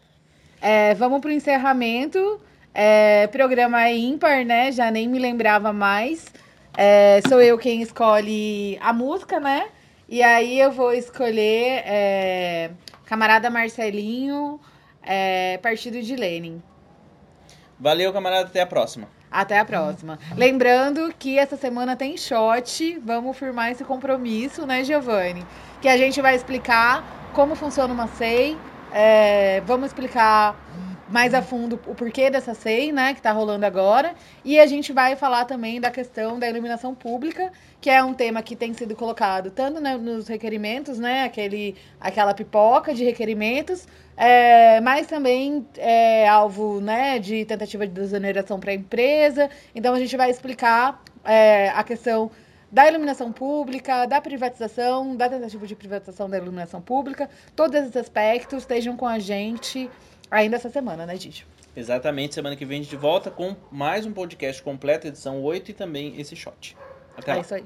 É, 0.60 0.94
vamos 0.94 1.20
para 1.20 1.30
o 1.30 1.32
encerramento. 1.32 2.38
É, 2.74 3.26
programa 3.28 3.90
ímpar, 3.90 4.44
né? 4.44 4.72
Já 4.72 4.90
nem 4.90 5.08
me 5.08 5.18
lembrava 5.18 5.72
mais. 5.72 6.26
É, 6.76 7.22
sou 7.26 7.40
eu 7.40 7.56
quem 7.56 7.80
escolhe 7.80 8.78
a 8.82 8.92
música, 8.92 9.40
né? 9.40 9.68
E 10.06 10.22
aí 10.22 10.60
eu 10.60 10.70
vou 10.70 10.92
escolher 10.92 11.82
é, 11.86 12.70
Camarada 13.06 13.48
Marcelinho 13.48 14.60
é, 15.04 15.58
Partido 15.58 16.00
de 16.00 16.16
Lenin. 16.16 16.62
Valeu, 17.78 18.12
camarada. 18.12 18.46
Até 18.48 18.60
a 18.60 18.66
próxima. 18.66 19.08
Até 19.30 19.58
a 19.58 19.64
próxima. 19.64 20.18
Lembrando 20.36 21.12
que 21.18 21.38
essa 21.38 21.56
semana 21.56 21.96
tem 21.96 22.16
shot. 22.16 23.00
Vamos 23.04 23.36
firmar 23.36 23.70
esse 23.70 23.84
compromisso, 23.84 24.64
né, 24.64 24.84
Giovanni? 24.84 25.44
Que 25.82 25.88
a 25.88 25.96
gente 25.96 26.20
vai 26.22 26.36
explicar 26.36 27.30
como 27.32 27.56
funciona 27.56 27.92
uma 27.92 28.06
SEI. 28.06 28.56
É, 28.92 29.60
vamos 29.66 29.88
explicar 29.88 30.56
mais 31.08 31.34
a 31.34 31.42
fundo 31.42 31.78
o 31.86 31.94
porquê 31.94 32.30
dessa 32.30 32.54
SEI, 32.54 32.90
né, 32.90 33.12
que 33.12 33.20
está 33.20 33.32
rolando 33.32 33.66
agora. 33.66 34.14
E 34.44 34.58
a 34.58 34.66
gente 34.66 34.92
vai 34.92 35.16
falar 35.16 35.44
também 35.44 35.80
da 35.80 35.90
questão 35.90 36.38
da 36.38 36.48
iluminação 36.48 36.94
pública, 36.94 37.52
que 37.80 37.90
é 37.90 38.02
um 38.02 38.14
tema 38.14 38.42
que 38.42 38.56
tem 38.56 38.72
sido 38.72 38.96
colocado 38.96 39.50
tanto 39.50 39.80
né, 39.80 39.96
nos 39.96 40.28
requerimentos, 40.28 40.98
né, 40.98 41.24
aquele, 41.24 41.76
aquela 42.00 42.34
pipoca 42.34 42.94
de 42.94 43.04
requerimentos, 43.04 43.86
é, 44.16 44.80
mas 44.80 45.06
também 45.06 45.66
é 45.76 46.28
alvo 46.28 46.80
né, 46.80 47.18
de 47.18 47.44
tentativa 47.44 47.86
de 47.86 47.92
desoneração 47.92 48.60
para 48.60 48.70
a 48.70 48.74
empresa. 48.74 49.50
Então 49.74 49.94
a 49.94 49.98
gente 49.98 50.16
vai 50.16 50.30
explicar 50.30 51.02
é, 51.24 51.70
a 51.70 51.82
questão 51.82 52.30
da 52.70 52.88
iluminação 52.88 53.32
pública, 53.32 54.04
da 54.06 54.20
privatização, 54.20 55.14
da 55.14 55.28
tentativa 55.28 55.64
de 55.66 55.76
privatização 55.76 56.28
da 56.28 56.38
iluminação 56.38 56.80
pública, 56.80 57.30
todos 57.54 57.80
esses 57.80 57.96
aspectos 57.96 58.64
estejam 58.64 58.96
com 58.96 59.06
a 59.06 59.18
gente 59.20 59.88
ainda 60.28 60.56
essa 60.56 60.68
semana, 60.68 61.06
né, 61.06 61.14
Gigi? 61.16 61.46
Exatamente, 61.76 62.34
semana 62.34 62.56
que 62.56 62.64
vem 62.64 62.80
a 62.80 62.82
gente 62.82 62.96
volta 62.96 63.30
com 63.30 63.54
mais 63.70 64.06
um 64.06 64.12
podcast 64.12 64.60
completo, 64.60 65.06
edição 65.06 65.40
8 65.42 65.70
e 65.70 65.74
também 65.74 66.20
esse 66.20 66.34
shot. 66.34 66.76
Até 67.16 67.30
é 67.30 67.34
lá. 67.34 67.40
isso 67.40 67.54
aí. 67.54 67.64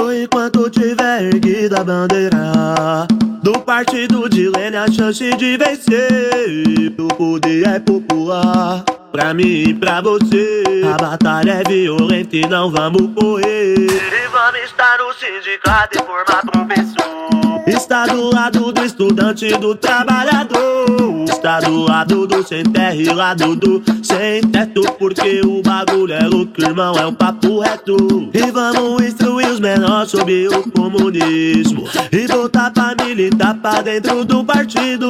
Oi, 0.00 0.22
enquanto 0.22 0.70
tiver 0.70 1.34
erguida 1.34 1.80
a 1.80 1.84
bandeira 1.84 3.08
do 3.42 3.58
partido 3.60 4.28
de 4.28 4.48
Lênin, 4.50 4.76
a 4.76 4.86
chance 4.88 5.36
de 5.36 5.56
vencer. 5.56 6.94
O 6.96 7.08
poder 7.08 7.66
é 7.66 7.80
popular. 7.80 8.84
Pra 9.10 9.32
mim 9.32 9.68
e 9.68 9.74
pra 9.74 10.00
você 10.00 10.64
A 10.92 10.96
batalha 10.96 11.52
é 11.52 11.62
violenta 11.62 12.36
e 12.36 12.44
não 12.48 12.68
vamos 12.68 13.14
correr 13.14 13.76
E 13.76 14.28
vamos 14.28 14.60
estar 14.64 14.98
no 14.98 15.12
sindicato 15.12 15.96
e 15.96 16.02
formar 16.02 16.42
professor 16.42 17.62
Está 17.64 18.06
do 18.06 18.34
lado 18.34 18.72
do 18.72 18.84
estudante 18.84 19.46
e 19.46 19.56
do 19.56 19.76
trabalhador 19.76 21.23
Está 21.44 21.60
do 21.60 21.82
lado 21.82 22.26
do 22.26 22.42
sem 22.42 22.62
terra 22.62 22.94
e 22.94 23.04
lado 23.04 23.54
do 23.54 23.82
sem 24.02 24.40
teto, 24.44 24.80
porque 24.98 25.42
o 25.44 25.60
bagulho 25.60 26.14
é 26.14 26.26
louco, 26.26 26.58
irmão, 26.58 26.94
é 26.96 27.06
um 27.06 27.12
papo 27.12 27.60
reto. 27.60 28.30
E 28.32 28.50
vamos 28.50 29.02
instruir 29.04 29.50
os 29.50 29.60
menores 29.60 30.10
sobre 30.10 30.48
o 30.48 30.62
comunismo. 30.70 31.86
E 32.10 32.26
voltar 32.26 32.70
pra 32.70 32.94
militar 32.94 33.54
pra 33.56 33.82
dentro 33.82 34.24
do 34.24 34.42
partido. 34.42 35.06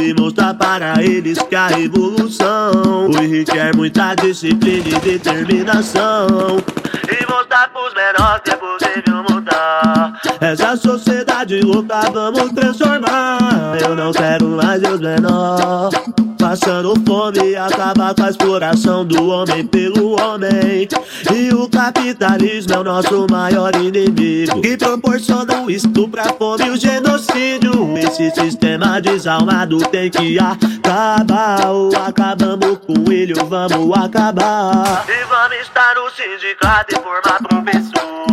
E 0.00 0.14
mostrar 0.18 0.54
para 0.54 1.02
eles 1.02 1.38
que 1.42 1.54
a 1.54 1.66
revolução 1.66 3.10
requer 3.10 3.76
muita 3.76 4.14
disciplina 4.14 4.88
e 4.88 5.00
determinação. 5.00 6.64
E 7.10 7.30
mostrar 7.30 7.68
pros 7.68 7.92
menores 7.92 8.40
que 8.42 8.50
é 8.52 8.56
possível 8.56 9.22
mudar. 9.28 10.18
Essa 10.40 10.78
sociedade 10.78 11.31
louca 11.62 12.10
vamos 12.10 12.52
transformar. 12.52 13.76
Eu 13.80 13.96
não 13.96 14.12
quero 14.12 14.48
mais 14.48 14.82
os 14.82 15.00
menores 15.00 16.22
passando 16.42 16.92
fome 17.06 17.54
acabar 17.54 18.14
com 18.14 18.24
a 18.24 18.28
exploração 18.28 19.06
do 19.06 19.28
homem 19.28 19.64
pelo 19.64 20.20
homem. 20.20 20.88
E 21.32 21.54
o 21.54 21.68
capitalismo 21.68 22.74
é 22.74 22.78
o 22.78 22.84
nosso 22.84 23.26
maior 23.30 23.74
inimigo, 23.76 24.60
que 24.60 24.76
proporciona 24.76 25.62
o 25.62 25.70
estupro, 25.70 26.20
a 26.20 26.24
fome 26.34 26.66
e 26.66 26.70
o 26.70 26.76
genocídio. 26.76 27.96
Esse 27.96 28.30
sistema 28.32 29.00
desalmado 29.00 29.78
tem 29.88 30.10
que 30.10 30.36
acabar, 30.38 31.68
ou 31.68 31.90
acabamos 31.96 32.78
com 32.78 33.10
ele, 33.10 33.34
ou 33.38 33.46
vamos 33.46 33.96
acabar. 33.96 35.04
E 35.08 35.24
vamos 35.24 35.56
estar 35.62 35.94
no 35.94 36.10
sindicato 36.10 36.94
e 36.94 37.00
formar 37.00 37.38
professor. 37.38 38.31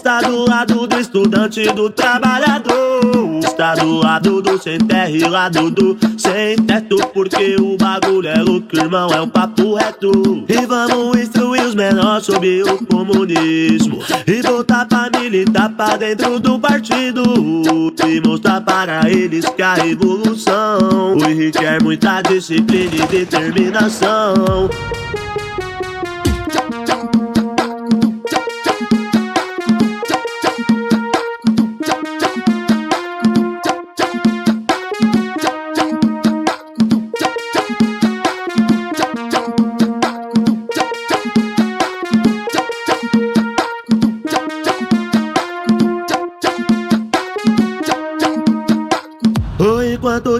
Está 0.00 0.22
do 0.22 0.48
lado 0.48 0.86
do 0.86 0.98
estudante 0.98 1.60
e 1.60 1.70
do 1.74 1.90
trabalhador. 1.90 3.38
Está 3.44 3.74
do 3.74 3.96
lado 3.98 4.40
do 4.40 4.56
sem 4.56 4.78
terra 4.78 5.10
e 5.10 5.20
lado 5.20 5.70
do 5.70 5.94
sem 6.16 6.56
teto. 6.56 6.96
Porque 7.12 7.56
o 7.56 7.76
bagulho 7.76 8.26
é 8.26 8.40
louco, 8.40 8.74
irmão, 8.74 9.10
é 9.10 9.20
um 9.20 9.28
papo 9.28 9.74
reto. 9.74 10.42
E 10.48 10.64
vamos 10.64 11.18
instruir 11.18 11.66
os 11.66 11.74
menores 11.74 12.24
sobre 12.24 12.62
o 12.62 12.78
comunismo. 12.86 13.98
E 14.26 14.40
voltar 14.40 14.86
pra 14.86 15.10
militar 15.20 15.68
pra 15.68 15.98
dentro 15.98 16.40
do 16.40 16.58
partido. 16.58 17.22
E 18.08 18.26
mostrar 18.26 18.62
para 18.62 19.06
eles 19.06 19.46
que 19.50 19.60
a 19.60 19.74
revolução 19.74 21.18
requer 21.18 21.82
muita 21.82 22.22
disciplina 22.22 22.94
e 22.94 23.06
determinação. 23.06 24.70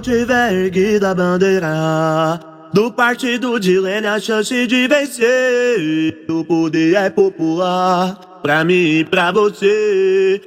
Enquanto 0.01 0.19
tiver 0.19 0.53
erguida 0.55 1.11
a 1.11 1.15
bandeira 1.15 2.41
do 2.73 2.91
partido 2.91 3.61
de 3.61 3.79
Lênin, 3.79 4.07
a 4.07 4.19
chance 4.19 4.67
de 4.67 4.89
vencer. 4.89 6.25
O 6.27 6.43
poder 6.43 6.95
é 6.95 7.11
popular, 7.11 8.41
pra 8.43 8.65
mim 8.65 9.01
e 9.01 9.05
pra 9.05 9.31
você. 9.31 10.41